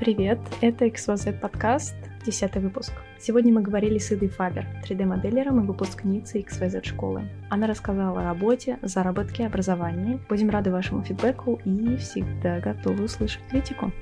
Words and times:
Привет, 0.00 0.38
это 0.62 0.86
XYZ 0.86 1.40
подкаст, 1.40 1.94
десятый 2.24 2.62
выпуск. 2.62 2.90
Сегодня 3.18 3.52
мы 3.52 3.60
говорили 3.60 3.98
с 3.98 4.10
Идой 4.10 4.30
Фабер, 4.30 4.66
3D-моделером 4.82 5.62
и 5.62 5.66
выпускницей 5.66 6.40
XYZ 6.40 6.86
школы. 6.86 7.28
Она 7.50 7.66
рассказала 7.66 8.22
о 8.22 8.24
работе, 8.24 8.78
заработке, 8.80 9.44
образовании. 9.44 10.18
Будем 10.30 10.48
рады 10.48 10.70
вашему 10.72 11.02
фидбэку 11.02 11.60
и 11.66 11.98
всегда 11.98 12.60
готовы 12.60 13.04
услышать 13.04 13.42
критику. 13.50 13.92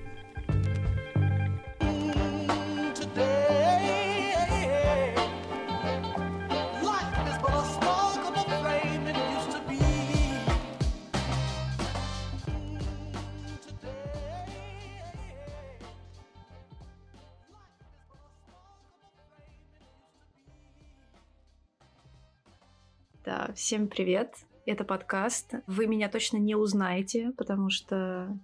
Всем 23.68 23.86
привет. 23.86 24.32
Это 24.64 24.82
подкаст. 24.82 25.52
Вы 25.66 25.86
меня 25.88 26.08
точно 26.08 26.38
не 26.38 26.54
узнаете, 26.54 27.32
потому 27.36 27.68
что 27.68 28.34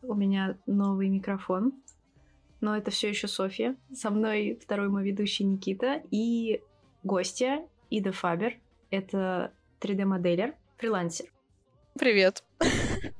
у 0.00 0.14
меня 0.14 0.58
новый 0.64 1.08
микрофон. 1.08 1.72
Но 2.60 2.76
это 2.76 2.92
все 2.92 3.08
еще 3.08 3.26
Софья. 3.26 3.74
Со 3.92 4.10
мной 4.10 4.60
второй 4.62 4.88
мой 4.88 5.02
ведущий 5.02 5.42
Никита 5.42 6.00
и 6.12 6.62
гостья 7.02 7.66
Ида 7.90 8.12
Фабер. 8.12 8.60
Это 8.92 9.52
3D-моделер, 9.80 10.54
фрилансер. 10.76 11.26
Привет. 11.98 12.44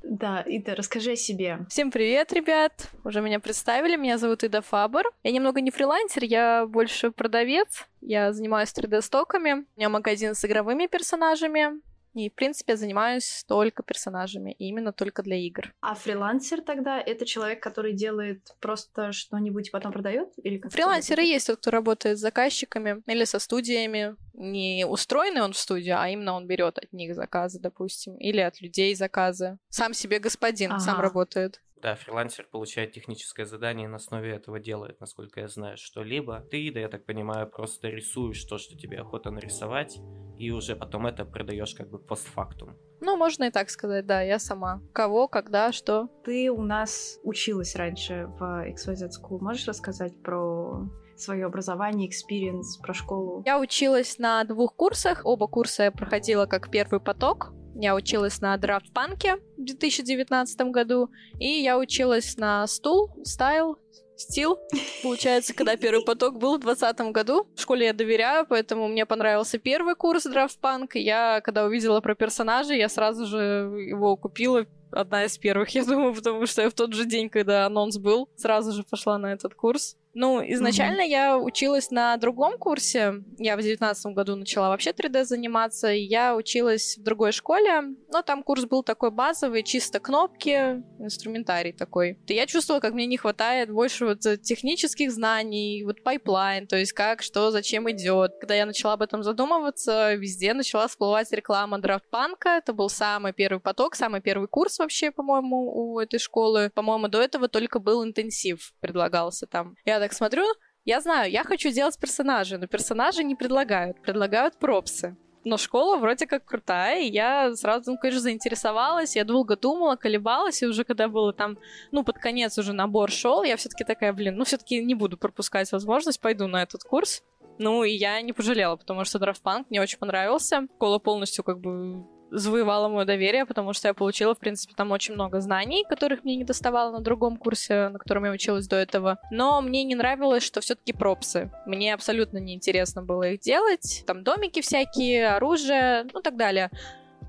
Да, 0.03 0.41
Ида, 0.41 0.75
расскажи 0.75 1.11
о 1.11 1.15
себе. 1.15 1.59
Всем 1.69 1.91
привет, 1.91 2.33
ребят. 2.33 2.89
Уже 3.03 3.21
меня 3.21 3.39
представили. 3.39 3.95
Меня 3.95 4.17
зовут 4.17 4.43
Ида 4.43 4.61
Фабер. 4.61 5.05
Я 5.23 5.31
немного 5.31 5.61
не 5.61 5.71
фрилансер, 5.71 6.23
я 6.23 6.65
больше 6.67 7.11
продавец. 7.11 7.87
Я 8.01 8.33
занимаюсь 8.33 8.73
3D-стоками. 8.73 9.65
У 9.75 9.79
меня 9.79 9.89
магазин 9.89 10.35
с 10.35 10.43
игровыми 10.45 10.87
персонажами. 10.87 11.81
И, 12.13 12.29
в 12.29 12.33
принципе, 12.33 12.75
занимаюсь 12.75 13.45
только 13.47 13.83
персонажами, 13.83 14.51
и 14.59 14.65
именно 14.65 14.91
только 14.91 15.23
для 15.23 15.37
игр. 15.37 15.73
А 15.81 15.95
фрилансер 15.95 16.61
тогда 16.61 16.99
это 16.99 17.25
человек, 17.25 17.63
который 17.63 17.93
делает 17.93 18.55
просто 18.59 19.11
что-нибудь 19.11 19.69
и 19.69 19.71
потом 19.71 19.91
продает? 19.91 20.29
Или 20.43 20.57
как 20.57 20.71
Фрилансеры 20.71 21.23
есть 21.23 21.47
тот, 21.47 21.59
кто 21.59 21.71
работает 21.71 22.17
с 22.17 22.21
заказчиками 22.21 23.01
или 23.07 23.23
со 23.23 23.39
студиями. 23.39 24.15
Не 24.33 24.85
устроенный 24.87 25.41
он 25.41 25.53
в 25.53 25.57
студию, 25.57 25.99
а 25.99 26.09
именно 26.09 26.33
он 26.33 26.47
берет 26.47 26.77
от 26.77 26.91
них 26.93 27.15
заказы, 27.15 27.59
допустим, 27.59 28.15
или 28.17 28.39
от 28.39 28.61
людей 28.61 28.95
заказы. 28.95 29.57
Сам 29.69 29.93
себе 29.93 30.19
господин, 30.19 30.71
ага. 30.71 30.79
сам 30.79 30.99
работает. 30.99 31.61
Да, 31.81 31.95
фрилансер 31.95 32.45
получает 32.51 32.91
техническое 32.91 33.45
задание 33.45 33.85
и 33.85 33.87
на 33.87 33.95
основе 33.95 34.31
этого 34.31 34.59
делает, 34.59 34.99
насколько 34.99 35.39
я 35.39 35.47
знаю, 35.47 35.77
что-либо. 35.77 36.41
Ты, 36.51 36.71
да 36.71 36.79
я 36.79 36.89
так 36.89 37.05
понимаю, 37.05 37.49
просто 37.49 37.87
рисуешь 37.89 38.43
то, 38.43 38.59
что 38.59 38.77
тебе 38.77 38.99
охота 38.99 39.31
нарисовать, 39.31 39.99
и 40.37 40.51
уже 40.51 40.75
потом 40.75 41.07
это 41.07 41.25
продаешь 41.25 41.73
как 41.73 41.89
бы 41.89 41.97
постфактум. 41.97 42.77
Ну, 42.99 43.17
можно 43.17 43.45
и 43.45 43.51
так 43.51 43.71
сказать, 43.71 44.05
да, 44.05 44.21
я 44.21 44.37
сама. 44.37 44.81
Кого, 44.93 45.27
когда, 45.27 45.71
что. 45.71 46.07
Ты 46.23 46.51
у 46.51 46.61
нас 46.61 47.19
училась 47.23 47.75
раньше 47.75 48.27
в 48.27 48.43
XYZ 48.43 49.09
School. 49.19 49.39
Можешь 49.39 49.67
рассказать 49.67 50.21
про 50.21 50.87
свое 51.15 51.45
образование, 51.45 52.07
experience, 52.07 52.77
про 52.77 52.93
школу? 52.93 53.41
Я 53.45 53.59
училась 53.59 54.19
на 54.19 54.43
двух 54.43 54.75
курсах. 54.75 55.21
Оба 55.23 55.47
курса 55.47 55.83
я 55.83 55.91
проходила 55.91 56.45
как 56.45 56.69
первый 56.69 56.99
поток. 56.99 57.53
Я 57.75 57.95
училась 57.95 58.41
на 58.41 58.55
Draft 58.57 58.97
Punk 58.97 59.29
е 59.29 59.37
в 59.57 59.63
2019 59.63 60.61
году, 60.71 61.09
и 61.39 61.47
я 61.47 61.77
училась 61.77 62.37
на 62.37 62.67
стул, 62.67 63.09
style, 63.23 63.77
стил, 64.15 64.59
получается, 65.03 65.53
когда 65.53 65.75
первый 65.77 66.03
поток 66.05 66.37
был 66.37 66.57
в 66.57 66.61
2020 66.61 67.11
году. 67.11 67.47
В 67.55 67.61
школе 67.61 67.87
я 67.87 67.93
доверяю, 67.93 68.45
поэтому 68.47 68.87
мне 68.87 69.05
понравился 69.05 69.57
первый 69.57 69.95
курс 69.95 70.23
Draft 70.23 70.59
Punk. 70.59 70.95
Я, 70.95 71.41
когда 71.41 71.65
увидела 71.65 72.01
про 72.01 72.15
персонажей, 72.15 72.77
я 72.77 72.89
сразу 72.89 73.25
же 73.25 73.37
его 73.77 74.15
купила, 74.15 74.65
одна 74.91 75.25
из 75.25 75.37
первых, 75.37 75.69
я 75.75 75.85
думаю, 75.85 76.13
потому 76.13 76.45
что 76.45 76.61
я 76.61 76.69
в 76.69 76.73
тот 76.73 76.93
же 76.93 77.05
день, 77.05 77.29
когда 77.29 77.65
анонс 77.65 77.97
был, 77.97 78.29
сразу 78.35 78.71
же 78.71 78.83
пошла 78.83 79.17
на 79.17 79.33
этот 79.33 79.55
курс. 79.55 79.97
Ну, 80.13 80.41
изначально 80.45 81.01
mm-hmm. 81.01 81.09
я 81.09 81.37
училась 81.37 81.91
на 81.91 82.17
другом 82.17 82.57
курсе. 82.57 83.23
Я 83.37 83.55
в 83.55 83.61
девятнадцатом 83.61 84.13
году 84.13 84.35
начала 84.35 84.69
вообще 84.69 84.91
3D 84.91 85.23
заниматься. 85.25 85.87
Я 85.87 86.35
училась 86.35 86.97
в 86.97 87.03
другой 87.03 87.31
школе, 87.31 87.81
но 88.11 88.21
там 88.21 88.43
курс 88.43 88.65
был 88.65 88.83
такой 88.83 89.11
базовый, 89.11 89.63
чисто 89.63 89.99
кнопки, 89.99 90.83
инструментарий 90.99 91.71
такой. 91.71 92.19
И 92.27 92.33
я 92.33 92.45
чувствовала, 92.45 92.81
как 92.81 92.93
мне 92.93 93.05
не 93.05 93.17
хватает 93.17 93.71
больше 93.71 94.05
вот 94.05 94.19
технических 94.41 95.11
знаний, 95.11 95.83
вот 95.83 96.03
pipeline, 96.03 96.67
то 96.67 96.77
есть 96.77 96.93
как, 96.93 97.21
что, 97.21 97.51
зачем 97.51 97.89
идет. 97.91 98.33
Когда 98.39 98.55
я 98.55 98.65
начала 98.65 98.93
об 98.93 99.01
этом 99.01 99.23
задумываться, 99.23 100.13
везде 100.15 100.53
начала 100.53 100.87
всплывать 100.87 101.31
реклама 101.31 101.79
драфтпанка. 101.79 102.49
Это 102.49 102.73
был 102.73 102.89
самый 102.89 103.33
первый 103.33 103.59
поток, 103.59 103.95
самый 103.95 104.21
первый 104.21 104.47
курс 104.47 104.79
вообще, 104.79 105.11
по-моему, 105.11 105.71
у 105.73 105.99
этой 105.99 106.19
школы. 106.19 106.69
По-моему, 106.73 107.07
до 107.07 107.21
этого 107.21 107.47
только 107.47 107.79
был 107.79 108.03
интенсив 108.03 108.73
предлагался 108.79 109.47
там. 109.47 109.75
Я 109.85 109.99
так 110.01 110.13
смотрю, 110.13 110.43
я 110.85 110.99
знаю, 111.01 111.31
я 111.31 111.43
хочу 111.43 111.71
делать 111.71 111.99
персонажей, 111.99 112.57
но 112.57 112.67
персонажи 112.67 113.23
не 113.23 113.35
предлагают, 113.35 114.01
предлагают 114.01 114.57
пропсы. 114.57 115.15
Но 115.43 115.57
школа 115.57 115.97
вроде 115.97 116.27
как 116.27 116.45
крутая, 116.45 117.01
и 117.01 117.11
я 117.11 117.55
сразу, 117.55 117.91
ну, 117.91 117.97
конечно, 117.97 118.21
заинтересовалась, 118.21 119.15
я 119.15 119.23
долго 119.23 119.55
думала, 119.55 119.95
колебалась, 119.95 120.61
и 120.61 120.67
уже 120.67 120.83
когда 120.83 121.07
было 121.07 121.33
там, 121.33 121.57
ну, 121.91 122.03
под 122.03 122.19
конец 122.19 122.57
уже 122.59 122.73
набор 122.73 123.09
шел, 123.09 123.43
я 123.43 123.57
все-таки 123.57 123.83
такая, 123.83 124.13
блин, 124.13 124.35
ну, 124.35 124.43
все-таки 124.43 124.83
не 124.83 124.93
буду 124.93 125.17
пропускать 125.17 125.71
возможность, 125.71 126.21
пойду 126.21 126.47
на 126.47 126.61
этот 126.61 126.83
курс. 126.83 127.23
Ну, 127.57 127.83
и 127.83 127.91
я 127.91 128.21
не 128.21 128.33
пожалела, 128.33 128.75
потому 128.75 129.03
что 129.03 129.19
драфтпанк 129.19 129.69
мне 129.69 129.81
очень 129.81 129.99
понравился. 129.99 130.67
Школа 130.75 130.99
полностью 130.99 131.43
как 131.43 131.59
бы 131.59 132.03
завоевала 132.31 132.87
мое 132.87 133.05
доверие, 133.05 133.45
потому 133.45 133.73
что 133.73 133.89
я 133.89 133.93
получила, 133.93 134.33
в 134.33 134.39
принципе, 134.39 134.73
там 134.75 134.91
очень 134.91 135.13
много 135.13 135.41
знаний, 135.41 135.85
которых 135.87 136.23
мне 136.23 136.35
не 136.35 136.43
доставало 136.43 136.91
на 136.91 137.01
другом 137.01 137.37
курсе, 137.37 137.89
на 137.89 137.99
котором 137.99 138.25
я 138.25 138.31
училась 138.31 138.67
до 138.67 138.77
этого. 138.77 139.19
Но 139.29 139.61
мне 139.61 139.83
не 139.83 139.95
нравилось, 139.95 140.43
что 140.43 140.61
все-таки 140.61 140.93
пропсы. 140.93 141.51
Мне 141.65 141.93
абсолютно 141.93 142.37
неинтересно 142.37 143.03
было 143.03 143.29
их 143.29 143.41
делать. 143.41 144.03
Там 144.07 144.23
домики 144.23 144.61
всякие, 144.61 145.29
оружие, 145.29 146.07
ну 146.13 146.21
так 146.21 146.37
далее. 146.37 146.71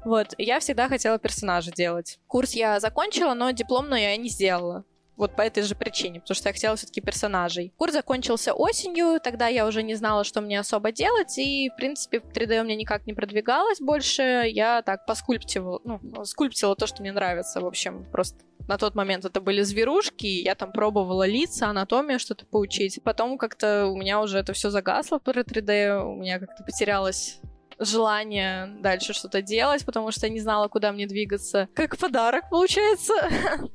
Вот, 0.04 0.34
я 0.38 0.58
всегда 0.60 0.88
хотела 0.88 1.18
персонажа 1.18 1.70
делать. 1.70 2.18
Курс 2.26 2.54
я 2.54 2.80
закончила, 2.80 3.34
но 3.34 3.50
дипломную 3.50 4.02
я 4.02 4.16
не 4.16 4.28
сделала. 4.28 4.84
Вот 5.22 5.36
по 5.36 5.42
этой 5.42 5.62
же 5.62 5.76
причине, 5.76 6.18
потому 6.18 6.34
что 6.34 6.48
я 6.48 6.52
хотела 6.52 6.74
все-таки 6.74 7.00
персонажей. 7.00 7.72
Курс 7.76 7.92
закончился 7.92 8.54
осенью, 8.54 9.20
тогда 9.22 9.46
я 9.46 9.68
уже 9.68 9.84
не 9.84 9.94
знала, 9.94 10.24
что 10.24 10.40
мне 10.40 10.58
особо 10.58 10.90
делать, 10.90 11.38
и, 11.38 11.70
в 11.72 11.76
принципе, 11.76 12.18
в 12.18 12.24
3D 12.24 12.60
у 12.60 12.64
меня 12.64 12.74
никак 12.74 13.06
не 13.06 13.12
продвигалось 13.12 13.78
больше. 13.78 14.22
Я 14.48 14.82
так 14.82 15.06
поскульптила, 15.06 15.80
ну, 15.84 16.24
скульптила 16.24 16.74
то, 16.74 16.88
что 16.88 17.02
мне 17.02 17.12
нравится, 17.12 17.60
в 17.60 17.66
общем, 17.66 18.04
просто 18.10 18.40
на 18.66 18.78
тот 18.78 18.96
момент 18.96 19.24
это 19.24 19.40
были 19.40 19.62
зверушки, 19.62 20.26
я 20.26 20.56
там 20.56 20.72
пробовала 20.72 21.24
лица, 21.24 21.68
анатомию 21.68 22.18
что-то 22.18 22.44
поучить. 22.44 22.98
Потом 23.04 23.38
как-то 23.38 23.86
у 23.86 23.96
меня 23.96 24.20
уже 24.20 24.38
это 24.38 24.54
все 24.54 24.70
загасло 24.70 25.20
про 25.20 25.42
3D, 25.42 26.02
у 26.02 26.16
меня 26.16 26.40
как-то 26.40 26.64
потерялось 26.64 27.38
желание 27.78 28.66
дальше 28.80 29.12
что-то 29.12 29.42
делать, 29.42 29.84
потому 29.84 30.10
что 30.10 30.26
я 30.26 30.32
не 30.32 30.40
знала, 30.40 30.68
куда 30.68 30.92
мне 30.92 31.06
двигаться. 31.06 31.68
Как 31.74 31.96
подарок, 31.96 32.50
получается. 32.50 33.14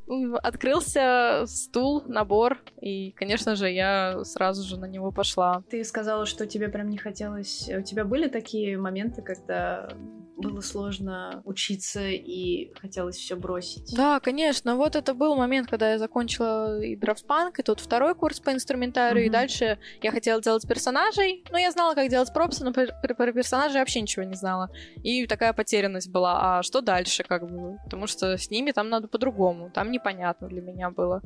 Открылся 0.44 1.44
стул, 1.48 2.04
набор, 2.06 2.60
и, 2.82 3.12
конечно 3.12 3.56
же, 3.56 3.70
я 3.70 4.24
сразу 4.24 4.64
же 4.64 4.78
на 4.78 4.86
него 4.86 5.12
пошла. 5.12 5.64
Ты 5.70 5.84
сказала, 5.84 6.26
что 6.26 6.46
тебе 6.48 6.70
прям 6.70 6.90
не 6.90 6.98
хотелось... 6.98 7.70
У 7.70 7.82
тебя 7.82 8.06
были 8.06 8.28
такие 8.28 8.78
моменты, 8.78 9.22
когда 9.22 9.90
было 10.38 10.62
сложно 10.62 11.42
учиться 11.46 12.08
и 12.08 12.72
хотелось 12.80 13.18
все 13.18 13.36
бросить. 13.36 13.94
Да, 13.96 14.20
конечно. 14.20 14.76
Вот 14.76 14.96
это 14.96 15.14
был 15.14 15.36
момент, 15.36 15.68
когда 15.68 15.92
я 15.92 16.00
закончила 16.00 16.80
и 16.80 16.96
драфтпанк, 16.96 17.60
и 17.60 17.64
тут 17.64 17.80
второй 17.80 18.16
курс 18.16 18.40
по 18.40 18.52
инструментарию, 18.52 19.24
mm-hmm. 19.24 19.28
и 19.28 19.32
дальше 19.32 19.80
я 20.02 20.12
хотела 20.12 20.42
делать 20.42 20.68
персонажей. 20.68 21.44
Ну, 21.52 21.58
я 21.58 21.72
знала, 21.72 21.96
как 21.96 22.10
делать 22.10 22.32
пропсы, 22.34 22.64
но 22.64 22.72
про, 22.72 22.88
про 22.88 23.34
персонажей 23.34 23.80
вообще 23.80 24.02
ничего 24.02 24.24
не 24.24 24.36
знала. 24.36 24.70
И 25.04 25.26
такая 25.26 25.54
потерянность 25.54 26.10
была. 26.10 26.60
А 26.60 26.64
что 26.64 26.82
дальше, 26.82 27.24
как 27.24 27.50
бы? 27.50 27.78
Потому 27.84 28.08
что 28.08 28.38
с 28.38 28.50
ними 28.50 28.72
там 28.72 28.90
надо 28.90 29.08
по-другому. 29.08 29.72
Там 29.72 29.92
непонятно 29.92 30.48
для 30.48 30.62
меня 30.62 30.92
было. 30.92 31.22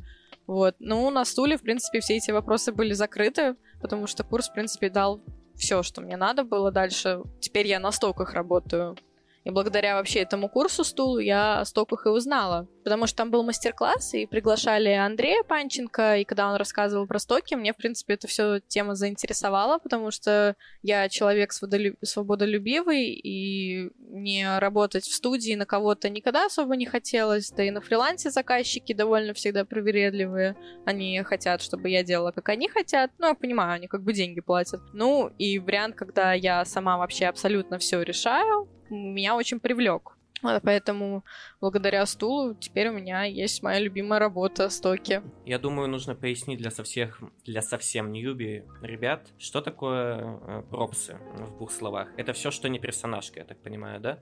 Вот. 0.48 0.76
Ну, 0.80 1.10
на 1.10 1.26
стуле, 1.26 1.58
в 1.58 1.62
принципе, 1.62 2.00
все 2.00 2.18
эти 2.18 2.32
вопросы 2.32 2.72
были 2.72 2.94
закрыты, 2.94 3.56
потому 3.82 4.08
что 4.08 4.24
курс, 4.24 4.50
в 4.50 4.54
принципе, 4.54 4.90
дал 4.90 5.22
все, 5.62 5.84
что 5.84 6.02
мне 6.02 6.18
надо 6.18 6.44
было 6.44 6.72
дальше. 6.72 7.22
Теперь 7.40 7.68
я 7.68 7.80
на 7.80 7.92
стоках 7.92 8.34
работаю. 8.34 8.98
И 9.44 9.50
благодаря 9.50 9.96
вообще 9.96 10.20
этому 10.20 10.50
курсу 10.50 10.84
стулу 10.84 11.20
я 11.20 11.60
о 11.60 11.66
стоках 11.66 12.06
и 12.06 12.10
узнала. 12.10 12.68
Потому 12.84 13.08
что 13.08 13.18
там 13.18 13.32
был 13.32 13.44
мастер-класс, 13.44 14.14
и 14.14 14.26
приглашали 14.26 14.90
Андрея 14.90 15.44
Панченко, 15.44 16.18
и 16.18 16.26
когда 16.26 16.50
он 16.50 16.56
рассказывал 16.56 17.08
про 17.08 17.20
стоки, 17.20 17.56
мне, 17.56 17.74
в 17.74 17.78
принципе, 17.78 18.16
эта 18.16 18.28
все 18.28 18.60
тема 18.60 18.96
заинтересовала, 18.96 19.78
потому 19.80 20.12
что 20.12 20.56
я 20.82 21.10
человек 21.10 21.54
свободолюбивый, 21.54 23.10
и 23.10 23.92
не 24.00 24.60
работать 24.60 25.06
в 25.06 25.14
студии 25.14 25.54
на 25.56 25.66
кого-то 25.66 26.10
никогда 26.10 26.46
особо 26.46 26.76
не 26.76 26.86
хотелось, 26.86 27.52
да 27.52 27.64
и 27.64 27.72
на 27.72 27.82
фрилансе 27.82 28.30
заказчики 28.30 28.94
довольно 28.94 29.34
всегда 29.34 29.66
привередливые. 29.66 30.56
Они 30.86 31.22
хотят, 31.24 31.62
чтобы 31.62 31.90
я 31.90 32.04
делала, 32.04 32.32
как 32.32 32.50
они 32.50 32.68
хотят. 32.68 33.12
Ну, 33.18 33.28
я 33.28 33.34
понимаю, 33.36 33.74
они 33.74 33.88
как 33.88 34.04
бы 34.04 34.14
деньги 34.14 34.42
платят. 34.42 34.82
Ну, 34.94 35.32
и 35.38 35.60
вариант, 35.60 35.96
когда 35.96 36.34
я 36.34 36.66
сама 36.66 36.98
вообще 36.98 37.26
абсолютно 37.26 37.78
все 37.78 38.02
решаю, 38.02 38.68
меня 38.96 39.36
очень 39.36 39.60
привлек. 39.60 40.18
Поэтому 40.64 41.24
благодаря 41.60 42.06
стулу 42.06 42.56
теперь 42.56 42.90
у 42.90 42.94
меня 42.94 43.24
есть 43.24 43.62
моя 43.62 43.80
любимая 43.80 44.20
работа 44.20 44.70
стоки. 44.70 45.22
Я 45.46 45.60
думаю, 45.60 45.88
нужно 45.88 46.16
пояснить 46.16 46.58
для 46.58 46.72
совсем, 46.72 47.12
для 47.46 47.62
совсем 47.62 48.12
ньюби 48.12 48.64
ребят, 48.82 49.28
что 49.38 49.62
такое 49.62 50.18
э, 50.18 50.64
пропсы 50.70 51.20
в 51.36 51.58
двух 51.58 51.72
словах. 51.72 52.10
Это 52.18 52.34
все, 52.34 52.50
что 52.50 52.70
не 52.70 52.80
персонажка, 52.80 53.40
я 53.40 53.46
так 53.46 53.62
понимаю, 53.62 54.00
да? 54.00 54.20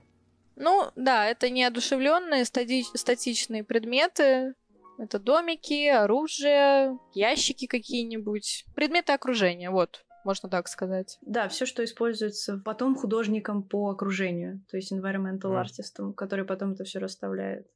Ну, 0.56 0.90
да, 0.94 1.26
это 1.26 1.48
неодушевленные 1.48 2.44
стати- 2.44 2.84
статичные 2.94 3.64
предметы. 3.64 4.54
Это 4.98 5.18
домики, 5.18 5.88
оружие, 5.88 6.98
ящики 7.14 7.66
какие-нибудь, 7.66 8.66
предметы 8.74 9.14
окружения, 9.14 9.70
вот 9.70 10.04
можно 10.24 10.48
так 10.48 10.68
сказать. 10.68 11.18
Да, 11.22 11.48
все, 11.48 11.66
что 11.66 11.84
используется 11.84 12.60
потом 12.64 12.94
художником 12.94 13.62
по 13.62 13.90
окружению, 13.90 14.62
то 14.70 14.76
есть 14.76 14.92
environmental 14.92 15.52
mm. 15.52 15.60
артистом, 15.60 16.12
который 16.14 16.44
потом 16.44 16.72
это 16.72 16.84
все 16.84 16.98
расставляет. 16.98 17.66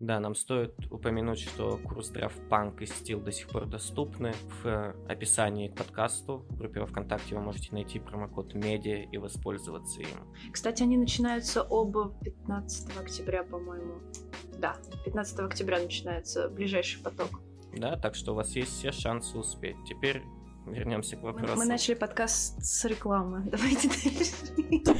Да, 0.00 0.18
нам 0.18 0.34
стоит 0.34 0.72
упомянуть, 0.90 1.40
что 1.40 1.76
курс 1.76 2.10
Панк 2.48 2.80
и 2.80 2.86
Стил 2.86 3.20
до 3.20 3.32
сих 3.32 3.48
пор 3.48 3.66
доступны. 3.66 4.32
В 4.62 4.96
описании 5.06 5.68
к 5.68 5.76
подкасту 5.76 6.46
в 6.48 6.56
группе 6.56 6.80
во 6.80 6.86
ВКонтакте 6.86 7.34
вы 7.34 7.42
можете 7.42 7.74
найти 7.74 7.98
промокод 7.98 8.54
медиа 8.54 9.02
и 9.12 9.18
воспользоваться 9.18 10.00
им. 10.00 10.08
Кстати, 10.52 10.82
они 10.82 10.96
начинаются 10.96 11.62
оба 11.62 12.14
15 12.24 12.96
октября, 12.96 13.42
по-моему. 13.44 14.00
Да, 14.56 14.76
15 15.04 15.40
октября 15.40 15.80
начинается 15.80 16.48
ближайший 16.48 17.02
поток. 17.02 17.42
Да, 17.76 17.96
так 17.96 18.14
что 18.14 18.32
у 18.32 18.34
вас 18.34 18.56
есть 18.56 18.72
все 18.72 18.92
шансы 18.92 19.36
успеть. 19.36 19.76
Теперь 19.86 20.22
вернемся 20.66 21.16
к 21.16 21.22
вопросу. 21.22 21.56
Мы 21.56 21.64
начали 21.64 21.94
подкаст 21.94 22.62
с 22.62 22.84
рекламы. 22.84 23.42
Давайте 23.50 23.88
дальше. 23.88 24.94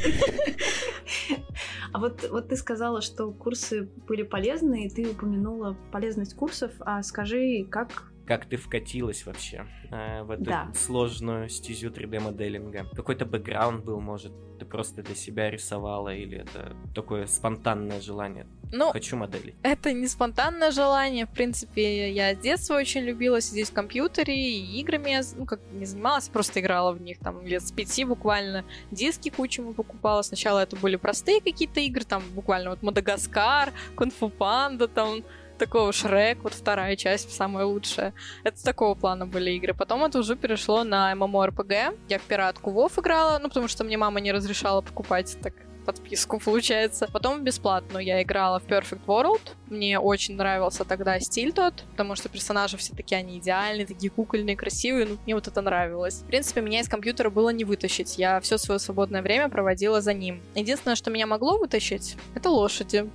А 1.93 1.99
вот, 1.99 2.29
вот 2.31 2.49
ты 2.49 2.57
сказала, 2.57 3.01
что 3.01 3.33
курсы 3.33 3.89
были 4.07 4.23
полезны, 4.23 4.87
и 4.87 4.91
ты 4.91 5.11
упомянула 5.11 5.77
полезность 5.91 6.35
курсов. 6.35 6.73
А 6.81 7.03
скажи, 7.03 7.67
как 7.69 8.10
как 8.31 8.47
ты 8.47 8.57
вкатилась 8.57 9.27
вообще 9.27 9.67
э, 9.91 10.23
в 10.23 10.31
эту 10.31 10.45
да. 10.45 10.73
сложную 10.73 11.49
стезю 11.49 11.91
3D-моделинга? 11.91 12.87
Какой-то 12.95 13.27
бэкграунд 13.27 13.85
был, 13.85 14.01
может, 14.01 14.33
ты 14.61 14.65
просто 14.65 15.03
для 15.03 15.17
себя 15.17 15.51
рисовала, 15.51 16.15
или 16.15 16.39
это 16.39 16.77
такое 16.95 17.27
спонтанное 17.27 18.01
желание? 18.01 18.47
Ну, 18.71 18.93
Хочу 18.93 19.17
модели. 19.17 19.57
Это 19.65 19.93
не 19.93 20.07
спонтанное 20.07 20.71
желание. 20.71 21.27
В 21.27 21.31
принципе, 21.31 22.13
я 22.13 22.37
с 22.37 22.39
детства 22.39 22.77
очень 22.77 23.01
любила 23.01 23.41
сидеть 23.41 23.71
в 23.71 23.73
компьютере, 23.73 24.33
и 24.33 24.81
играми 24.81 25.11
я, 25.11 25.23
ну, 25.37 25.45
как 25.45 25.59
не 25.73 25.85
занималась, 25.85 26.29
просто 26.29 26.61
играла 26.61 26.93
в 26.93 27.03
них, 27.03 27.19
там, 27.19 27.45
лет 27.45 27.67
с 27.67 27.73
пяти 27.73 28.05
буквально. 28.05 28.65
Диски 28.93 29.31
кучу 29.31 29.73
покупала. 29.73 30.23
Сначала 30.23 30.61
это 30.61 30.77
были 30.77 30.95
простые 30.95 31.41
какие-то 31.41 31.81
игры, 31.81 32.05
там, 32.05 32.23
буквально 32.33 32.71
вот 32.71 32.83
Мадагаскар, 32.83 33.73
Кунг-фу 33.97 34.29
Панда, 34.29 34.87
там, 34.87 35.25
такого 35.61 35.93
Шрек, 35.93 36.43
вот 36.43 36.55
вторая 36.55 36.97
часть, 36.97 37.31
самая 37.31 37.67
лучшая. 37.67 38.15
Это 38.43 38.65
такого 38.65 38.95
плана 38.95 39.27
были 39.27 39.51
игры. 39.53 39.75
Потом 39.75 40.05
это 40.05 40.19
уже 40.19 40.35
перешло 40.35 40.85
на 40.85 41.13
MMORPG. 41.13 41.99
Я 42.09 42.19
в 42.19 42.23
пиратку 42.23 42.71
Вов 42.71 42.99
играла, 42.99 43.39
ну, 43.39 43.49
потому 43.49 43.69
что 43.69 43.85
мне 43.85 43.97
мама 43.97 44.21
не 44.21 44.33
разрешала 44.33 44.81
покупать 44.81 45.37
так 45.43 45.53
подписку, 45.85 46.39
получается. 46.45 47.09
Потом 47.13 47.45
бесплатно 47.45 47.99
я 47.99 48.23
играла 48.23 48.59
в 48.59 48.67
Perfect 48.67 49.05
World. 49.07 49.41
Мне 49.69 49.99
очень 49.99 50.37
нравился 50.37 50.85
тогда 50.85 51.21
стиль 51.21 51.53
тот, 51.53 51.85
потому 51.91 52.17
что 52.17 52.29
персонажи 52.31 52.77
все 52.79 52.95
такие, 52.95 53.19
они 53.19 53.39
идеальные, 53.39 53.87
такие 53.87 54.11
кукольные, 54.11 54.57
красивые. 54.57 55.07
Ну, 55.07 55.19
мне 55.25 55.35
вот 55.35 55.47
это 55.47 55.61
нравилось. 55.61 56.23
В 56.23 56.27
принципе, 56.27 56.63
меня 56.63 56.81
из 56.81 56.89
компьютера 56.89 57.29
было 57.29 57.51
не 57.51 57.65
вытащить. 57.65 58.19
Я 58.19 58.41
все 58.41 58.57
свое 58.57 58.79
свободное 58.79 59.23
время 59.23 59.49
проводила 59.51 60.01
за 60.01 60.15
ним. 60.15 60.41
Единственное, 60.55 60.97
что 60.97 61.11
меня 61.11 61.27
могло 61.27 61.59
вытащить, 61.59 62.17
это 62.35 62.49
лошади. 62.49 63.11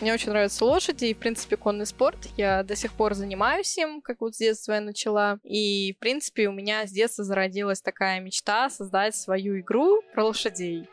Мне 0.00 0.12
очень 0.12 0.30
нравятся 0.30 0.64
лошади 0.64 1.06
и, 1.06 1.14
в 1.14 1.18
принципе, 1.18 1.56
конный 1.56 1.86
спорт. 1.86 2.18
Я 2.36 2.62
до 2.62 2.74
сих 2.74 2.92
пор 2.92 3.14
занимаюсь 3.14 3.76
им, 3.78 4.00
как 4.00 4.20
вот 4.20 4.34
с 4.34 4.38
детства 4.38 4.72
я 4.72 4.80
начала. 4.80 5.38
И, 5.44 5.94
в 5.94 5.98
принципе, 5.98 6.48
у 6.48 6.52
меня 6.52 6.86
с 6.86 6.90
детства 6.90 7.24
зародилась 7.24 7.80
такая 7.80 8.20
мечта 8.20 8.68
создать 8.70 9.14
свою 9.14 9.60
игру 9.60 10.02
про 10.12 10.24
лошадей. 10.26 10.88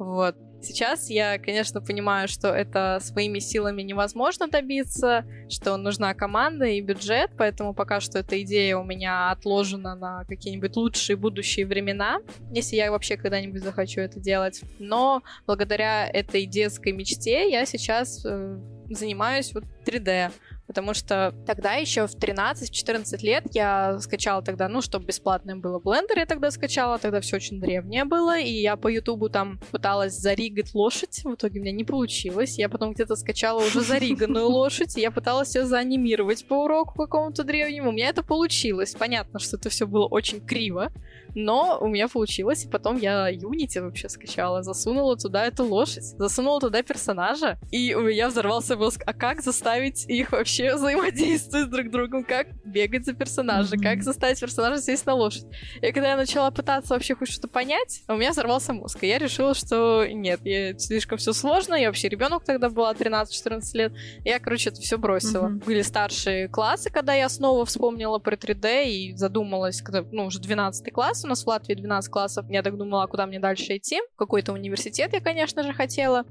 Вот. 0.00 0.34
Сейчас 0.62 1.10
я, 1.10 1.38
конечно, 1.38 1.82
понимаю, 1.82 2.26
что 2.26 2.48
это 2.48 2.98
своими 3.02 3.38
силами 3.38 3.82
невозможно 3.82 4.48
добиться, 4.48 5.26
что 5.50 5.76
нужна 5.76 6.14
команда 6.14 6.64
и 6.64 6.80
бюджет, 6.80 7.30
поэтому 7.36 7.74
пока 7.74 8.00
что 8.00 8.18
эта 8.18 8.40
идея 8.42 8.78
у 8.78 8.84
меня 8.84 9.30
отложена 9.30 9.94
на 9.94 10.24
какие-нибудь 10.24 10.74
лучшие 10.74 11.16
будущие 11.16 11.66
времена, 11.66 12.20
если 12.50 12.76
я 12.76 12.90
вообще 12.90 13.18
когда-нибудь 13.18 13.62
захочу 13.62 14.00
это 14.00 14.20
делать. 14.20 14.62
Но 14.78 15.22
благодаря 15.46 16.08
этой 16.08 16.46
детской 16.46 16.92
мечте 16.92 17.50
я 17.50 17.66
сейчас 17.66 18.24
э, 18.24 18.58
занимаюсь 18.88 19.52
вот 19.52 19.64
3D 19.84 20.30
потому 20.70 20.94
что 20.94 21.34
тогда 21.48 21.72
еще 21.72 22.06
в 22.06 22.14
13-14 22.14 23.18
лет 23.22 23.44
я 23.54 23.98
скачала 23.98 24.40
тогда, 24.40 24.68
ну, 24.68 24.80
чтобы 24.80 25.06
бесплатное 25.06 25.56
было 25.56 25.80
Blender, 25.80 26.16
я 26.16 26.26
тогда 26.26 26.52
скачала, 26.52 26.96
тогда 27.00 27.20
все 27.20 27.38
очень 27.38 27.60
древнее 27.60 28.04
было, 28.04 28.38
и 28.38 28.52
я 28.52 28.76
по 28.76 28.86
Ютубу 28.86 29.28
там 29.28 29.58
пыталась 29.72 30.16
заригать 30.16 30.72
лошадь, 30.72 31.22
в 31.24 31.34
итоге 31.34 31.58
у 31.58 31.62
меня 31.64 31.72
не 31.72 31.82
получилось, 31.82 32.56
я 32.56 32.68
потом 32.68 32.92
где-то 32.92 33.16
скачала 33.16 33.66
уже 33.66 33.80
зариганную 33.80 34.46
лошадь, 34.48 34.96
и 34.96 35.00
я 35.00 35.10
пыталась 35.10 35.56
ее 35.56 35.66
заанимировать 35.66 36.46
по 36.46 36.62
уроку 36.62 36.94
какому-то 36.96 37.42
древнему, 37.42 37.88
у 37.88 37.92
меня 37.92 38.08
это 38.08 38.22
получилось, 38.22 38.94
понятно, 38.96 39.40
что 39.40 39.56
это 39.56 39.70
все 39.70 39.88
было 39.88 40.06
очень 40.06 40.40
криво, 40.40 40.92
но 41.34 41.78
у 41.80 41.88
меня 41.88 42.08
получилось, 42.08 42.64
и 42.64 42.68
потом 42.68 42.96
я 42.96 43.30
Unity 43.32 43.82
вообще 43.82 44.08
скачала, 44.08 44.62
засунула 44.62 45.16
туда 45.16 45.46
эту 45.46 45.64
лошадь, 45.64 46.04
засунула 46.18 46.60
туда 46.60 46.82
персонажа, 46.82 47.58
и 47.70 47.94
у 47.94 48.02
меня 48.02 48.28
взорвался 48.28 48.76
мозг, 48.76 49.02
а 49.06 49.12
как 49.12 49.42
заставить 49.42 50.08
их 50.08 50.32
вообще 50.32 50.74
взаимодействовать 50.76 51.70
друг 51.70 51.86
с 51.88 51.90
другом, 51.90 52.24
как 52.24 52.48
бегать 52.64 53.04
за 53.04 53.14
персонажа, 53.14 53.76
mm-hmm. 53.76 53.82
как 53.82 54.02
заставить 54.02 54.40
персонажа 54.40 54.82
сесть 54.82 55.06
на 55.06 55.14
лошадь. 55.14 55.46
И 55.80 55.92
когда 55.92 56.10
я 56.10 56.16
начала 56.16 56.50
пытаться 56.50 56.94
вообще 56.94 57.14
хоть 57.14 57.30
что-то 57.30 57.48
понять, 57.48 58.02
у 58.08 58.14
меня 58.14 58.30
взорвался 58.30 58.72
мозг, 58.72 59.02
и 59.02 59.06
я 59.06 59.18
решила, 59.18 59.54
что 59.54 60.06
нет, 60.06 60.40
я, 60.44 60.76
слишком 60.78 61.18
все 61.18 61.32
сложно, 61.32 61.74
я 61.74 61.88
вообще 61.88 62.08
ребенок 62.08 62.44
тогда 62.44 62.68
была 62.68 62.92
13-14 62.92 63.60
лет, 63.74 63.92
я, 64.24 64.38
короче, 64.38 64.70
это 64.70 64.80
все 64.80 64.98
бросила. 64.98 65.46
Mm-hmm. 65.46 65.64
Были 65.64 65.82
старшие 65.82 66.48
классы, 66.48 66.90
когда 66.90 67.14
я 67.14 67.28
снова 67.28 67.64
вспомнила 67.64 68.18
про 68.18 68.36
3D 68.36 68.84
и 68.86 69.16
задумалась, 69.16 69.82
когда, 69.82 70.04
ну, 70.10 70.26
уже 70.26 70.40
12 70.40 70.92
класс, 70.92 71.19
класс, 71.20 71.24
у 71.24 71.28
нас 71.28 71.44
в 71.44 71.46
Латвии 71.46 71.74
12 71.74 72.10
классов. 72.10 72.46
Я 72.48 72.62
так 72.62 72.76
думала, 72.76 73.06
куда 73.06 73.26
мне 73.26 73.38
дальше 73.38 73.76
идти. 73.76 74.00
какой-то 74.16 74.52
университет 74.52 75.12
я, 75.12 75.20
конечно 75.20 75.62
же, 75.62 75.72
хотела. 75.72 76.24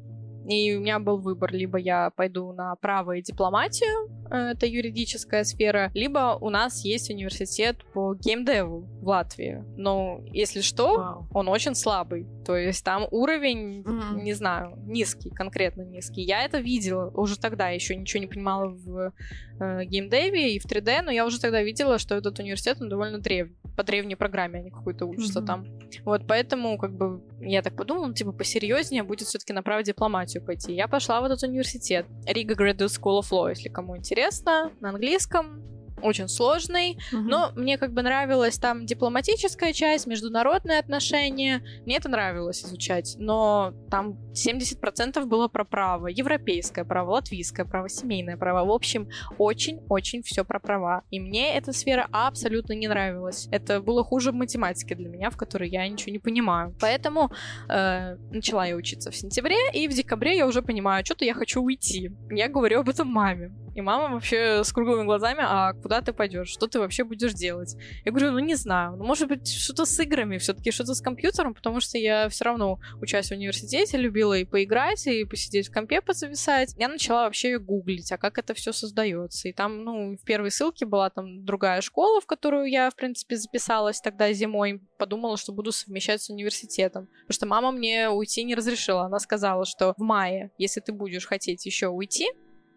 И 0.48 0.76
у 0.76 0.80
меня 0.80 1.00
был 1.00 1.18
выбор, 1.18 1.52
либо 1.54 1.78
я 1.78 2.12
пойду 2.12 2.52
на 2.54 2.76
право 2.76 3.14
и 3.14 3.22
дипломатию, 3.22 4.10
э, 4.32 4.52
это 4.54 4.66
юридическая 4.66 5.44
сфера, 5.44 5.92
либо 5.94 6.38
у 6.40 6.50
нас 6.50 6.84
есть 6.84 7.10
университет 7.10 7.78
по 7.94 8.16
геймдеву 8.16 8.88
в 9.02 9.08
Латвии. 9.08 9.64
Но, 9.78 10.22
если 10.32 10.62
что, 10.62 10.98
wow. 10.98 11.28
он 11.34 11.50
очень 11.50 11.76
слабый. 11.76 12.28
То 12.46 12.56
есть 12.56 12.84
там 12.84 13.08
уровень, 13.12 13.82
mm-hmm. 13.82 14.22
не 14.22 14.34
знаю, 14.34 14.74
низкий, 14.86 15.30
конкретно 15.30 15.84
низкий. 15.84 16.22
Я 16.22 16.44
это 16.44 16.60
видела 16.60 17.12
уже 17.14 17.38
тогда, 17.38 17.70
еще 17.70 17.96
ничего 17.96 18.22
не 18.22 18.28
понимала 18.28 18.70
в 18.70 19.14
э, 19.60 19.86
геймдеве 19.86 20.56
и 20.56 20.60
в 20.60 20.66
3D, 20.66 21.02
но 21.04 21.12
я 21.12 21.26
уже 21.26 21.40
тогда 21.40 21.62
видела, 21.62 22.00
что 22.00 22.16
этот 22.16 22.40
университет, 22.40 22.78
он 22.82 22.90
довольно 22.90 23.20
древний 23.20 23.56
по 23.80 23.84
древней 23.84 24.16
программе, 24.16 24.60
они 24.60 24.72
какой-то 24.72 25.06
учатся 25.06 25.40
mm-hmm. 25.40 25.46
там. 25.46 25.66
Вот, 26.04 26.28
поэтому, 26.28 26.78
как 26.78 26.92
бы, 26.92 27.22
я 27.42 27.62
так 27.62 27.76
подумала, 27.76 28.08
ну, 28.08 28.14
типа, 28.14 28.32
посерьезнее 28.32 29.04
будет 29.04 29.28
все-таки 29.28 29.54
на 29.54 29.64
право 29.64 29.84
дипломатию 29.84 30.44
пойти. 30.44 30.74
Я 30.74 30.88
пошла 30.88 31.22
в 31.22 31.26
этот 31.26 31.44
университет. 31.44 32.06
Riga 32.26 32.56
Graduate 32.56 32.88
School 32.88 33.22
of 33.22 33.30
Law, 33.32 33.50
если 33.50 33.70
кому 33.70 33.98
интересно, 33.98 34.72
на 34.80 34.90
английском. 34.90 35.64
Очень 36.02 36.28
сложный, 36.28 36.98
Мгм. 37.12 37.28
но 37.28 37.52
мне 37.56 37.78
как 37.78 37.94
бы 37.94 38.02
нравилась 38.02 38.58
там 38.58 38.86
дипломатическая 38.86 39.74
часть, 39.74 40.08
международные 40.08 40.80
отношения. 40.80 41.62
Мне 41.86 41.98
это 41.98 42.10
нравилось 42.10 42.64
изучать, 42.64 43.16
но 43.18 43.74
там 43.90 44.18
70% 44.34 45.26
было 45.26 45.48
про 45.48 45.66
право. 45.66 46.08
Европейское 46.08 46.86
право, 46.86 47.12
латвийское 47.12 47.66
право, 47.66 47.90
семейное 47.90 48.38
право. 48.38 48.66
В 48.66 48.72
общем, 48.72 49.08
очень-очень 49.38 50.22
все 50.24 50.44
про 50.44 50.60
права. 50.60 51.04
И 51.10 51.20
мне 51.20 51.56
эта 51.56 51.74
сфера 51.74 52.08
абсолютно 52.12 52.74
не 52.74 52.88
нравилась. 52.88 53.48
Это 53.52 53.82
было 53.82 54.04
хуже 54.04 54.32
математики 54.32 54.94
для 54.94 55.10
меня, 55.10 55.30
в 55.30 55.38
которой 55.38 55.70
я 55.70 55.88
ничего 55.88 56.12
не 56.12 56.20
понимаю. 56.20 56.76
Поэтому 56.80 57.32
э, 57.68 58.16
начала 58.32 58.66
я 58.66 58.76
учиться 58.76 59.12
в 59.12 59.16
сентябре, 59.16 59.58
и 59.74 59.88
в 59.88 59.92
декабре 59.94 60.38
я 60.38 60.46
уже 60.48 60.62
понимаю, 60.62 61.06
что-то 61.06 61.26
я 61.26 61.34
хочу 61.34 61.62
уйти. 61.62 62.12
Я 62.30 62.48
говорю 62.48 62.80
об 62.82 62.90
этом 62.90 63.08
маме. 63.08 63.52
И 63.76 63.82
мама 63.82 64.14
вообще 64.16 64.64
с 64.64 64.74
круглыми 64.74 65.06
глазами, 65.06 65.42
а 65.42 65.74
куда 65.74 65.89
ты 66.02 66.14
пойдешь? 66.14 66.50
Что 66.50 66.68
ты 66.68 66.80
вообще 66.80 67.04
будешь 67.04 67.34
делать? 67.34 67.76
Я 68.06 68.12
говорю, 68.12 68.32
ну 68.32 68.40
не 68.40 68.56
знаю. 68.56 68.96
Ну, 68.98 69.04
может 69.04 69.28
быть, 69.28 69.48
что-то 69.48 69.86
с 69.86 70.00
играми, 70.00 70.38
все-таки 70.38 70.72
что-то 70.72 70.94
с 70.94 71.02
компьютером, 71.02 71.54
потому 71.54 71.80
что 71.80 71.98
я 71.98 72.30
все 72.30 72.46
равно, 72.46 72.80
учась 73.02 73.30
в 73.30 73.32
университете, 73.32 73.98
любила 73.98 74.34
и 74.38 74.46
поиграть, 74.46 75.08
и 75.08 75.26
посидеть 75.26 75.70
в 75.70 75.74
компе 75.74 76.02
позависать. 76.02 76.76
Я 76.78 76.88
начала 76.88 77.24
вообще 77.24 77.58
гуглить, 77.60 78.12
а 78.12 78.18
как 78.18 78.38
это 78.38 78.54
все 78.54 78.72
создается. 78.72 79.48
И 79.48 79.54
там, 79.54 79.84
ну, 79.84 80.16
в 80.16 80.24
первой 80.24 80.52
ссылке 80.52 80.86
была 80.86 81.10
там 81.10 81.46
другая 81.46 81.82
школа, 81.82 82.22
в 82.22 82.26
которую 82.26 82.70
я, 82.70 82.90
в 82.90 82.96
принципе, 82.96 83.36
записалась 83.36 84.02
тогда 84.02 84.32
зимой. 84.34 84.82
Подумала, 84.98 85.38
что 85.38 85.52
буду 85.52 85.72
совмещать 85.72 86.22
с 86.22 86.30
университетом. 86.30 87.08
Потому 87.08 87.34
что 87.34 87.46
мама 87.46 87.72
мне 87.72 88.10
уйти 88.10 88.44
не 88.44 88.56
разрешила. 88.56 89.04
Она 89.04 89.20
сказала, 89.20 89.66
что 89.66 89.94
в 89.98 90.02
мае, 90.02 90.52
если 90.58 90.80
ты 90.80 90.92
будешь 90.92 91.26
хотеть 91.26 91.66
еще 91.66 91.88
уйти, 91.88 92.28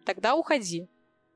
тогда 0.05 0.35
уходи. 0.35 0.87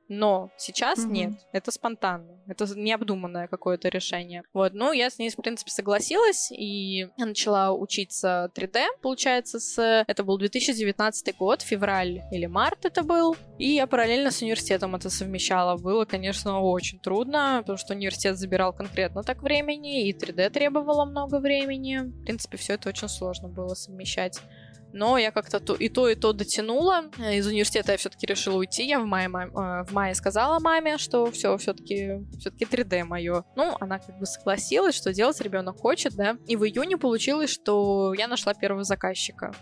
Но 0.08 0.50
сейчас 0.56 1.00
Мгм. 1.00 1.12
нет, 1.12 1.32
это 1.52 1.70
спонтанно, 1.70 2.40
это 2.46 2.66
необдуманное 2.78 3.46
какое-то 3.46 3.88
решение. 3.88 4.42
Вот, 4.52 4.72
ну, 4.72 4.92
я 4.92 5.10
с 5.10 5.18
ней, 5.18 5.30
в 5.30 5.36
принципе, 5.36 5.70
согласилась, 5.70 6.50
и 6.50 7.08
начала 7.18 7.72
учиться 7.72 8.50
3D, 8.54 8.86
получается, 9.02 9.60
с... 9.60 10.04
Это 10.06 10.24
был 10.24 10.38
2019 10.38 11.36
год, 11.36 11.62
февраль 11.62 12.22
или 12.32 12.46
март 12.46 12.86
это 12.86 13.02
был, 13.02 13.36
и 13.58 13.68
я 13.70 13.86
параллельно 13.86 14.30
с 14.30 14.40
университетом 14.42 14.94
это 14.94 15.10
совмещала. 15.10 15.76
Было, 15.76 16.04
конечно, 16.04 16.60
очень 16.60 16.98
трудно, 17.00 17.58
потому 17.60 17.76
что 17.76 17.94
университет 17.94 18.38
забирал 18.38 18.72
конкретно 18.72 19.22
так 19.22 19.42
времени, 19.42 20.08
и 20.08 20.12
3D 20.12 20.50
требовало 20.50 21.04
много 21.04 21.38
времени. 21.40 21.98
В 21.98 22.24
принципе, 22.24 22.56
все 22.56 22.74
это 22.74 22.88
очень 22.88 23.08
сложно 23.08 23.48
было 23.48 23.74
совмещать. 23.74 24.40
Но 24.92 25.18
я 25.18 25.30
как-то 25.30 25.60
то, 25.60 25.74
и 25.74 25.88
то, 25.88 26.08
и 26.08 26.14
то 26.14 26.32
дотянула. 26.32 27.04
Э, 27.18 27.36
Из 27.36 27.46
университета 27.46 27.92
я 27.92 27.98
все-таки 27.98 28.26
решила 28.26 28.56
уйти. 28.56 28.86
Я 28.86 29.00
в 29.00 29.04
мае, 29.04 29.28
мам- 29.28 29.50
э, 29.56 29.84
в 29.84 29.92
мае 29.92 30.14
сказала 30.14 30.58
маме, 30.60 30.98
что 30.98 31.30
все, 31.30 31.56
все-таки 31.58 32.24
все-таки 32.38 32.64
3D 32.64 33.04
мое. 33.04 33.44
Ну, 33.56 33.76
она 33.80 33.98
как 33.98 34.18
бы 34.18 34.26
согласилась, 34.26 34.94
что 34.94 35.12
делать 35.12 35.40
ребенок 35.40 35.78
хочет, 35.78 36.14
да. 36.14 36.36
И 36.46 36.56
в 36.56 36.64
июне 36.64 36.96
получилось, 36.96 37.50
что 37.50 38.14
я 38.14 38.28
нашла 38.28 38.54
первого 38.54 38.84
заказчика 38.84 39.52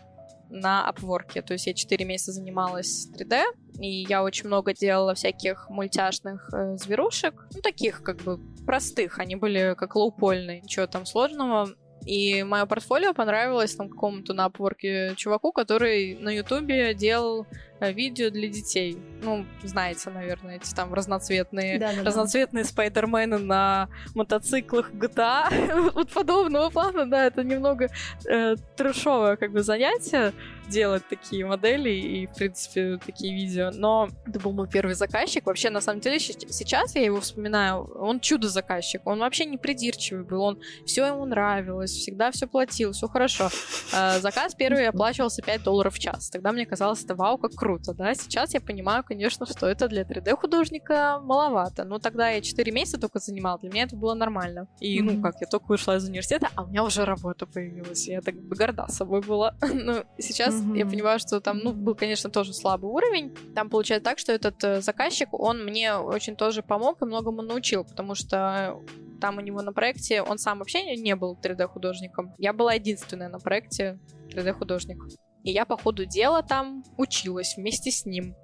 на 0.49 0.89
Upwork. 0.89 1.43
То 1.43 1.55
есть 1.55 1.67
я 1.67 1.75
4 1.75 2.05
месяца 2.05 2.33
занималась 2.33 3.09
3D, 3.19 3.43
и 3.81 4.05
я 4.09 4.23
очень 4.23 4.47
много 4.47 4.73
делала 4.75 5.15
всяких 5.15 5.69
мультяшных 5.71 6.51
э, 6.53 6.77
зверушек. 6.77 7.49
Ну, 7.53 7.61
таких 7.63 8.03
как 8.03 8.19
бы 8.19 8.39
простых. 8.65 9.19
Они 9.19 9.35
были 9.37 9.75
как 9.77 9.97
лоупольные. 9.97 10.61
Ничего 10.61 10.87
там 10.87 11.05
сложного. 11.05 11.69
И 12.07 12.45
мое 12.45 12.67
портфолио 12.67 13.13
понравилось 13.13 13.75
там 13.75 13.89
какому-то 13.89 14.33
на 14.33 14.47
Upwork 14.47 15.17
чуваку, 15.17 15.51
который 15.53 16.15
на 16.15 16.31
Ютубе 16.31 16.95
делал 16.95 17.47
видео 17.81 18.31
для 18.31 18.49
детей. 18.49 18.99
Ну, 19.23 19.47
знаете, 19.63 20.11
наверное, 20.11 20.57
эти 20.57 20.75
там 20.75 20.93
разноцветные 20.93 21.79
Да-да-да. 21.79 22.05
разноцветные 22.05 22.65
спайдермены 22.65 23.39
на 23.39 23.89
мотоциклах 24.15 24.93
GTA. 24.93 25.91
вот 25.95 26.11
подобного 26.11 26.71
плана, 26.71 27.09
да, 27.09 27.27
это 27.27 27.43
немного 27.45 27.89
э, 28.29 28.57
трешовое 28.77 29.37
как 29.37 29.53
бы 29.53 29.63
занятие 29.63 30.33
делать 30.69 31.07
такие 31.09 31.47
модели 31.47 31.91
и, 31.91 32.27
в 32.27 32.35
принципе, 32.35 32.99
такие 33.05 33.35
видео. 33.35 33.71
Но 33.73 34.09
это 34.27 34.41
был 34.41 34.53
мой 34.53 34.69
первый 34.69 34.95
заказчик. 34.95 35.47
Вообще, 35.47 35.71
на 35.71 35.81
самом 35.81 36.01
деле, 36.01 36.19
сейчас 36.19 36.95
я 36.95 37.05
его 37.05 37.21
вспоминаю, 37.21 37.85
он 37.99 38.21
чудо-заказчик. 38.21 39.03
Он 39.05 39.21
вообще 39.21 39.45
не 39.45 39.59
придирчивый 39.59 40.25
был, 40.25 40.43
он 40.43 40.61
все 40.85 41.07
ему 41.07 41.25
нравилось, 41.25 41.93
всегда 41.93 42.31
все 42.31 42.47
платил, 42.47 42.93
все 42.93 43.09
хорошо. 43.09 43.49
Э, 43.93 44.19
заказ 44.21 44.55
первый 44.55 44.89
оплачивался 44.89 45.43
5 45.43 45.63
долларов 45.63 45.95
в 45.95 45.99
час. 45.99 46.31
Тогда 46.31 46.53
мне 46.53 46.67
казалось, 46.67 47.05
это 47.05 47.15
вау, 47.15 47.39
как 47.39 47.53
круто, 47.53 47.66
да. 47.95 48.15
Сейчас 48.15 48.55
я 48.55 48.61
понимаю, 48.61 49.05
конечно, 49.05 49.47
что 49.47 49.67
это 49.67 49.89
для 49.89 50.03
3D-художника 50.03 51.21
маловато. 51.23 51.85
Но 51.85 51.99
тогда 51.99 52.31
я 52.31 52.41
4 52.41 52.73
месяца 52.73 52.99
только 52.99 53.19
занимала, 53.19 53.59
для 53.59 53.71
меня 53.71 53.85
это 53.85 53.97
было 53.97 54.15
нормально. 54.15 54.69
И, 54.81 55.01
ну, 55.03 55.21
как, 55.23 55.41
я 55.41 55.47
только 55.47 55.67
вышла 55.67 55.97
из 55.97 56.09
университета, 56.09 56.49
а 56.55 56.63
у 56.65 56.67
меня 56.69 56.85
уже 56.85 57.05
работа 57.05 57.47
появилась. 57.47 58.09
Я 58.09 58.21
так 58.21 58.35
бы 58.35 58.57
горда 58.57 58.87
собой 58.89 59.21
была. 59.21 59.55
Но 59.75 60.05
сейчас 60.19 60.55
я 60.75 60.87
понимаю, 60.87 61.19
что 61.19 61.41
там, 61.41 61.59
ну, 61.59 61.73
был, 61.73 61.95
конечно, 61.95 62.31
тоже 62.31 62.53
слабый 62.53 62.91
уровень. 62.91 63.35
Там 63.55 63.71
получается 63.71 64.05
так, 64.05 64.19
что 64.19 64.33
этот 64.33 64.63
э, 64.65 64.81
заказчик, 64.81 65.29
он 65.33 65.65
мне 65.65 65.95
очень 65.95 66.37
тоже 66.37 66.63
помог 66.63 67.03
и 67.03 67.05
многому 67.05 67.43
научил, 67.43 67.85
потому 67.85 68.15
что 68.15 68.79
там 69.21 69.39
у 69.39 69.41
него 69.41 69.63
на 69.63 69.73
проекте, 69.73 70.23
он 70.23 70.39
сам 70.39 70.59
вообще 70.59 70.97
не 70.97 71.17
был 71.17 71.39
3D-художником. 71.43 72.35
Я 72.39 72.53
была 72.53 72.75
единственная 72.75 73.29
на 73.29 73.39
проекте 73.39 73.99
3D-художник. 74.31 74.99
И 75.47 75.53
я 75.53 75.65
по 75.65 75.77
ходу 75.77 76.05
дела 76.05 76.43
там 76.43 76.83
училась 76.97 77.55
вместе 77.57 77.93
с 77.93 78.05
ним. 78.05 78.35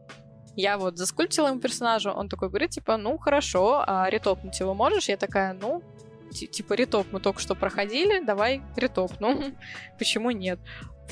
Я 0.54 0.78
вот 0.78 0.98
заскульптила 0.98 1.48
ему 1.48 1.58
персонажа, 1.58 2.12
он 2.12 2.28
такой 2.28 2.48
говорит, 2.48 2.70
типа, 2.70 2.96
ну, 2.96 3.18
хорошо, 3.18 3.82
а 3.84 4.08
ретопнуть 4.08 4.60
его 4.60 4.72
можешь? 4.72 5.08
Я 5.08 5.16
такая, 5.16 5.52
ну, 5.52 5.82
ти- 6.30 6.46
типа, 6.46 6.74
ретоп 6.74 7.08
мы 7.10 7.18
только 7.18 7.40
что 7.40 7.56
проходили, 7.56 8.24
давай 8.24 8.62
ретоп. 8.76 9.10
Ну, 9.18 9.52
почему 9.98 10.30
нет? 10.30 10.60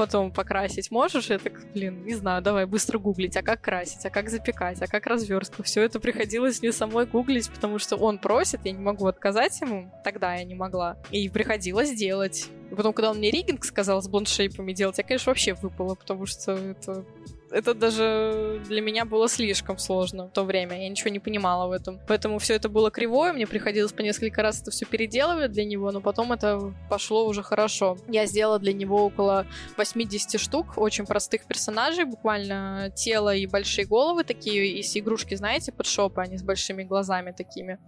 Потом 0.01 0.33
покрасить 0.33 0.91
можешь? 0.91 1.29
Я 1.29 1.39
так, 1.39 1.61
блин, 1.75 2.07
не 2.07 2.15
знаю, 2.15 2.41
давай 2.41 2.65
быстро 2.65 2.99
гуглить, 2.99 3.37
а 3.37 3.43
как 3.43 3.61
красить, 3.61 4.07
а 4.07 4.09
как 4.09 4.31
запекать, 4.31 4.81
а 4.81 4.87
как 4.87 5.07
разверстка. 5.07 5.63
Все 5.63 5.83
это 5.83 6.01
приходилось 6.01 6.63
мне 6.63 6.73
самой 6.73 7.05
гуглить, 7.05 7.51
потому 7.51 7.79
что 7.79 7.97
он 7.97 8.17
просит, 8.17 8.61
я 8.65 8.73
не 8.73 8.79
могу 8.79 9.07
отказать 9.07 9.61
ему. 9.61 9.93
Тогда 10.03 10.37
я 10.37 10.45
не 10.45 10.55
могла. 10.55 10.97
И 11.11 11.29
приходилось 11.29 11.93
делать. 11.93 12.49
И 12.71 12.75
потом, 12.75 12.95
когда 12.95 13.11
он 13.11 13.19
мне 13.19 13.31
риггинг 13.31 13.63
сказал 13.63 14.01
с 14.01 14.09
блондшейпами 14.09 14.73
делать, 14.73 14.97
я, 14.97 15.05
конечно, 15.05 15.33
вообще 15.33 15.53
выпала, 15.53 15.95
потому 15.97 16.25
что 16.25 16.53
это 16.53 17.05
это 17.51 17.75
даже 17.75 18.63
для 18.67 18.81
меня 18.81 19.05
было 19.05 19.29
слишком 19.29 19.79
сложно 19.79 20.27
в 20.27 20.33
то 20.33 20.45
время. 20.45 20.83
Я 20.83 20.89
ничего 20.89 21.11
не 21.11 21.19
понимала 21.19 21.67
в 21.69 21.73
этом. 21.73 22.01
Поэтому 22.07 22.39
все 22.39 22.55
это 22.55 22.69
было 22.69 22.91
кривое, 22.91 23.33
мне 23.33 23.47
приходилось 23.47 23.93
по 23.93 24.03
несколько 24.03 24.43
раз 24.43 24.63
это 24.63 24.71
все 24.71 24.87
переделывать 24.87 25.53
для 25.53 25.65
него, 25.65 25.91
но 25.91 26.01
потом 26.01 26.33
это 26.33 26.75
пошло 26.89 27.27
уже 27.27 27.43
хорошо. 27.43 27.97
Я 28.09 28.27
сделала 28.27 28.59
для 28.59 28.73
него 28.73 29.05
около 29.05 29.47
80 29.77 30.41
штук 30.41 30.77
очень 30.77 31.07
простых 31.07 31.47
персонажей, 31.47 32.05
буквально 32.05 32.93
тело 32.95 33.35
и 33.35 33.47
большие 33.47 33.87
головы 33.87 34.25
такие 34.25 34.79
из 34.79 34.97
игрушки, 34.97 35.35
знаете, 35.35 35.73
под 35.73 35.87
шопы, 35.87 36.21
они 36.21 36.39
с 36.39 36.43
большими 36.43 36.85
глазами 36.85 37.33
такими. 37.33 37.79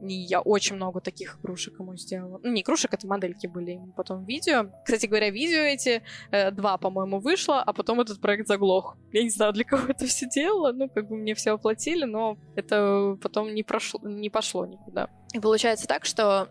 И 0.00 0.14
я 0.14 0.40
очень 0.40 0.76
много 0.76 1.00
таких 1.00 1.38
игрушек 1.38 1.78
ему 1.78 1.96
сделала. 1.96 2.40
Ну, 2.42 2.50
не 2.52 2.62
игрушек, 2.62 2.94
это 2.94 3.06
модельки 3.06 3.46
были 3.46 3.72
ему 3.72 3.92
потом 3.92 4.24
видео. 4.24 4.70
Кстати 4.84 5.06
говоря, 5.06 5.30
видео 5.30 5.60
эти 5.60 6.02
э, 6.30 6.50
два, 6.50 6.78
по-моему, 6.78 7.20
вышло, 7.20 7.62
а 7.62 7.72
потом 7.72 8.00
этот 8.00 8.20
проект 8.20 8.46
заглох. 8.46 8.96
Я 9.12 9.22
не 9.22 9.30
знаю, 9.30 9.52
для 9.52 9.64
кого 9.64 9.88
это 9.88 10.06
все 10.06 10.28
делала, 10.28 10.72
ну, 10.72 10.88
как 10.88 11.08
бы 11.08 11.16
мне 11.16 11.34
все 11.34 11.52
оплатили, 11.52 12.04
но 12.04 12.38
это 12.56 13.18
потом 13.22 13.54
не, 13.54 13.62
прошло, 13.62 14.00
не 14.02 14.30
пошло 14.30 14.66
никуда. 14.66 15.08
И 15.34 15.40
получается 15.40 15.86
так, 15.86 16.04
что 16.04 16.48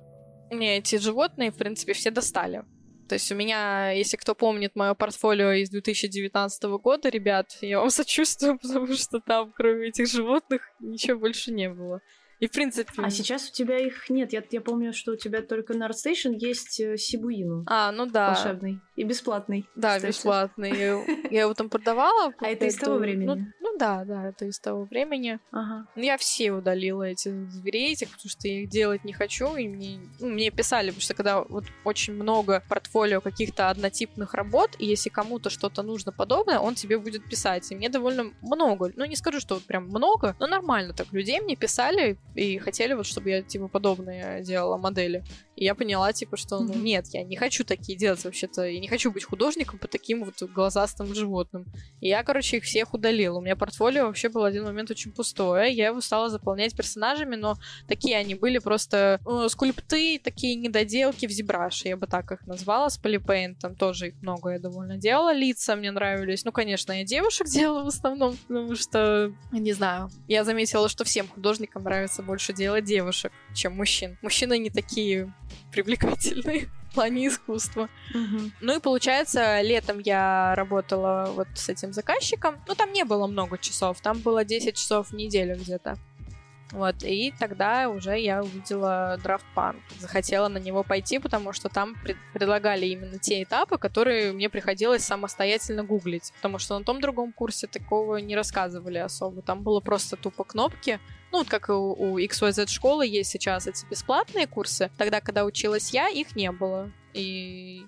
мне 0.51 0.77
эти 0.77 0.97
животные, 0.97 1.51
в 1.51 1.55
принципе, 1.55 1.93
все 1.93 2.11
достали. 2.11 2.63
То 3.09 3.15
есть 3.15 3.31
у 3.31 3.35
меня, 3.35 3.89
если 3.89 4.17
кто 4.17 4.35
помнит 4.35 4.75
мое 4.75 4.93
портфолио 4.93 5.53
из 5.53 5.71
2019 5.71 6.63
года, 6.79 7.09
ребят, 7.09 7.57
я 7.61 7.79
вам 7.79 7.89
сочувствую, 7.89 8.59
потому 8.59 8.93
что 8.93 9.19
там, 9.19 9.51
кроме 9.51 9.87
этих 9.87 10.07
животных, 10.07 10.61
ничего 10.79 11.19
больше 11.19 11.51
не 11.51 11.69
было. 11.69 12.01
И, 12.39 12.47
в 12.47 12.51
принципе... 12.51 12.91
А 12.97 13.09
сейчас 13.09 13.49
у 13.49 13.53
тебя 13.53 13.77
их 13.77 14.09
нет. 14.09 14.31
Я, 14.31 14.43
я 14.49 14.61
помню, 14.61 14.93
что 14.93 15.11
у 15.11 15.15
тебя 15.15 15.41
только 15.41 15.73
на 15.73 15.89
ArtStation 15.89 16.33
есть 16.37 16.79
э, 16.79 16.95
Сибуину. 16.97 17.65
А, 17.67 17.91
ну 17.91 18.05
да. 18.05 18.33
Волшебный. 18.33 18.79
И 18.99 19.05
бесплатный. 19.05 19.65
Да, 19.75 19.95
кстати. 19.95 20.11
бесплатный. 20.11 20.71
Я 21.31 21.41
его 21.41 21.53
там 21.53 21.69
продавала. 21.69 22.33
А 22.37 22.47
это 22.47 22.65
из 22.65 22.75
того 22.75 22.97
времени? 22.97 23.25
Ну, 23.27 23.45
ну 23.61 23.77
да, 23.77 24.03
да, 24.03 24.27
это 24.27 24.43
из 24.43 24.59
того 24.59 24.83
времени. 24.83 25.39
Ага. 25.51 25.87
Ну, 25.95 26.03
я 26.03 26.17
все 26.17 26.51
удалила 26.51 27.03
эти 27.03 27.29
зверей 27.47 27.93
этих, 27.93 28.09
потому 28.09 28.29
что 28.29 28.49
я 28.49 28.63
их 28.63 28.69
делать 28.69 29.05
не 29.05 29.13
хочу, 29.13 29.55
и 29.55 29.69
мне, 29.69 30.01
ну, 30.19 30.27
мне 30.27 30.51
писали, 30.51 30.87
потому 30.87 31.01
что 31.01 31.13
когда 31.13 31.41
вот 31.43 31.63
очень 31.85 32.13
много 32.13 32.61
портфолио 32.67 33.21
каких-то 33.21 33.69
однотипных 33.69 34.33
работ, 34.33 34.71
и 34.79 34.85
если 34.85 35.09
кому-то 35.09 35.49
что-то 35.49 35.81
нужно 35.81 36.11
подобное, 36.11 36.59
он 36.59 36.75
тебе 36.75 36.97
будет 36.97 37.23
писать. 37.23 37.71
И 37.71 37.75
мне 37.75 37.87
довольно 37.87 38.33
много, 38.41 38.91
ну, 38.97 39.05
не 39.05 39.15
скажу, 39.15 39.39
что 39.39 39.55
вот 39.55 39.63
прям 39.63 39.85
много, 39.87 40.35
но 40.39 40.47
нормально 40.47 40.93
так 40.93 41.13
людей 41.13 41.39
мне 41.39 41.55
писали 41.55 42.17
и 42.35 42.57
хотели 42.57 42.93
вот, 42.93 43.05
чтобы 43.05 43.29
я, 43.29 43.43
типа, 43.43 43.69
подобные 43.69 44.43
делала 44.43 44.75
модели. 44.75 45.23
И 45.59 45.65
я 45.65 45.75
поняла, 45.75 46.13
типа, 46.13 46.37
что, 46.37 46.61
ну, 46.61 46.73
нет, 46.73 47.07
я 47.07 47.21
не 47.21 47.35
хочу 47.35 47.65
такие 47.65 47.97
делать 47.97 48.23
вообще-то, 48.23 48.63
я 48.63 48.79
не 48.79 48.87
хочу 48.87 49.11
быть 49.11 49.25
художником 49.25 49.77
по 49.77 49.89
таким 49.89 50.23
вот 50.23 50.41
глазастым 50.41 51.13
животным. 51.13 51.65
И 51.99 52.07
я, 52.07 52.23
короче, 52.23 52.57
их 52.57 52.63
всех 52.63 52.93
удалила. 52.93 53.39
У 53.39 53.41
меня 53.41 53.57
портфолио 53.57 54.05
вообще 54.05 54.29
был 54.29 54.45
один 54.45 54.63
момент 54.63 54.89
очень 54.89 55.11
пустое. 55.11 55.73
Я 55.73 55.87
его 55.87 55.99
стала 55.99 56.29
заполнять 56.29 56.73
персонажами, 56.77 57.35
но 57.35 57.57
такие 57.89 58.15
они 58.15 58.35
были 58.35 58.59
просто 58.59 59.19
э, 59.27 59.49
скульпты, 59.49 60.21
такие 60.23 60.55
недоделки 60.55 61.25
в 61.25 61.31
зебраше, 61.31 61.89
я 61.89 61.97
бы 61.97 62.07
так 62.07 62.31
их 62.31 62.47
назвала, 62.47 62.89
с 62.89 62.97
там 63.59 63.75
тоже 63.75 64.07
их 64.07 64.21
много 64.21 64.51
я 64.51 64.59
довольно 64.59 64.95
делала, 64.95 65.33
лица 65.33 65.75
мне 65.75 65.91
нравились. 65.91 66.45
Ну, 66.45 66.53
конечно, 66.53 66.93
я 66.93 67.03
девушек 67.03 67.47
делала 67.51 67.83
в 67.83 67.87
основном, 67.87 68.37
потому 68.47 68.77
что, 68.77 69.33
не 69.51 69.73
знаю, 69.73 70.09
я 70.29 70.45
заметила, 70.45 70.87
что 70.87 71.03
всем 71.03 71.27
художникам 71.27 71.83
нравится 71.83 72.23
больше 72.23 72.53
делать 72.53 72.85
девушек, 72.85 73.33
чем 73.53 73.75
мужчин. 73.75 74.17
Мужчины 74.21 74.57
не 74.57 74.69
такие 74.69 75.33
привлекательные 75.71 76.67
в 76.91 76.93
плане 76.93 77.27
искусства. 77.27 77.89
Мгм. 78.13 78.51
Ну 78.61 78.77
и 78.77 78.79
получается, 78.79 79.61
летом 79.61 79.99
я 79.99 80.53
работала 80.55 81.31
вот 81.35 81.47
с 81.55 81.69
этим 81.69 81.93
заказчиком. 81.93 82.57
Ну, 82.67 82.75
там 82.75 82.91
не 82.93 83.03
было 83.05 83.27
много 83.27 83.57
часов, 83.57 84.01
там 84.01 84.19
было 84.19 84.43
10 84.43 84.75
часов 84.75 85.09
в 85.09 85.13
неделю 85.13 85.55
где-то. 85.55 85.97
Вот, 86.71 86.97
и 87.01 87.33
тогда 87.39 87.89
уже 87.89 88.19
я 88.19 88.43
увидела 88.43 89.17
драфт-панк. 89.23 89.79
Захотела 89.97 90.49
на 90.49 90.59
него 90.59 90.83
пойти, 90.83 91.17
потому 91.17 91.51
что 91.51 91.67
там 91.67 91.95
пред- 92.03 92.17
предлагали 92.31 92.85
именно 92.85 93.17
те 93.17 93.41
этапы, 93.41 93.79
которые 93.79 94.33
мне 94.33 94.49
приходилось 94.49 95.03
самостоятельно 95.03 95.83
гуглить. 95.83 96.31
Потому 96.35 96.59
что 96.59 96.77
на 96.77 96.85
том 96.85 97.01
другом 97.01 97.33
курсе 97.33 97.65
такого 97.65 98.17
не 98.17 98.35
рассказывали 98.35 98.99
особо. 98.99 99.41
Там 99.41 99.63
было 99.63 99.79
просто 99.79 100.15
тупо 100.15 100.43
кнопки. 100.43 100.99
Ну, 101.31 101.39
вот 101.39 101.47
как 101.47 101.69
и 101.69 101.71
у, 101.71 101.91
у 101.93 102.19
XYZ 102.19 102.67
школы 102.67 103.05
есть 103.05 103.29
сейчас 103.29 103.67
эти 103.67 103.85
бесплатные 103.85 104.47
курсы. 104.47 104.89
Тогда, 104.97 105.21
когда 105.21 105.45
училась 105.45 105.91
я, 105.91 106.09
их 106.09 106.35
не 106.35 106.51
было. 106.51 106.91
И 107.13 107.85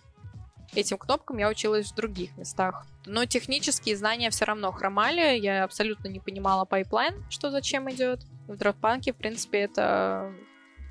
этим 0.73 0.97
кнопкам 0.97 1.37
я 1.37 1.49
училась 1.49 1.91
в 1.91 1.95
других 1.95 2.37
местах. 2.37 2.85
Но 3.05 3.25
технические 3.25 3.97
знания 3.97 4.29
все 4.29 4.45
равно 4.45 4.71
хромали. 4.71 5.37
Я 5.37 5.63
абсолютно 5.63 6.07
не 6.07 6.19
понимала 6.19 6.65
pipeline, 6.65 7.25
что 7.29 7.49
зачем 7.49 7.89
идет. 7.91 8.21
В 8.47 8.55
драфтпанке, 8.55 9.13
в 9.13 9.17
принципе, 9.17 9.61
эта 9.61 10.33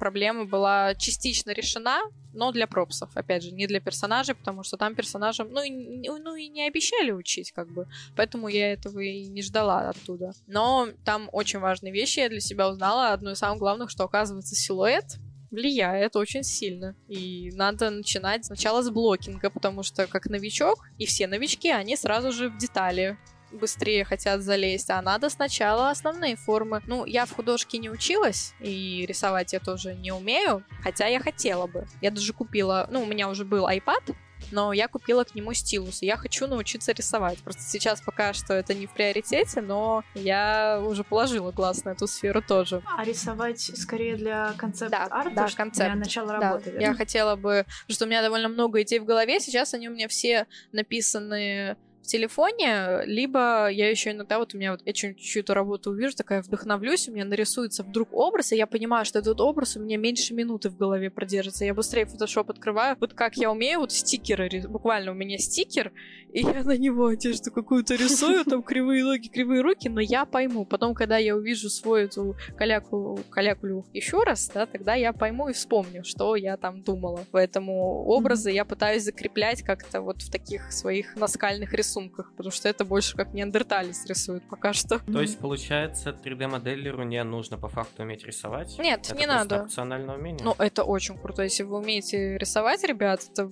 проблема 0.01 0.47
была 0.47 0.95
частично 0.97 1.53
решена, 1.53 2.01
но 2.33 2.53
для 2.53 2.67
пропсов, 2.67 3.11
опять 3.15 3.43
же, 3.43 3.53
не 3.53 3.67
для 3.67 3.81
персонажей, 3.81 4.35
потому 4.35 4.63
что 4.63 4.77
там 4.77 4.95
персонажам, 4.95 5.53
ну, 5.53 5.63
и, 5.63 6.09
ну 6.09 6.35
и 6.35 6.49
не 6.49 6.67
обещали 6.67 7.13
учить, 7.13 7.53
как 7.53 7.71
бы, 7.71 7.87
поэтому 8.17 8.49
я 8.49 8.73
этого 8.73 8.99
и 9.01 9.27
не 9.29 9.43
ждала 9.43 9.91
оттуда. 9.91 10.33
Но 10.47 10.89
там 11.05 11.29
очень 11.33 11.59
важные 11.59 11.93
вещи 11.93 12.21
я 12.21 12.31
для 12.31 12.41
себя 12.41 12.69
узнала. 12.71 13.13
Одно 13.13 13.33
из 13.33 13.39
самых 13.39 13.59
главных, 13.59 13.91
что 13.91 14.05
оказывается 14.05 14.55
силуэт 14.55 15.19
влияет 15.51 16.17
очень 16.17 16.45
сильно. 16.45 16.97
И 17.09 17.51
надо 17.55 17.91
начинать 17.91 18.47
сначала 18.47 18.83
с 18.83 18.91
блокинга, 18.91 19.51
потому 19.51 19.83
что 19.83 20.07
как 20.07 20.27
новичок, 20.27 20.89
и 20.97 21.07
все 21.07 21.27
новички, 21.27 21.71
они 21.71 21.97
сразу 21.97 22.33
же 22.33 22.49
в 22.49 22.57
детали 22.57 23.19
быстрее 23.53 24.05
хотят 24.05 24.43
залезть, 24.43 24.91
а 24.91 25.01
надо 25.03 25.29
сначала 25.31 25.91
основные 25.91 26.37
формы. 26.37 26.83
Ну, 26.87 27.05
я 27.05 27.27
в 27.27 27.33
художке 27.33 27.79
не 27.79 27.91
училась, 27.91 28.55
и 28.61 29.05
рисовать 29.09 29.53
я 29.53 29.61
тоже 29.61 29.95
не 29.95 30.13
умею, 30.13 30.65
хотя 30.83 31.07
я 31.07 31.21
хотела 31.21 31.67
бы. 31.67 31.87
Я 32.01 32.11
даже 32.11 32.33
купила, 32.33 32.89
ну, 32.91 33.03
у 33.03 33.07
меня 33.07 33.29
уже 33.29 33.45
был 33.45 33.67
iPad, 33.69 34.15
но 34.53 34.73
я 34.73 34.89
купила 34.89 35.23
к 35.25 35.35
нему 35.35 35.53
стилус, 35.53 36.01
и 36.03 36.07
я 36.07 36.17
хочу 36.17 36.47
научиться 36.47 36.93
рисовать. 36.93 37.39
Просто 37.41 37.63
сейчас 37.63 38.01
пока 38.01 38.33
что 38.33 38.55
это 38.55 38.73
не 38.73 38.87
в 38.87 38.93
приоритете, 38.95 39.61
но 39.61 40.03
я 40.15 40.81
уже 40.83 41.05
положила 41.05 41.53
глаз 41.53 41.85
на 41.85 41.91
эту 41.91 42.07
сферу 42.07 42.41
тоже. 42.41 42.83
А 42.97 43.05
рисовать 43.05 43.61
скорее 43.61 44.17
для 44.17 44.55
концепт-арта, 44.57 45.31
да, 45.35 45.47
что- 45.49 45.57
концепт. 45.59 45.91
для 45.91 45.99
начала 45.99 46.29
Да, 46.29 46.39
работы, 46.53 46.71
я 46.71 46.79
верно? 46.79 46.97
хотела 46.97 47.37
бы, 47.37 47.67
потому 47.83 47.95
что 47.95 48.05
у 48.07 48.09
меня 48.09 48.23
довольно 48.23 48.49
много 48.49 48.81
идей 48.81 48.99
в 48.99 49.05
голове, 49.05 49.41
сейчас 49.41 49.75
они 49.75 49.89
у 49.89 49.93
меня 49.93 50.09
все 50.09 50.47
написаны 50.73 51.77
телефоне, 52.11 53.05
либо 53.05 53.69
я 53.69 53.89
еще 53.89 54.11
иногда, 54.11 54.39
вот 54.39 54.55
у 54.55 54.59
меня 54.59 54.73
вот 54.73 54.83
я 54.85 54.93
чью-то 54.93 55.55
работу 55.55 55.91
увижу, 55.91 56.17
такая 56.17 56.43
вдохновлюсь, 56.43 57.09
у 57.09 57.13
меня 57.13 57.25
нарисуется 57.25 57.83
вдруг 57.83 58.09
образ, 58.13 58.53
и 58.53 58.57
я 58.57 58.67
понимаю, 58.67 59.05
что 59.05 59.19
этот 59.19 59.41
образ 59.41 59.77
у 59.77 59.81
меня 59.81 59.97
меньше 59.97 60.35
минуты 60.35 60.71
в 60.71 60.77
голове 60.77 61.11
продержится. 61.11 61.65
Я 61.65 61.75
быстрее 61.75 62.05
Photoshop 62.05 62.51
открываю, 62.51 62.97
вот 63.01 63.15
как 63.15 63.37
я 63.37 63.51
умею, 63.51 63.81
вот 63.81 63.93
стикеры, 63.93 64.49
буквально 64.69 65.13
у 65.13 65.15
меня 65.15 65.39
стикер, 65.39 65.93
и 66.33 66.41
я 66.43 66.63
на 66.65 66.77
него 66.77 67.07
одежду 67.07 67.51
какую-то 67.51 67.95
рисую, 67.95 68.45
там 68.45 68.63
кривые 68.63 69.05
ноги, 69.05 69.29
кривые 69.29 69.63
руки, 69.63 69.89
но 69.89 70.01
я 70.01 70.25
пойму. 70.25 70.65
Потом, 70.65 70.95
когда 70.95 71.19
я 71.19 71.37
увижу 71.37 71.69
свою 71.69 72.07
эту 72.07 72.37
каляку, 72.57 73.21
калякулю 73.31 73.85
еще 73.93 74.23
раз, 74.23 74.51
да, 74.53 74.67
тогда 74.67 74.95
я 74.95 75.13
пойму 75.13 75.49
и 75.49 75.53
вспомню, 75.53 76.05
что 76.05 76.37
я 76.37 76.57
там 76.57 76.83
думала. 76.83 77.25
Поэтому 77.31 78.05
образы 78.05 78.51
я 78.51 78.65
пытаюсь 78.65 79.05
закреплять 79.05 79.63
как-то 79.63 80.01
вот 80.01 80.23
в 80.23 80.31
таких 80.31 80.73
своих 80.73 81.17
наскальных 81.17 81.73
рисунках, 81.73 82.00
потому 82.09 82.51
что 82.51 82.69
это 82.69 82.85
больше 82.85 83.17
как 83.17 83.35
неандерталец 83.35 84.07
рисует 84.07 84.43
пока 84.49 84.73
что. 84.73 84.99
То 85.01 85.21
есть, 85.21 85.39
получается, 85.39 86.11
3D-моделеру 86.11 87.03
не 87.03 87.23
нужно 87.25 87.59
по 87.59 87.69
факту 87.69 88.03
уметь 88.03 88.25
рисовать? 88.25 88.79
Нет, 88.79 89.01
Это 89.07 89.15
не 89.17 89.27
надо. 89.27 89.63
опциональное 89.65 90.17
умение? 90.17 90.41
Ну, 90.45 90.55
это 90.59 90.85
очень 90.85 91.19
круто. 91.19 91.43
Если 91.43 91.63
вы 91.63 91.77
умеете 91.79 92.39
рисовать, 92.39 92.83
ребят, 92.85 93.21
это 93.31 93.51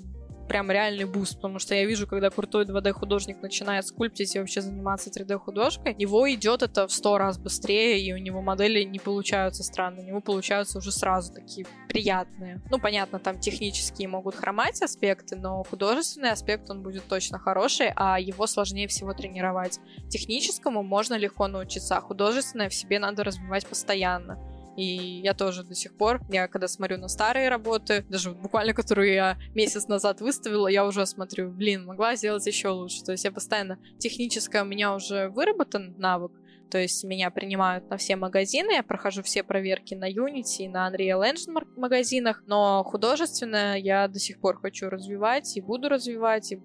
прям 0.49 0.71
реальный 0.71 1.05
boost, 1.05 1.37
потому 1.37 1.59
что 1.59 1.75
я 1.75 1.85
вижу, 1.85 2.07
когда 2.07 2.31
крутой 2.31 2.65
2D-художник 2.65 3.43
начинает 3.43 3.87
скульптить 3.87 4.35
и 4.35 4.39
вообще 4.39 4.61
заниматься 4.61 5.11
3D-художкой, 5.11 5.95
его 5.99 6.31
идет 6.33 6.63
это 6.63 6.89
в 6.89 6.93
сто 6.93 7.19
раз 7.19 7.39
быстрее, 7.39 8.01
и 8.01 8.13
у 8.13 8.17
него 8.17 8.41
модели 8.41 8.83
не 8.83 8.99
получаются 8.99 9.63
странные, 9.63 10.05
у 10.05 10.09
него 10.09 10.21
получаются 10.21 10.79
уже 10.79 10.91
сразу 10.91 11.33
такие 11.33 11.67
приятные. 11.89 12.61
Ну, 12.71 12.79
понятно, 12.79 13.19
там 13.19 13.39
технические 13.39 14.09
могут 14.09 14.35
хромать 14.35 14.83
аспекты, 14.83 15.37
но 15.37 15.63
художественный 15.63 16.33
аспект, 16.33 16.71
он 16.71 16.83
будет 16.83 17.05
точно 17.09 17.39
хороший, 17.39 17.93
а 17.95 18.19
его 18.19 18.47
сложнее 18.47 18.89
всего 18.89 19.13
тренировать. 19.13 19.81
Техническому 20.09 20.83
можно 20.83 21.15
легко 21.15 21.47
научиться, 21.47 21.97
а 21.97 22.01
художественное 22.01 22.69
в 22.69 22.75
себе 22.75 22.99
надо 22.99 23.25
развивать 23.25 23.67
постоянно. 23.67 24.39
И 24.79 25.23
я 25.25 25.35
тоже 25.35 25.65
до 25.65 25.75
сих 25.75 25.97
пор, 25.97 26.21
я 26.31 26.47
когда 26.47 26.69
смотрю 26.69 26.99
на 26.99 27.09
старые 27.09 27.49
работы, 27.49 28.05
даже 28.09 28.31
буквально 28.31 28.75
которую 28.75 29.13
я 29.13 29.37
месяц 29.53 29.89
назад 29.89 30.21
выставила, 30.21 30.69
я 30.69 30.87
уже 30.87 31.05
смотрю, 31.05 31.51
блин, 31.51 31.85
могла 31.85 32.15
сделать 32.15 32.47
еще 32.47 32.69
лучше. 32.69 33.03
То 33.03 33.11
есть 33.11 33.25
я 33.25 33.33
постоянно 33.33 33.81
техническое 33.99 34.63
у 34.63 34.65
меня 34.65 34.95
уже 34.95 35.31
выработан 35.31 35.97
навык, 35.99 36.31
то 36.71 36.79
есть 36.79 37.03
меня 37.03 37.31
принимают 37.33 37.91
на 37.91 37.97
все 37.97 38.15
магазины, 38.15 38.71
я 38.71 38.85
прохожу 38.85 39.25
все 39.25 39.43
проверки 39.43 39.95
на 39.95 40.09
Unity 40.09 40.59
и 40.61 40.69
на 40.69 40.89
Unreal 40.89 41.29
Engine 41.29 41.67
магазинах, 41.77 42.45
но 42.47 42.85
художественное 42.85 43.79
я 43.79 44.07
до 44.07 44.21
сих 44.21 44.39
пор 44.39 44.61
хочу 44.61 44.89
развивать 44.89 45.57
и 45.57 45.61
буду 45.61 45.89
развивать, 45.89 46.53
и 46.53 46.61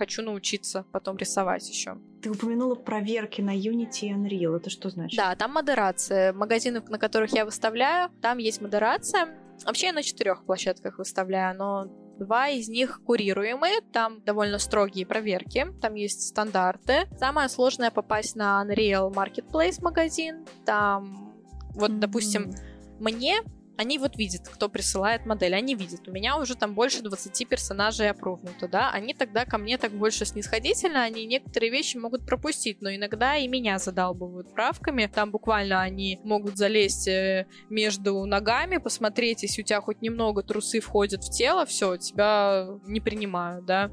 хочу 0.00 0.22
научиться 0.22 0.86
потом 0.92 1.18
рисовать 1.18 1.68
еще. 1.68 1.98
Ты 2.22 2.30
упомянула 2.30 2.74
проверки 2.74 3.42
на 3.42 3.54
Unity 3.54 4.06
и 4.06 4.12
Unreal. 4.14 4.56
Это 4.56 4.70
что 4.70 4.88
значит? 4.88 5.14
Да, 5.18 5.36
там 5.36 5.52
модерация. 5.52 6.32
Магазины, 6.32 6.82
на 6.88 6.98
которых 6.98 7.34
я 7.34 7.44
выставляю, 7.44 8.08
там 8.22 8.38
есть 8.38 8.62
модерация. 8.62 9.28
Вообще 9.66 9.88
я 9.88 9.92
на 9.92 10.02
четырех 10.02 10.46
площадках 10.46 10.96
выставляю, 10.96 11.54
но 11.54 11.84
два 12.18 12.48
из 12.48 12.70
них 12.70 13.02
курируемые, 13.04 13.82
там 13.92 14.22
довольно 14.24 14.58
строгие 14.58 15.04
проверки, 15.04 15.66
там 15.82 15.94
есть 15.96 16.28
стандарты. 16.28 17.06
Самое 17.18 17.50
сложное 17.50 17.90
попасть 17.90 18.36
на 18.36 18.64
Unreal 18.64 19.12
Marketplace 19.12 19.82
магазин, 19.82 20.46
там 20.64 21.34
вот, 21.74 21.98
допустим, 21.98 22.44
М. 22.44 22.54
мне 23.00 23.40
они 23.80 23.98
вот 23.98 24.18
видят, 24.18 24.46
кто 24.46 24.68
присылает 24.68 25.24
модель, 25.24 25.54
они 25.54 25.74
видят. 25.74 26.06
У 26.06 26.12
меня 26.12 26.36
уже 26.36 26.54
там 26.54 26.74
больше 26.74 27.00
20 27.00 27.48
персонажей 27.48 28.10
опровнуто, 28.10 28.68
да. 28.68 28.90
Они 28.90 29.14
тогда 29.14 29.46
ко 29.46 29.56
мне 29.56 29.78
так 29.78 29.92
больше 29.92 30.26
снисходительно, 30.26 31.02
они 31.02 31.24
некоторые 31.24 31.72
вещи 31.72 31.96
могут 31.96 32.26
пропустить, 32.26 32.82
но 32.82 32.94
иногда 32.94 33.38
и 33.38 33.48
меня 33.48 33.78
задалбывают 33.78 34.52
правками. 34.52 35.06
Там 35.06 35.30
буквально 35.30 35.80
они 35.80 36.20
могут 36.24 36.58
залезть 36.58 37.08
э, 37.08 37.46
между 37.70 38.26
ногами, 38.26 38.76
посмотреть, 38.76 39.44
если 39.44 39.62
у 39.62 39.64
тебя 39.64 39.80
хоть 39.80 40.02
немного 40.02 40.42
трусы 40.42 40.80
входят 40.80 41.24
в 41.24 41.30
тело, 41.30 41.64
все, 41.64 41.96
тебя 41.96 42.68
не 42.86 43.00
принимают, 43.00 43.64
да. 43.64 43.90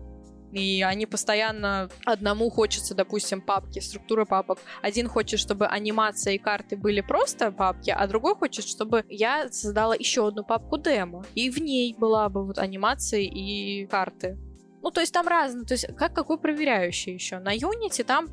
И 0.52 0.82
они 0.82 1.06
постоянно 1.06 1.90
одному 2.06 2.50
хочется, 2.50 2.96
допустим, 2.96 3.42
папки, 3.42 3.80
структура 3.80 4.26
папок. 4.26 4.60
Один 4.82 5.08
хочет, 5.08 5.40
чтобы 5.40 5.68
анимация 5.68 6.34
и 6.34 6.38
карты 6.38 6.78
были 6.78 7.02
просто 7.02 7.52
папки, 7.52 7.90
а 7.90 8.08
другой 8.08 8.36
хочет, 8.36 8.66
чтобы 8.66 9.04
я 9.10 9.50
создала 9.52 9.96
еще 9.96 10.28
одну 10.28 10.44
папку 10.44 10.78
демо. 10.78 11.26
И 11.36 11.50
в 11.50 11.60
ней 11.60 11.96
была 11.98 12.30
бы 12.30 12.46
вот 12.46 12.60
анимация 12.60 13.22
и 13.22 13.86
карты. 13.88 14.38
Ну, 14.82 14.92
то 14.92 15.02
есть 15.02 15.14
там 15.14 15.28
разные, 15.28 15.66
то 15.66 15.74
есть 15.74 15.88
как 15.98 16.14
какой 16.14 16.38
проверяющий 16.40 17.14
еще. 17.14 17.40
На 17.40 17.56
Unity 17.56 18.04
там 18.04 18.28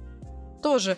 тоже 0.63 0.97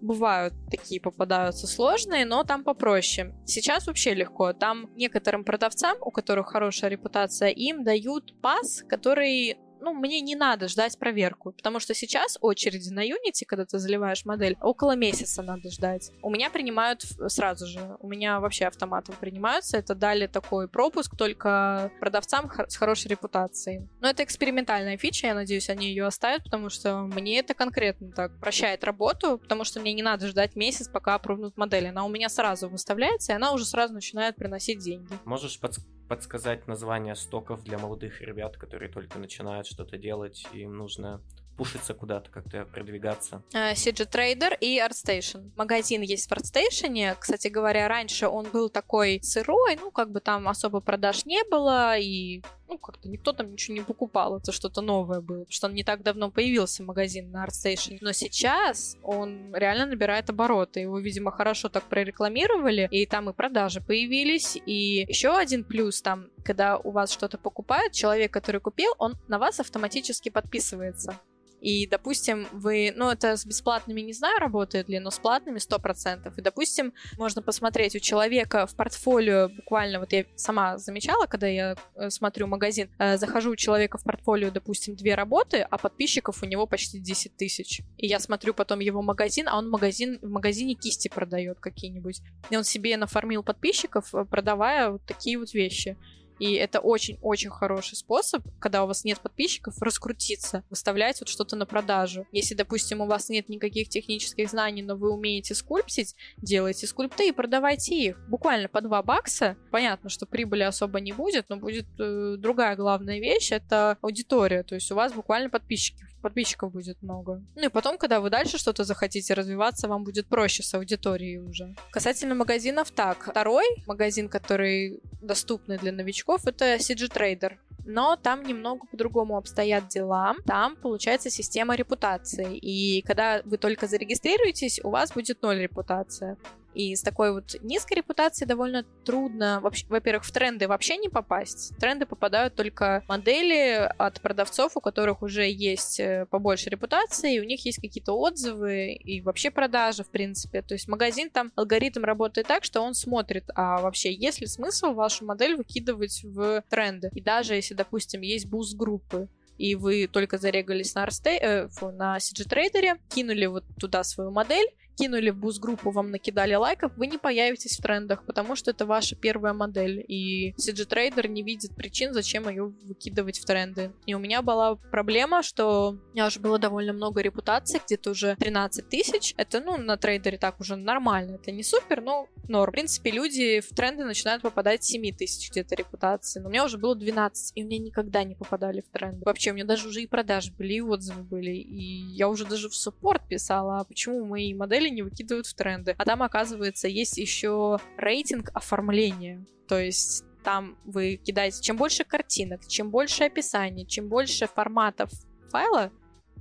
бывают 0.00 0.54
такие 0.70 1.00
попадаются 1.00 1.66
сложные, 1.66 2.24
но 2.24 2.44
там 2.44 2.62
попроще. 2.62 3.34
Сейчас 3.46 3.86
вообще 3.86 4.14
легко. 4.14 4.52
Там 4.52 4.90
некоторым 4.96 5.44
продавцам, 5.44 5.96
у 6.00 6.10
которых 6.10 6.48
хорошая 6.48 6.90
репутация, 6.90 7.48
им 7.48 7.84
дают 7.84 8.40
пас, 8.40 8.84
который 8.88 9.58
ну, 9.80 9.92
мне 9.94 10.20
не 10.20 10.36
надо 10.36 10.68
ждать 10.68 10.98
проверку, 10.98 11.52
потому 11.52 11.80
что 11.80 11.94
сейчас 11.94 12.38
очереди 12.40 12.90
на 12.90 13.06
Unity, 13.06 13.44
когда 13.46 13.64
ты 13.64 13.78
заливаешь 13.78 14.24
модель, 14.24 14.56
около 14.60 14.96
месяца 14.96 15.42
надо 15.42 15.70
ждать. 15.70 16.12
У 16.22 16.30
меня 16.30 16.50
принимают 16.50 17.04
сразу 17.28 17.66
же, 17.66 17.96
у 18.00 18.08
меня 18.08 18.40
вообще 18.40 18.66
автоматом 18.66 19.14
принимаются, 19.20 19.76
это 19.76 19.94
дали 19.94 20.26
такой 20.26 20.68
пропуск 20.68 21.16
только 21.16 21.90
продавцам 22.00 22.50
с 22.68 22.76
хорошей 22.76 23.08
репутацией. 23.08 23.88
Но 24.00 24.08
это 24.08 24.24
экспериментальная 24.24 24.96
фича, 24.96 25.28
я 25.28 25.34
надеюсь, 25.34 25.70
они 25.70 25.88
ее 25.88 26.06
оставят, 26.06 26.44
потому 26.44 26.70
что 26.70 27.00
мне 27.00 27.38
это 27.38 27.54
конкретно 27.54 28.12
так 28.12 28.38
прощает 28.40 28.84
работу, 28.84 29.38
потому 29.38 29.64
что 29.64 29.80
мне 29.80 29.92
не 29.92 30.02
надо 30.02 30.28
ждать 30.28 30.56
месяц, 30.56 30.88
пока 30.88 31.14
опробнут 31.14 31.56
модель. 31.56 31.88
Она 31.88 32.04
у 32.04 32.08
меня 32.08 32.28
сразу 32.28 32.68
выставляется, 32.68 33.32
и 33.32 33.34
она 33.34 33.52
уже 33.52 33.64
сразу 33.64 33.94
начинает 33.94 34.36
приносить 34.36 34.78
деньги. 34.80 35.12
Можешь 35.24 35.58
подсказать? 35.58 35.97
Подсказать 36.08 36.66
название 36.66 37.14
стоков 37.14 37.62
для 37.62 37.78
молодых 37.78 38.20
ребят, 38.20 38.56
которые 38.56 38.90
только 38.90 39.18
начинают 39.18 39.66
что-то 39.66 39.98
делать, 39.98 40.46
им 40.52 40.76
нужно 40.76 41.20
пушиться 41.58 41.92
куда-то, 41.92 42.30
как-то 42.30 42.64
продвигаться. 42.64 43.42
CG 43.52 44.04
э, 44.04 44.34
Trader 44.34 44.56
и 44.60 44.78
ArtStation. 44.78 45.50
Магазин 45.56 46.02
есть 46.02 46.30
в 46.30 46.32
ArtStation. 46.32 47.16
Кстати 47.18 47.48
говоря, 47.48 47.88
раньше 47.88 48.28
он 48.28 48.46
был 48.50 48.70
такой 48.70 49.20
сырой, 49.22 49.76
ну, 49.76 49.90
как 49.90 50.12
бы 50.12 50.20
там 50.20 50.48
особо 50.48 50.80
продаж 50.80 51.26
не 51.26 51.42
было, 51.50 51.98
и 51.98 52.42
ну, 52.68 52.78
как-то 52.78 53.08
никто 53.08 53.32
там 53.32 53.52
ничего 53.52 53.74
не 53.74 53.82
покупал, 53.82 54.36
это 54.36 54.52
что-то 54.52 54.80
новое 54.82 55.20
было, 55.20 55.40
потому 55.40 55.52
что 55.52 55.66
он 55.66 55.74
не 55.74 55.84
так 55.84 56.02
давно 56.02 56.30
появился, 56.30 56.82
магазин 56.82 57.30
на 57.30 57.46
ArtStation. 57.46 57.98
Но 58.00 58.12
сейчас 58.12 58.96
он 59.02 59.54
реально 59.54 59.86
набирает 59.86 60.28
обороты, 60.30 60.80
его, 60.80 60.98
видимо, 60.98 61.32
хорошо 61.32 61.68
так 61.68 61.84
прорекламировали, 61.84 62.88
и 62.90 63.06
там 63.06 63.30
и 63.30 63.32
продажи 63.32 63.80
появились, 63.80 64.56
и 64.66 65.06
еще 65.08 65.36
один 65.36 65.64
плюс 65.64 66.02
там, 66.02 66.28
когда 66.44 66.76
у 66.76 66.90
вас 66.90 67.10
что-то 67.10 67.38
покупают, 67.38 67.92
человек, 67.92 68.32
который 68.32 68.60
купил, 68.60 68.92
он 68.98 69.16
на 69.28 69.38
вас 69.38 69.60
автоматически 69.60 70.28
подписывается. 70.28 71.18
И, 71.60 71.86
допустим, 71.86 72.46
вы, 72.52 72.92
ну, 72.94 73.10
это 73.10 73.36
с 73.36 73.44
бесплатными 73.44 74.00
не 74.00 74.12
знаю, 74.12 74.38
работает 74.38 74.88
ли, 74.88 74.98
но 74.98 75.10
с 75.10 75.18
платными 75.18 75.58
100%. 75.58 76.32
И, 76.36 76.40
допустим, 76.40 76.92
можно 77.16 77.42
посмотреть 77.42 77.96
у 77.96 77.98
человека 77.98 78.66
в 78.66 78.74
портфолио, 78.74 79.48
буквально, 79.48 80.00
вот 80.00 80.12
я 80.12 80.24
сама 80.36 80.78
замечала, 80.78 81.26
когда 81.26 81.46
я 81.46 81.76
э, 81.94 82.10
смотрю 82.10 82.46
магазин, 82.46 82.88
э, 82.98 83.16
захожу 83.16 83.52
у 83.52 83.56
человека 83.56 83.98
в 83.98 84.04
портфолио, 84.04 84.50
допустим, 84.50 84.94
две 84.94 85.14
работы, 85.14 85.66
а 85.68 85.78
подписчиков 85.78 86.42
у 86.42 86.46
него 86.46 86.66
почти 86.66 87.00
10 87.00 87.36
тысяч. 87.36 87.82
И 87.96 88.06
я 88.06 88.20
смотрю 88.20 88.54
потом 88.54 88.80
его 88.80 89.02
магазин, 89.02 89.48
а 89.48 89.58
он 89.58 89.68
магазин, 89.68 90.18
в 90.22 90.28
магазине 90.28 90.74
кисти 90.74 91.08
продает 91.08 91.58
какие-нибудь. 91.60 92.20
И 92.50 92.56
он 92.56 92.64
себе 92.64 92.96
нафармил 92.96 93.42
подписчиков, 93.42 94.14
э, 94.14 94.24
продавая 94.24 94.90
вот 94.90 95.04
такие 95.06 95.38
вот 95.38 95.52
вещи. 95.54 95.96
И 96.38 96.54
это 96.54 96.80
очень-очень 96.80 97.50
хороший 97.50 97.96
способ, 97.96 98.42
когда 98.60 98.84
у 98.84 98.86
вас 98.86 99.04
нет 99.04 99.20
подписчиков, 99.20 99.80
раскрутиться, 99.80 100.64
выставлять 100.70 101.20
вот 101.20 101.28
что-то 101.28 101.56
на 101.56 101.66
продажу. 101.66 102.26
Если, 102.32 102.54
допустим, 102.54 103.00
у 103.00 103.06
вас 103.06 103.28
нет 103.28 103.48
никаких 103.48 103.88
технических 103.88 104.48
знаний, 104.48 104.82
но 104.82 104.96
вы 104.96 105.12
умеете 105.12 105.54
скульптить, 105.54 106.14
делайте 106.38 106.86
скульпты 106.86 107.28
и 107.28 107.32
продавайте 107.32 107.94
их. 107.94 108.28
Буквально 108.28 108.68
по 108.68 108.80
2 108.80 109.02
бакса. 109.02 109.56
Понятно, 109.70 110.10
что 110.10 110.26
прибыли 110.26 110.62
особо 110.62 111.00
не 111.00 111.12
будет, 111.12 111.48
но 111.48 111.56
будет 111.56 111.86
э, 111.98 112.36
другая 112.38 112.76
главная 112.76 113.18
вещь, 113.18 113.52
это 113.52 113.98
аудитория. 114.02 114.62
То 114.62 114.74
есть 114.74 114.90
у 114.92 114.94
вас 114.94 115.12
буквально 115.12 115.50
подписчики 115.50 116.04
подписчиков 116.20 116.72
будет 116.72 117.02
много. 117.02 117.42
Ну 117.54 117.66
и 117.66 117.68
потом, 117.68 117.98
когда 117.98 118.20
вы 118.20 118.30
дальше 118.30 118.58
что-то 118.58 118.84
захотите 118.84 119.34
развиваться, 119.34 119.88
вам 119.88 120.04
будет 120.04 120.26
проще 120.26 120.62
с 120.62 120.74
аудиторией 120.74 121.38
уже. 121.38 121.74
Касательно 121.90 122.34
магазинов, 122.34 122.90
так. 122.90 123.30
Второй 123.30 123.64
магазин, 123.86 124.28
который 124.28 125.00
доступный 125.20 125.78
для 125.78 125.92
новичков, 125.92 126.46
это 126.46 126.76
CG 126.76 127.12
Trader 127.12 127.56
но 127.88 128.16
там 128.16 128.42
немного 128.42 128.86
по-другому 128.86 129.38
обстоят 129.38 129.88
дела. 129.88 130.34
Там 130.46 130.76
получается 130.76 131.30
система 131.30 131.74
репутации, 131.74 132.56
и 132.56 133.00
когда 133.02 133.40
вы 133.46 133.56
только 133.56 133.86
зарегистрируетесь, 133.86 134.78
у 134.84 134.90
вас 134.90 135.12
будет 135.12 135.40
ноль 135.42 135.60
репутация. 135.60 136.36
И 136.74 136.94
с 136.94 137.02
такой 137.02 137.32
вот 137.32 137.56
низкой 137.62 137.94
репутацией 137.94 138.46
довольно 138.46 138.84
трудно, 139.04 139.60
во-первых, 139.62 140.24
в 140.24 140.32
тренды 140.32 140.68
вообще 140.68 140.96
не 140.96 141.08
попасть. 141.08 141.76
Тренды 141.78 142.06
попадают 142.06 142.54
только 142.54 143.02
модели 143.08 143.90
от 143.98 144.20
продавцов, 144.20 144.76
у 144.76 144.80
которых 144.80 145.22
уже 145.22 145.50
есть 145.50 145.98
э, 145.98 146.26
побольше 146.30 146.70
репутации, 146.70 147.36
и 147.36 147.40
у 147.40 147.44
них 147.44 147.64
есть 147.64 147.80
какие-то 147.80 148.12
отзывы 148.12 148.92
и 148.92 149.20
вообще 149.22 149.50
продажи, 149.50 150.04
в 150.04 150.10
принципе. 150.10 150.62
То 150.62 150.74
есть 150.74 150.88
магазин 150.88 151.30
там, 151.30 151.50
алгоритм 151.56 152.04
работает 152.04 152.46
так, 152.46 152.64
что 152.64 152.80
он 152.80 152.94
смотрит, 152.94 153.44
а 153.54 153.80
вообще 153.80 154.12
есть 154.12 154.40
ли 154.40 154.46
смысл 154.46 154.92
вашу 154.92 155.24
модель 155.24 155.56
выкидывать 155.56 156.22
в 156.22 156.62
тренды. 156.68 157.10
И 157.14 157.20
даже 157.20 157.54
если, 157.54 157.74
допустим, 157.74 158.20
есть 158.20 158.46
boost 158.46 158.76
группы, 158.76 159.28
и 159.58 159.74
вы 159.74 160.06
только 160.06 160.38
зарегались 160.38 160.94
на, 160.94 161.02
ArtSta-, 161.02 161.38
э, 161.40 161.68
на 161.92 162.18
CG 162.18 162.46
Trader, 162.48 162.98
кинули 163.08 163.46
вот 163.46 163.64
туда 163.78 164.04
свою 164.04 164.30
модель, 164.30 164.68
кинули 164.98 165.30
в 165.30 165.36
boost-группу, 165.36 165.90
вам 165.90 166.10
накидали 166.10 166.54
лайков, 166.54 166.92
вы 166.96 167.06
не 167.06 167.18
появитесь 167.18 167.78
в 167.78 167.82
трендах, 167.82 168.24
потому 168.24 168.56
что 168.56 168.72
это 168.72 168.84
ваша 168.84 169.14
первая 169.14 169.52
модель, 169.52 170.04
и 170.06 170.54
CG 170.58 170.88
Trader 170.88 171.28
не 171.28 171.42
видит 171.42 171.74
причин, 171.76 172.12
зачем 172.12 172.48
ее 172.48 172.64
выкидывать 172.64 173.38
в 173.38 173.44
тренды. 173.44 173.92
И 174.06 174.14
у 174.14 174.18
меня 174.18 174.42
была 174.42 174.74
проблема, 174.74 175.42
что 175.42 175.90
у 175.90 176.12
меня 176.12 176.26
уже 176.26 176.40
было 176.40 176.58
довольно 176.58 176.92
много 176.92 177.20
репутаций, 177.20 177.80
где-то 177.84 178.10
уже 178.10 178.36
13 178.36 178.88
тысяч. 178.88 179.34
Это, 179.36 179.60
ну, 179.60 179.76
на 179.76 179.96
трейдере 179.96 180.38
так 180.38 180.60
уже 180.60 180.76
нормально. 180.76 181.36
Это 181.36 181.52
не 181.52 181.62
супер, 181.62 182.00
но 182.00 182.28
норм. 182.48 182.70
В 182.70 182.72
принципе, 182.72 183.10
люди 183.10 183.60
в 183.60 183.68
тренды 183.74 184.04
начинают 184.04 184.42
попадать 184.42 184.84
7 184.84 185.14
тысяч 185.16 185.50
где-то 185.50 185.74
репутации. 185.74 186.40
Но 186.40 186.48
у 186.48 186.50
меня 186.50 186.64
уже 186.64 186.78
было 186.78 186.96
12, 186.96 187.52
и 187.54 187.62
у 187.62 187.66
меня 187.66 187.78
никогда 187.78 188.24
не 188.24 188.34
попадали 188.34 188.80
в 188.80 188.88
тренды. 188.90 189.22
Вообще, 189.24 189.52
у 189.52 189.54
меня 189.54 189.64
даже 189.64 189.88
уже 189.88 190.02
и 190.02 190.06
продажи 190.06 190.52
были, 190.52 190.74
и 190.74 190.80
отзывы 190.80 191.22
были. 191.22 191.52
И 191.52 192.14
я 192.14 192.28
уже 192.28 192.44
даже 192.44 192.68
в 192.68 192.74
суппорт 192.74 193.26
писала, 193.28 193.78
а 193.78 193.84
почему 193.84 194.24
мои 194.24 194.52
модели 194.54 194.87
модели 194.88 194.94
не 194.94 195.02
выкидывают 195.02 195.46
в 195.46 195.54
тренды. 195.54 195.94
А 195.98 196.04
там, 196.04 196.22
оказывается, 196.22 196.88
есть 196.88 197.18
еще 197.18 197.78
рейтинг 197.96 198.50
оформления. 198.54 199.44
То 199.66 199.78
есть 199.78 200.24
там 200.44 200.78
вы 200.84 201.16
кидаете, 201.16 201.62
чем 201.62 201.76
больше 201.76 202.04
картинок, 202.04 202.66
чем 202.66 202.90
больше 202.90 203.24
описаний, 203.24 203.86
чем 203.86 204.08
больше 204.08 204.46
форматов 204.46 205.10
файла, 205.50 205.92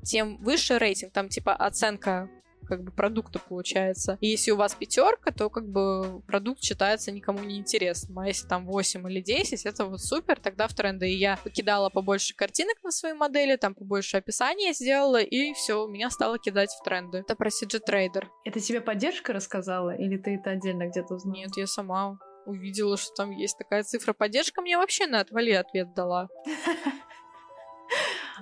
тем 0.04 0.38
выше 0.38 0.78
рейтинг. 0.78 1.12
Там 1.14 1.30
типа 1.30 1.54
оценка 1.54 2.30
как 2.68 2.84
бы 2.84 2.92
продукта 2.92 3.40
получается. 3.40 4.18
И 4.22 4.28
если 4.28 4.52
у 4.52 4.58
вас 4.58 4.76
пятерка, 4.76 5.32
то 5.32 5.50
как 5.50 5.68
бы 5.68 6.22
продукт 6.22 6.62
считается 6.62 7.12
никому 7.12 7.40
не 7.40 7.58
интересным. 7.58 8.20
А 8.20 8.28
если 8.28 8.48
там 8.48 8.66
8 8.66 9.10
или 9.10 9.22
10, 9.22 9.66
это 9.66 9.86
вот 9.86 10.02
супер, 10.02 10.40
тогда 10.40 10.68
в 10.68 10.74
тренды. 10.74 11.10
И 11.10 11.16
я 11.16 11.38
покидала 11.44 11.90
побольше 11.90 12.36
картинок 12.36 12.78
на 12.84 12.92
свои 12.92 13.14
модели, 13.14 13.56
там 13.56 13.76
побольше 13.76 14.18
описания 14.18 14.74
сделала, 14.74 15.22
и 15.22 15.54
все, 15.54 15.88
меня 15.88 16.10
стало 16.10 16.38
кидать 16.40 16.70
в 16.70 16.84
тренды. 16.84 17.20
Это 17.20 17.36
про 17.36 17.50
CG 17.50 17.80
Trader. 17.88 18.26
Это 18.46 18.60
тебе 18.60 18.82
поддержка 18.82 19.34
рассказала, 19.34 19.96
или 19.96 20.18
ты 20.18 20.36
это 20.36 20.52
отдельно 20.52 20.88
где-то 20.88 21.16
узнала? 21.16 21.36
Нет, 21.36 21.58
я 21.58 21.68
сама 21.68 22.18
увидела, 22.46 22.98
что 22.98 23.14
там 23.14 23.32
есть 23.32 23.58
такая 23.58 23.84
цифра. 23.84 24.14
Поддержка 24.14 24.62
мне 24.62 24.78
вообще 24.78 25.06
на 25.08 25.20
отвали 25.20 25.52
ответ 25.52 25.94
дала. 25.94 26.30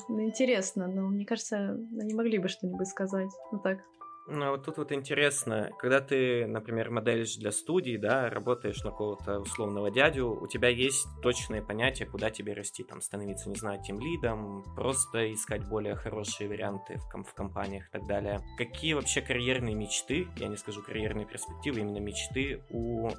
Ну, 0.09 0.21
интересно, 0.23 0.87
но 0.87 1.07
мне 1.07 1.25
кажется, 1.25 1.77
они 1.99 2.13
могли 2.13 2.37
бы 2.37 2.47
что-нибудь 2.47 2.87
сказать. 2.87 3.29
Ну 3.51 3.59
так, 3.59 3.79
ну, 4.27 4.51
вот 4.51 4.63
тут 4.65 4.77
вот 4.77 4.91
интересно, 4.91 5.69
когда 5.77 6.01
ты, 6.01 6.47
например, 6.47 6.89
моделишь 6.89 7.35
для 7.35 7.51
студии, 7.51 7.97
да, 7.97 8.29
работаешь 8.29 8.83
на 8.83 8.91
какого-то 8.91 9.39
условного 9.39 9.91
дядю, 9.91 10.29
у 10.29 10.47
тебя 10.47 10.69
есть 10.69 11.05
точное 11.21 11.61
понятие, 11.61 12.07
куда 12.09 12.31
тебе 12.31 12.53
расти, 12.53 12.83
там, 12.83 13.01
становиться, 13.01 13.49
не 13.49 13.55
знаю, 13.55 13.81
тем 13.83 13.99
лидом, 13.99 14.63
просто 14.75 15.31
искать 15.33 15.67
более 15.67 15.95
хорошие 15.95 16.49
варианты 16.49 16.97
в, 16.97 17.09
ком- 17.09 17.23
в 17.23 17.33
компаниях 17.33 17.87
и 17.87 17.91
так 17.91 18.07
далее. 18.07 18.41
Какие 18.57 18.93
вообще 18.93 19.21
карьерные 19.21 19.75
мечты, 19.75 20.27
я 20.37 20.47
не 20.47 20.57
скажу 20.57 20.81
карьерные 20.81 21.27
перспективы, 21.27 21.81
именно 21.81 21.99
мечты 21.99 22.63
у 22.71 23.09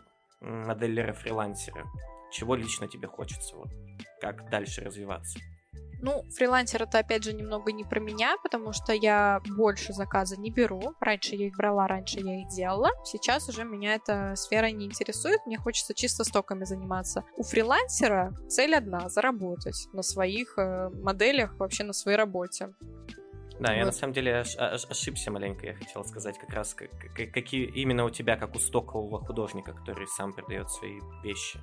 моделлера-фрилансера? 0.41 1.85
Чего 2.33 2.57
лично 2.57 2.89
тебе 2.89 3.07
хочется? 3.07 3.57
Вот, 3.57 3.69
как 4.21 4.51
дальше 4.51 4.83
развиваться? 4.83 5.39
Ну, 6.01 6.25
фрилансер 6.31 6.83
это 6.83 6.99
опять 6.99 7.25
же 7.25 7.33
немного 7.33 7.73
не 7.73 7.85
про 7.85 8.01
меня, 8.01 8.37
потому 8.43 8.73
что 8.73 8.93
я 8.93 9.41
больше 9.57 9.93
заказа 9.93 10.39
не 10.39 10.51
беру. 10.51 10.95
Раньше 11.01 11.35
я 11.37 11.47
их 11.47 11.57
брала, 11.57 11.87
раньше 11.87 12.21
я 12.21 12.43
их 12.43 12.49
делала. 12.49 12.91
Сейчас 13.05 13.49
уже 13.49 13.65
меня 13.65 13.95
эта 13.95 14.35
сфера 14.37 14.71
не 14.71 14.87
интересует, 14.87 15.41
мне 15.47 15.57
хочется 15.57 15.95
чисто 15.95 16.25
стоками 16.25 16.65
заниматься. 16.65 17.25
У 17.37 17.43
фрилансера 17.43 18.35
цель 18.49 18.75
одна— 18.75 19.09
заработать 19.11 19.89
на 19.93 20.03
своих 20.03 20.59
э, 20.59 20.91
моделях, 20.91 21.59
вообще 21.59 21.85
на 21.85 21.93
своей 21.93 22.19
работе. 22.19 22.75
Да, 23.59 23.71
вот. 23.71 23.79
я 23.79 23.87
на 23.87 23.93
самом 23.93 24.13
деле 24.13 24.33
ош- 24.33 24.57
ошибся 24.59 25.31
маленько, 25.31 25.67
я 25.67 25.75
хотел 25.75 26.05
сказать 26.05 26.39
как 26.39 26.51
раз, 26.51 26.75
как, 26.75 26.91
какие 27.33 27.65
именно 27.67 28.05
у 28.05 28.11
тебя, 28.11 28.37
как 28.37 28.55
у 28.55 28.59
стокового 28.59 29.25
художника, 29.25 29.73
который 29.73 30.07
сам 30.09 30.35
продает 30.35 30.71
свои 30.71 31.01
вещи. 31.23 31.59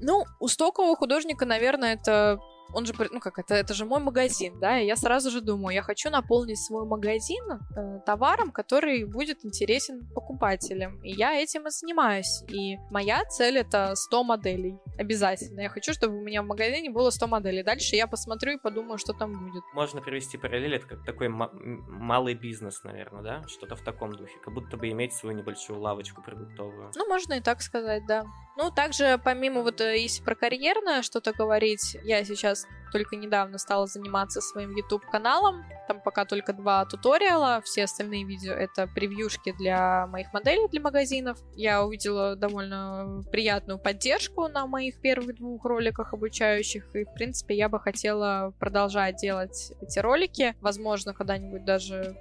Ну, 0.00 0.24
у 0.40 0.48
стокового 0.48 0.96
художника, 0.96 1.46
наверное, 1.46 1.94
это 1.94 2.40
он 2.74 2.86
же, 2.86 2.94
ну 3.12 3.20
как, 3.20 3.38
это, 3.38 3.54
это 3.54 3.74
же 3.74 3.84
мой 3.84 4.00
магазин, 4.00 4.58
да, 4.60 4.78
и 4.78 4.86
я 4.86 4.96
сразу 4.96 5.30
же 5.30 5.40
думаю, 5.40 5.74
я 5.74 5.82
хочу 5.82 6.10
наполнить 6.10 6.58
свой 6.58 6.86
магазин 6.86 7.44
э, 7.52 8.00
товаром, 8.04 8.50
который 8.50 9.04
будет 9.04 9.44
интересен 9.44 10.08
покупателям, 10.14 11.02
и 11.02 11.12
я 11.12 11.34
этим 11.34 11.66
и 11.66 11.70
занимаюсь, 11.70 12.42
и 12.48 12.76
моя 12.90 13.24
цель 13.24 13.58
это 13.58 13.94
100 13.94 14.24
моделей, 14.24 14.78
обязательно, 14.98 15.60
я 15.60 15.68
хочу, 15.68 15.92
чтобы 15.92 16.16
у 16.16 16.22
меня 16.22 16.42
в 16.42 16.46
магазине 16.46 16.90
было 16.90 17.10
100 17.10 17.26
моделей, 17.26 17.62
дальше 17.62 17.96
я 17.96 18.06
посмотрю 18.06 18.52
и 18.52 18.58
подумаю, 18.58 18.98
что 18.98 19.12
там 19.12 19.32
будет. 19.32 19.62
Можно 19.72 20.00
привести 20.00 20.36
параллель, 20.36 20.74
это 20.74 20.86
как 20.86 21.04
такой 21.04 21.28
малый 21.28 22.34
бизнес, 22.34 22.82
наверное, 22.84 23.22
да, 23.22 23.48
что-то 23.48 23.76
в 23.76 23.82
таком 23.82 24.12
духе, 24.12 24.34
как 24.44 24.52
будто 24.52 24.76
бы 24.76 24.88
иметь 24.90 25.12
свою 25.12 25.36
небольшую 25.36 25.80
лавочку 25.80 26.22
продуктовую. 26.22 26.90
Ну, 26.96 27.08
можно 27.08 27.34
и 27.34 27.40
так 27.40 27.62
сказать, 27.62 28.06
да. 28.06 28.24
Ну, 28.56 28.70
также, 28.70 29.20
помимо 29.24 29.62
вот, 29.62 29.80
э, 29.80 30.00
если 30.00 30.22
про 30.22 30.36
карьерное 30.36 31.02
что-то 31.02 31.32
говорить, 31.32 31.96
я 32.04 32.24
сейчас 32.24 32.63
только 32.92 33.16
недавно 33.16 33.58
стала 33.58 33.86
заниматься 33.86 34.40
своим 34.40 34.70
YouTube-каналом. 34.76 35.64
Там 35.88 36.00
пока 36.00 36.24
только 36.24 36.52
два 36.52 36.84
туториала, 36.84 37.60
все 37.64 37.84
остальные 37.84 38.24
видео— 38.24 38.52
это 38.54 38.86
превьюшки 38.86 39.52
для 39.58 40.06
моих 40.06 40.32
моделей 40.32 40.68
для 40.68 40.80
магазинов. 40.80 41.38
Я 41.56 41.84
увидела 41.84 42.36
довольно 42.36 43.22
приятную 43.32 43.80
поддержку 43.80 44.46
на 44.46 44.66
моих 44.68 45.00
первых 45.00 45.34
двух 45.36 45.64
роликах 45.64 46.14
обучающих, 46.14 46.94
и, 46.94 47.04
в 47.04 47.12
принципе, 47.14 47.56
я 47.56 47.68
бы 47.68 47.80
хотела 47.80 48.54
продолжать 48.60 49.16
делать 49.16 49.72
эти 49.80 49.98
ролики. 49.98 50.54
Возможно, 50.60 51.14
когда-нибудь 51.14 51.64
даже 51.64 52.16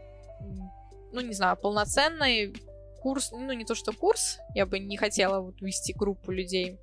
ну, 1.11 1.21
не 1.21 1.33
знаю, 1.33 1.55
полноценный 1.55 2.53
курс, 3.01 3.31
ну, 3.31 3.51
не 3.53 3.63
то 3.65 3.75
что 3.75 3.93
курс, 3.93 4.39
я 4.55 4.65
бы 4.65 4.79
не 4.79 4.97
хотела 4.97 5.39
вот 5.39 5.61
вести 5.61 5.93
группу 5.93 6.31
людей, 6.31 6.79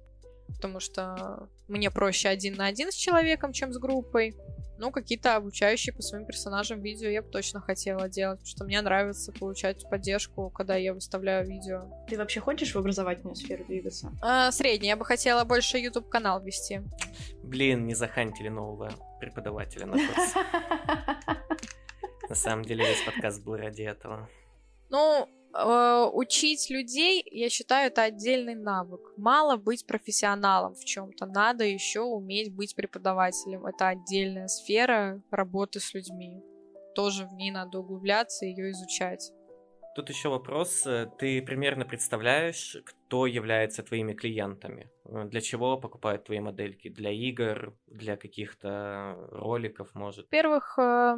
потому 0.54 0.78
что 0.78 1.48
мне 1.70 1.90
проще 1.90 2.28
один 2.28 2.54
на 2.54 2.66
один 2.66 2.90
с 2.90 2.94
человеком, 2.94 3.52
чем 3.52 3.72
с 3.72 3.78
группой. 3.78 4.34
Ну, 4.78 4.90
какие-то 4.90 5.36
обучающие 5.36 5.94
по 5.94 6.00
своим 6.00 6.24
персонажам 6.24 6.80
видео 6.80 7.08
я 7.10 7.20
бы 7.20 7.28
точно 7.28 7.60
хотела 7.60 8.08
делать, 8.08 8.38
потому 8.38 8.46
что 8.48 8.64
мне 8.64 8.80
нравится 8.80 9.30
получать 9.30 9.84
поддержку, 9.90 10.48
когда 10.48 10.74
я 10.76 10.94
выставляю 10.94 11.46
видео. 11.46 11.82
Ты 12.08 12.16
вообще 12.16 12.40
хочешь 12.40 12.74
в 12.74 12.78
образовательную 12.78 13.36
сферу 13.36 13.64
двигаться? 13.66 14.10
А, 14.22 14.50
средний. 14.50 14.88
Я 14.88 14.96
бы 14.96 15.04
хотела 15.04 15.44
больше 15.44 15.76
YouTube-канал 15.76 16.42
вести. 16.42 16.80
Блин, 17.42 17.86
не 17.86 17.94
захантили 17.94 18.48
нового 18.48 18.90
преподавателя 19.20 19.84
на 19.86 19.98
курс. 19.98 20.34
На 22.30 22.34
самом 22.34 22.64
деле 22.64 22.86
весь 22.86 23.02
подкаст 23.02 23.44
был 23.44 23.56
ради 23.56 23.82
этого. 23.82 24.30
Ну, 24.88 25.28
учить 25.52 26.70
людей, 26.70 27.22
я 27.30 27.48
считаю, 27.48 27.88
это 27.88 28.02
отдельный 28.02 28.54
навык. 28.54 29.12
Мало 29.16 29.56
быть 29.56 29.86
профессионалом 29.86 30.74
в 30.74 30.84
чем-то, 30.84 31.26
надо 31.26 31.64
еще 31.64 32.00
уметь 32.00 32.54
быть 32.54 32.74
преподавателем. 32.74 33.66
Это 33.66 33.88
отдельная 33.88 34.48
сфера 34.48 35.20
работы 35.30 35.80
с 35.80 35.94
людьми. 35.94 36.42
Тоже 36.94 37.26
в 37.26 37.32
ней 37.34 37.50
надо 37.50 37.78
углубляться 37.78 38.46
и 38.46 38.50
ее 38.50 38.70
изучать. 38.72 39.32
Тут 39.96 40.08
еще 40.08 40.28
вопрос. 40.28 40.86
Ты 41.18 41.42
примерно 41.42 41.84
представляешь, 41.84 42.76
кто 42.84 43.26
является 43.26 43.82
твоими 43.82 44.14
клиентами? 44.14 44.88
Для 45.04 45.40
чего 45.40 45.76
покупают 45.78 46.24
твои 46.24 46.38
модельки? 46.38 46.88
Для 46.88 47.10
игр, 47.10 47.74
для 47.88 48.16
каких-то 48.16 49.16
роликов, 49.32 49.94
может? 49.94 50.26
Во-первых, 50.26 50.78
э, 50.78 51.16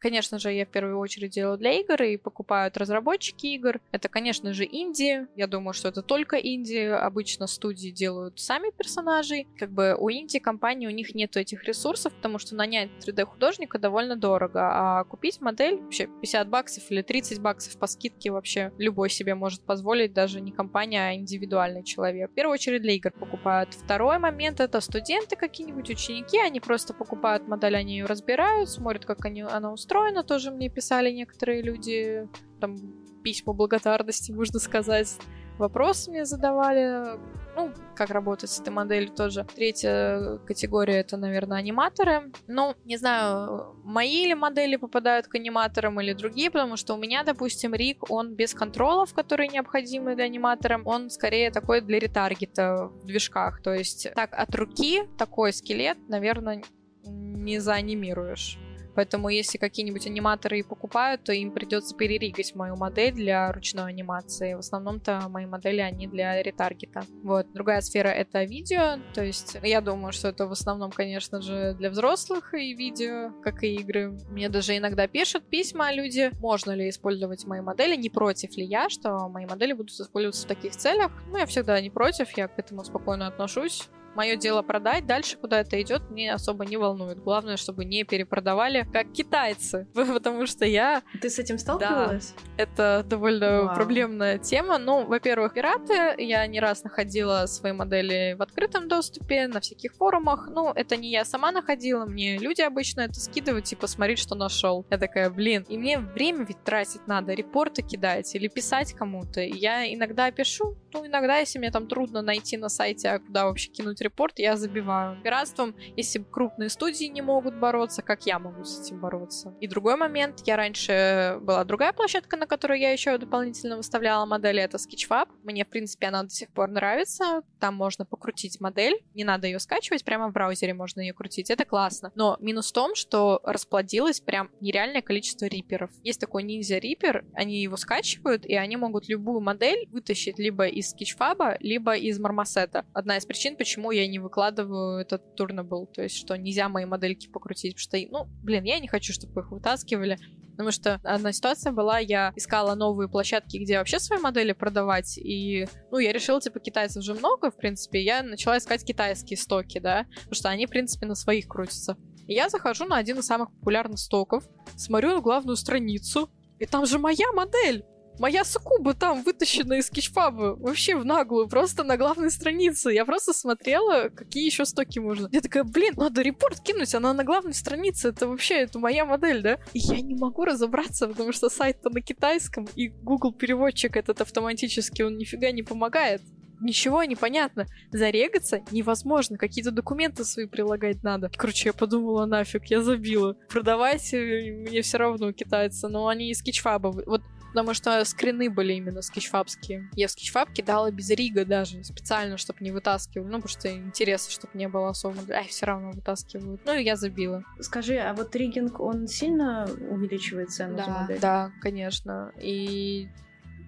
Конечно 0.00 0.38
же, 0.38 0.50
я 0.50 0.64
в 0.64 0.70
первую 0.70 0.98
очередь 0.98 1.32
делаю 1.32 1.58
для 1.58 1.72
игр 1.72 2.02
и 2.02 2.16
покупают 2.16 2.78
разработчики 2.78 3.48
игр. 3.48 3.80
Это, 3.92 4.08
конечно 4.08 4.54
же, 4.54 4.64
инди. 4.64 5.26
Я 5.36 5.46
думаю, 5.46 5.74
что 5.74 5.88
это 5.88 6.00
только 6.00 6.36
инди. 6.36 6.78
Обычно 6.78 7.46
студии 7.46 7.90
делают 7.90 8.40
сами 8.40 8.70
персонажей. 8.70 9.46
Как 9.58 9.70
бы 9.70 9.94
у 9.98 10.10
инди 10.10 10.38
компании 10.38 10.86
у 10.86 10.90
них 10.90 11.14
нет 11.14 11.36
этих 11.36 11.64
ресурсов, 11.64 12.14
потому 12.14 12.38
что 12.38 12.54
нанять 12.54 12.88
3D-художника 13.06 13.78
довольно 13.78 14.16
дорого. 14.16 14.60
А 14.62 15.04
купить 15.04 15.42
модель 15.42 15.76
вообще 15.76 16.06
50 16.06 16.48
баксов 16.48 16.90
или 16.90 17.02
30 17.02 17.38
баксов 17.42 17.78
по 17.78 17.86
скидке 17.86 18.30
вообще 18.30 18.72
любой 18.78 19.10
себе 19.10 19.34
может 19.34 19.60
позволить, 19.60 20.14
даже 20.14 20.40
не 20.40 20.50
компания, 20.50 21.10
а 21.10 21.14
индивидуальный 21.14 21.84
человек. 21.84 22.30
В 22.30 22.34
первую 22.34 22.54
очередь 22.54 22.80
для 22.80 22.94
игр 22.94 23.12
покупают. 23.12 23.74
Второй 23.74 24.18
момент 24.18 24.60
это 24.60 24.80
студенты 24.80 25.36
какие-нибудь, 25.36 25.90
ученики. 25.90 26.38
Они 26.38 26.58
просто 26.58 26.94
покупают 26.94 27.46
модель, 27.46 27.76
они 27.76 27.98
ее 27.98 28.06
разбирают, 28.06 28.70
смотрят, 28.70 29.04
как 29.04 29.26
они, 29.26 29.42
она 29.42 29.70
устроена 29.70 29.89
устроено, 29.90 30.22
тоже 30.22 30.50
мне 30.50 30.68
писали 30.68 31.10
некоторые 31.10 31.62
люди, 31.62 32.28
там, 32.60 32.76
письма 33.24 33.52
благодарности, 33.52 34.30
можно 34.30 34.60
сказать, 34.60 35.18
вопросы 35.58 36.10
мне 36.10 36.24
задавали, 36.24 37.18
ну, 37.56 37.72
как 37.96 38.10
работать 38.10 38.50
с 38.50 38.60
этой 38.60 38.70
моделью 38.70 39.10
тоже. 39.10 39.44
Третья 39.56 40.38
категория— 40.46 41.00
это, 41.00 41.16
наверное, 41.16 41.58
аниматоры. 41.58 42.32
Ну, 42.46 42.74
не 42.84 42.98
знаю, 42.98 43.74
мои 43.82 44.26
ли 44.26 44.34
модели 44.34 44.76
попадают 44.76 45.26
к 45.26 45.34
аниматорам 45.34 46.00
или 46.00 46.12
другие, 46.12 46.52
потому 46.52 46.76
что 46.76 46.94
у 46.94 46.96
меня, 46.96 47.24
допустим, 47.24 47.74
Рик, 47.74 48.08
он 48.10 48.34
без 48.36 48.54
контролов, 48.54 49.12
которые 49.12 49.48
необходимы 49.48 50.14
для 50.14 50.24
аниматора, 50.24 50.80
он 50.84 51.10
скорее 51.10 51.50
такой 51.50 51.80
для 51.80 51.98
ретаргета 51.98 52.90
в 53.02 53.06
движках, 53.06 53.60
то 53.60 53.74
есть 53.74 54.08
так 54.14 54.30
от 54.32 54.54
руки 54.54 55.02
такой 55.18 55.52
скелет, 55.52 55.98
наверное, 56.08 56.62
не 57.04 57.58
заанимируешь. 57.58 58.58
Поэтому 59.00 59.30
если 59.30 59.56
какие-нибудь 59.56 60.06
аниматоры 60.06 60.58
и 60.58 60.62
покупают, 60.62 61.24
то 61.24 61.32
им 61.32 61.52
придется 61.52 61.96
переригать 61.96 62.54
мою 62.54 62.76
модель 62.76 63.14
для 63.14 63.50
ручной 63.50 63.88
анимации. 63.88 64.52
В 64.52 64.58
основном-то 64.58 65.26
мои 65.30 65.46
модели, 65.46 65.80
они 65.80 66.06
для 66.06 66.42
ретаргета. 66.42 67.04
Вот. 67.22 67.50
Другая 67.54 67.80
сфера— 67.80 68.08
это 68.08 68.44
видео. 68.44 68.98
То 69.14 69.24
есть 69.24 69.56
я 69.62 69.80
думаю, 69.80 70.12
что 70.12 70.28
это 70.28 70.46
в 70.46 70.52
основном, 70.52 70.90
конечно 70.90 71.40
же, 71.40 71.74
для 71.78 71.88
взрослых 71.88 72.52
и 72.52 72.74
видео, 72.74 73.32
как 73.42 73.64
и 73.64 73.74
игры. 73.76 74.18
Мне 74.28 74.50
даже 74.50 74.76
иногда 74.76 75.06
пишут 75.06 75.48
письма 75.48 75.94
люди, 75.94 76.30
можно 76.38 76.72
ли 76.72 76.90
использовать 76.90 77.46
мои 77.46 77.62
модели, 77.62 77.96
не 77.96 78.10
против 78.10 78.54
ли 78.58 78.66
я, 78.66 78.90
что 78.90 79.30
мои 79.30 79.46
модели 79.46 79.72
будут 79.72 79.98
использоваться 79.98 80.44
в 80.44 80.48
таких 80.48 80.76
целях. 80.76 81.10
Ну, 81.30 81.38
я 81.38 81.46
всегда 81.46 81.80
не 81.80 81.88
против, 81.88 82.36
я 82.36 82.48
к 82.48 82.58
этому 82.58 82.84
спокойно 82.84 83.28
отношусь. 83.28 83.88
Мое 84.14 84.36
дело 84.36 84.62
продать, 84.62 85.06
дальше 85.06 85.36
куда 85.36 85.60
это 85.60 85.80
идет, 85.80 86.10
мне 86.10 86.32
особо 86.32 86.66
не 86.66 86.76
волнует. 86.76 87.18
Главное, 87.22 87.56
чтобы 87.56 87.84
не 87.84 88.04
перепродавали, 88.04 88.86
как 88.92 89.12
китайцы. 89.12 89.86
Потому 89.94 90.46
что 90.46 90.64
я... 90.64 91.02
Ты 91.20 91.30
с 91.30 91.38
этим 91.38 91.58
сталкивалась? 91.58 92.34
Да, 92.36 92.62
это 92.62 93.04
довольно 93.08 93.64
Вау. 93.64 93.74
проблемная 93.74 94.38
тема. 94.38 94.78
Ну, 94.78 95.06
во-первых, 95.06 95.54
пираты. 95.54 96.14
Я 96.18 96.46
не 96.46 96.60
раз 96.60 96.84
находила 96.84 97.46
свои 97.46 97.72
модели 97.72 98.34
в 98.38 98.42
открытом 98.42 98.88
доступе, 98.88 99.46
на 99.46 99.60
всяких 99.60 99.94
форумах. 99.94 100.48
Ну, 100.50 100.72
это 100.74 100.96
не 100.96 101.10
я 101.10 101.24
сама 101.24 101.52
находила, 101.52 102.06
мне 102.06 102.38
люди 102.38 102.62
обычно 102.62 103.02
это 103.02 103.20
скидывают, 103.20 103.64
типа, 103.64 103.86
смотри, 103.86 104.16
что 104.16 104.34
нашел. 104.34 104.86
Я 104.90 104.98
такая, 104.98 105.30
блин, 105.30 105.64
и 105.68 105.78
мне 105.78 105.98
время 105.98 106.44
ведь 106.44 106.62
тратить 106.64 107.06
надо, 107.06 107.34
репорты 107.34 107.82
кидать 107.82 108.34
или 108.34 108.48
писать 108.48 108.92
кому-то. 108.94 109.40
Я 109.40 109.92
иногда 109.92 110.30
пишу, 110.30 110.76
ну, 110.92 111.06
иногда, 111.06 111.38
если 111.38 111.58
мне 111.58 111.70
там 111.70 111.86
трудно 111.86 112.22
найти 112.22 112.56
на 112.56 112.68
сайте, 112.68 113.08
а 113.08 113.18
куда 113.18 113.46
вообще 113.46 113.70
кинуть 113.70 114.00
репорт, 114.00 114.38
я 114.38 114.56
забиваю. 114.56 115.20
Пиратством, 115.22 115.74
если 115.96 116.18
крупные 116.18 116.68
студии 116.68 117.06
не 117.06 117.22
могут 117.22 117.54
бороться, 117.54 118.02
как 118.02 118.26
я 118.26 118.38
могу 118.38 118.64
с 118.64 118.80
этим 118.80 119.00
бороться? 119.00 119.54
И 119.60 119.66
другой 119.66 119.96
момент, 119.96 120.40
я 120.46 120.56
раньше 120.56 121.38
была 121.42 121.64
другая 121.64 121.92
площадка, 121.92 122.36
на 122.36 122.46
которой 122.46 122.80
я 122.80 122.92
еще 122.92 123.16
дополнительно 123.18 123.76
выставляла 123.76 124.26
модели, 124.26 124.62
это 124.62 124.76
Sketchfab. 124.76 125.28
Мне, 125.42 125.64
в 125.64 125.68
принципе, 125.68 126.08
она 126.08 126.22
до 126.22 126.30
сих 126.30 126.50
пор 126.50 126.68
нравится. 126.70 127.42
Там 127.58 127.74
можно 127.74 128.04
покрутить 128.04 128.60
модель, 128.60 129.02
не 129.14 129.24
надо 129.24 129.46
ее 129.46 129.58
скачивать, 129.58 130.04
прямо 130.04 130.28
в 130.28 130.32
браузере 130.32 130.74
можно 130.74 131.00
ее 131.00 131.12
крутить, 131.12 131.50
это 131.50 131.64
классно. 131.64 132.12
Но 132.14 132.36
минус 132.40 132.70
в 132.70 132.72
том, 132.72 132.94
что 132.94 133.40
расплодилось 133.44 134.20
прям 134.20 134.50
нереальное 134.60 135.02
количество 135.02 135.46
риперов. 135.46 135.90
Есть 136.02 136.20
такой 136.20 136.42
ниндзя 136.42 136.78
рипер, 136.78 137.24
они 137.34 137.62
его 137.62 137.76
скачивают, 137.76 138.44
и 138.46 138.54
они 138.54 138.76
могут 138.76 139.08
любую 139.08 139.40
модель 139.40 139.88
вытащить 139.90 140.38
либо 140.38 140.66
Sketchfab, 140.80 141.56
либо 141.60 141.96
из 141.96 142.18
Мармосета. 142.18 142.84
Одна 142.92 143.16
из 143.16 143.26
причин, 143.26 143.56
почему 143.56 143.90
я 143.90 144.06
не 144.06 144.18
выкладываю 144.18 145.00
этот 145.00 145.34
турнабл, 145.36 145.86
то 145.86 146.02
есть 146.02 146.16
что 146.16 146.36
нельзя 146.36 146.68
мои 146.68 146.84
модельки 146.84 147.28
покрутить, 147.28 147.74
потому 147.74 148.02
что, 148.04 148.10
ну, 148.10 148.30
блин, 148.42 148.64
я 148.64 148.78
не 148.78 148.88
хочу, 148.88 149.12
чтобы 149.12 149.40
их 149.40 149.50
вытаскивали, 149.50 150.18
потому 150.52 150.72
что 150.72 151.00
одна 151.04 151.32
ситуация 151.32 151.72
была, 151.72 151.98
я 151.98 152.32
искала 152.36 152.74
новые 152.74 153.08
площадки, 153.08 153.56
где 153.56 153.78
вообще 153.78 153.98
свои 153.98 154.18
модели 154.18 154.52
продавать, 154.52 155.16
и, 155.18 155.66
ну, 155.90 155.98
я 155.98 156.12
решила, 156.12 156.40
типа, 156.40 156.60
китайцев 156.60 156.98
уже 156.98 157.14
много, 157.14 157.50
в 157.50 157.56
принципе, 157.56 158.02
я 158.02 158.22
начала 158.22 158.58
искать 158.58 158.84
китайские 158.84 159.38
стоки, 159.38 159.78
да, 159.78 160.06
потому 160.14 160.34
что 160.34 160.48
они, 160.50 160.66
в 160.66 160.70
принципе, 160.70 161.06
на 161.06 161.14
своих 161.14 161.48
крутятся. 161.48 161.96
И 162.26 162.34
я 162.34 162.48
захожу 162.48 162.84
на 162.84 162.96
один 162.96 163.18
из 163.18 163.26
самых 163.26 163.50
популярных 163.52 163.98
стоков, 163.98 164.44
смотрю 164.76 165.14
на 165.14 165.20
главную 165.20 165.56
страницу, 165.56 166.30
и 166.58 166.66
там 166.66 166.84
же 166.86 166.98
моя 166.98 167.32
модель! 167.32 167.84
Моя 168.20 168.44
сукуба 168.44 168.92
там 168.92 169.22
вытащена 169.22 169.78
из 169.78 169.86
скетчфаба. 169.86 170.54
Вообще 170.56 170.94
в 170.94 171.06
наглую, 171.06 171.48
просто 171.48 171.84
на 171.84 171.96
главной 171.96 172.30
странице. 172.30 172.90
Я 172.90 173.06
просто 173.06 173.32
смотрела, 173.32 174.10
какие 174.10 174.44
еще 174.44 174.66
стоки 174.66 174.98
можно. 174.98 175.30
Я 175.32 175.40
такая, 175.40 175.64
блин, 175.64 175.94
надо 175.96 176.20
репорт 176.20 176.60
кинуть, 176.60 176.94
она 176.94 177.14
на 177.14 177.24
главной 177.24 177.54
странице. 177.54 178.10
Это 178.10 178.28
вообще, 178.28 178.56
это 178.56 178.78
моя 178.78 179.06
модель, 179.06 179.40
да? 179.40 179.58
И 179.72 179.78
я 179.78 180.02
не 180.02 180.14
могу 180.16 180.44
разобраться, 180.44 181.08
потому 181.08 181.32
что 181.32 181.48
сайт-то 181.48 181.88
на 181.88 182.02
китайском, 182.02 182.68
и 182.76 182.88
Google 182.88 183.32
переводчик 183.32 183.96
этот 183.96 184.20
автоматически, 184.20 185.00
он 185.00 185.16
нифига 185.16 185.50
не 185.50 185.62
помогает. 185.62 186.20
ничего 186.60 187.02
не 187.04 187.16
понятно. 187.16 187.68
Зарегаться 187.90 188.60
невозможно, 188.70 189.38
какие-то 189.38 189.70
документы 189.70 190.26
свои 190.26 190.44
прилагать 190.44 191.02
надо. 191.02 191.30
Короче, 191.34 191.70
я 191.70 191.72
подумала, 191.72 192.26
нафиг, 192.26 192.66
я 192.66 192.82
забила. 192.82 193.34
Продавать 193.48 194.12
э, 194.12 194.66
мне 194.68 194.82
все 194.82 194.98
равно 194.98 195.32
китайцы, 195.32 195.88
но 195.88 196.06
они 196.06 196.30
из 196.30 196.42
кичфаба. 196.42 196.88
Вот 197.06 197.22
потому 197.50 197.74
что 197.74 198.04
скрины 198.04 198.48
были 198.50 198.74
именно 198.74 199.02
скетчфабские. 199.02 199.88
Я 199.94 200.08
в 200.08 200.10
скетчфаб 200.10 200.52
кидала 200.52 200.90
без 200.90 201.10
рига 201.10 201.44
даже, 201.44 201.82
специально, 201.84 202.36
чтобы 202.36 202.58
не 202.60 202.70
вытаскивали, 202.70 203.26
ну, 203.26 203.38
потому 203.38 203.48
что 203.48 203.70
интереса, 203.70 204.30
чтобы 204.30 204.56
не 204.56 204.68
было 204.68 204.90
особо. 204.90 205.18
Ай, 205.32 205.48
все 205.48 205.66
равно 205.66 205.90
вытаскивают. 205.90 206.62
Ну, 206.64 206.74
и 206.74 206.82
я 206.82 206.96
забила. 206.96 207.42
Скажи, 207.60 207.96
а 207.96 208.14
вот 208.14 208.34
ригинг, 208.34 208.80
он 208.80 209.06
сильно 209.06 209.68
увеличивает 209.90 210.50
цену 210.50 210.76
да, 210.76 210.84
за 210.84 210.90
модель? 210.90 211.20
Да, 211.20 211.52
конечно. 211.60 212.32
И 212.40 213.08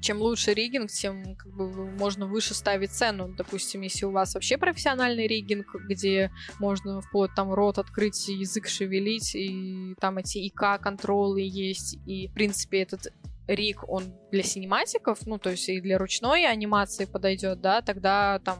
чем 0.03 0.21
лучше 0.21 0.53
ригинг, 0.53 0.91
тем 0.91 1.37
как 1.37 1.53
бы 1.53 1.91
можно 1.93 2.27
выше 2.27 2.55
ставить 2.55 2.91
цену. 2.91 3.33
Допустим, 3.37 3.83
если 3.83 4.05
у 4.05 4.11
вас 4.11 4.35
вообще 4.35 4.59
профессиональный 4.59 5.27
ригинг, 5.27 5.77
где 5.89 6.31
можно 6.59 7.01
вплоть 7.01 7.35
там 7.35 7.53
рот 7.53 7.79
открыть, 7.79 8.29
язык 8.29 8.69
шевелить, 8.69 9.35
и 9.35 9.95
там 10.01 10.19
эти 10.19 10.39
ИК-контролы 10.39 11.43
есть, 11.43 11.99
и, 12.05 12.29
в 12.29 12.35
принципе, 12.35 12.83
этот 12.83 13.13
риг, 13.47 13.89
он 13.89 14.15
для 14.31 14.43
синематиков, 14.43 15.27
ну, 15.27 15.39
то 15.39 15.51
есть 15.51 15.69
и 15.69 15.81
для 15.81 15.99
ручной 15.99 16.47
анимации 16.47 17.05
подойдет, 17.05 17.61
да, 17.61 17.81
тогда 17.83 18.39
там 18.45 18.59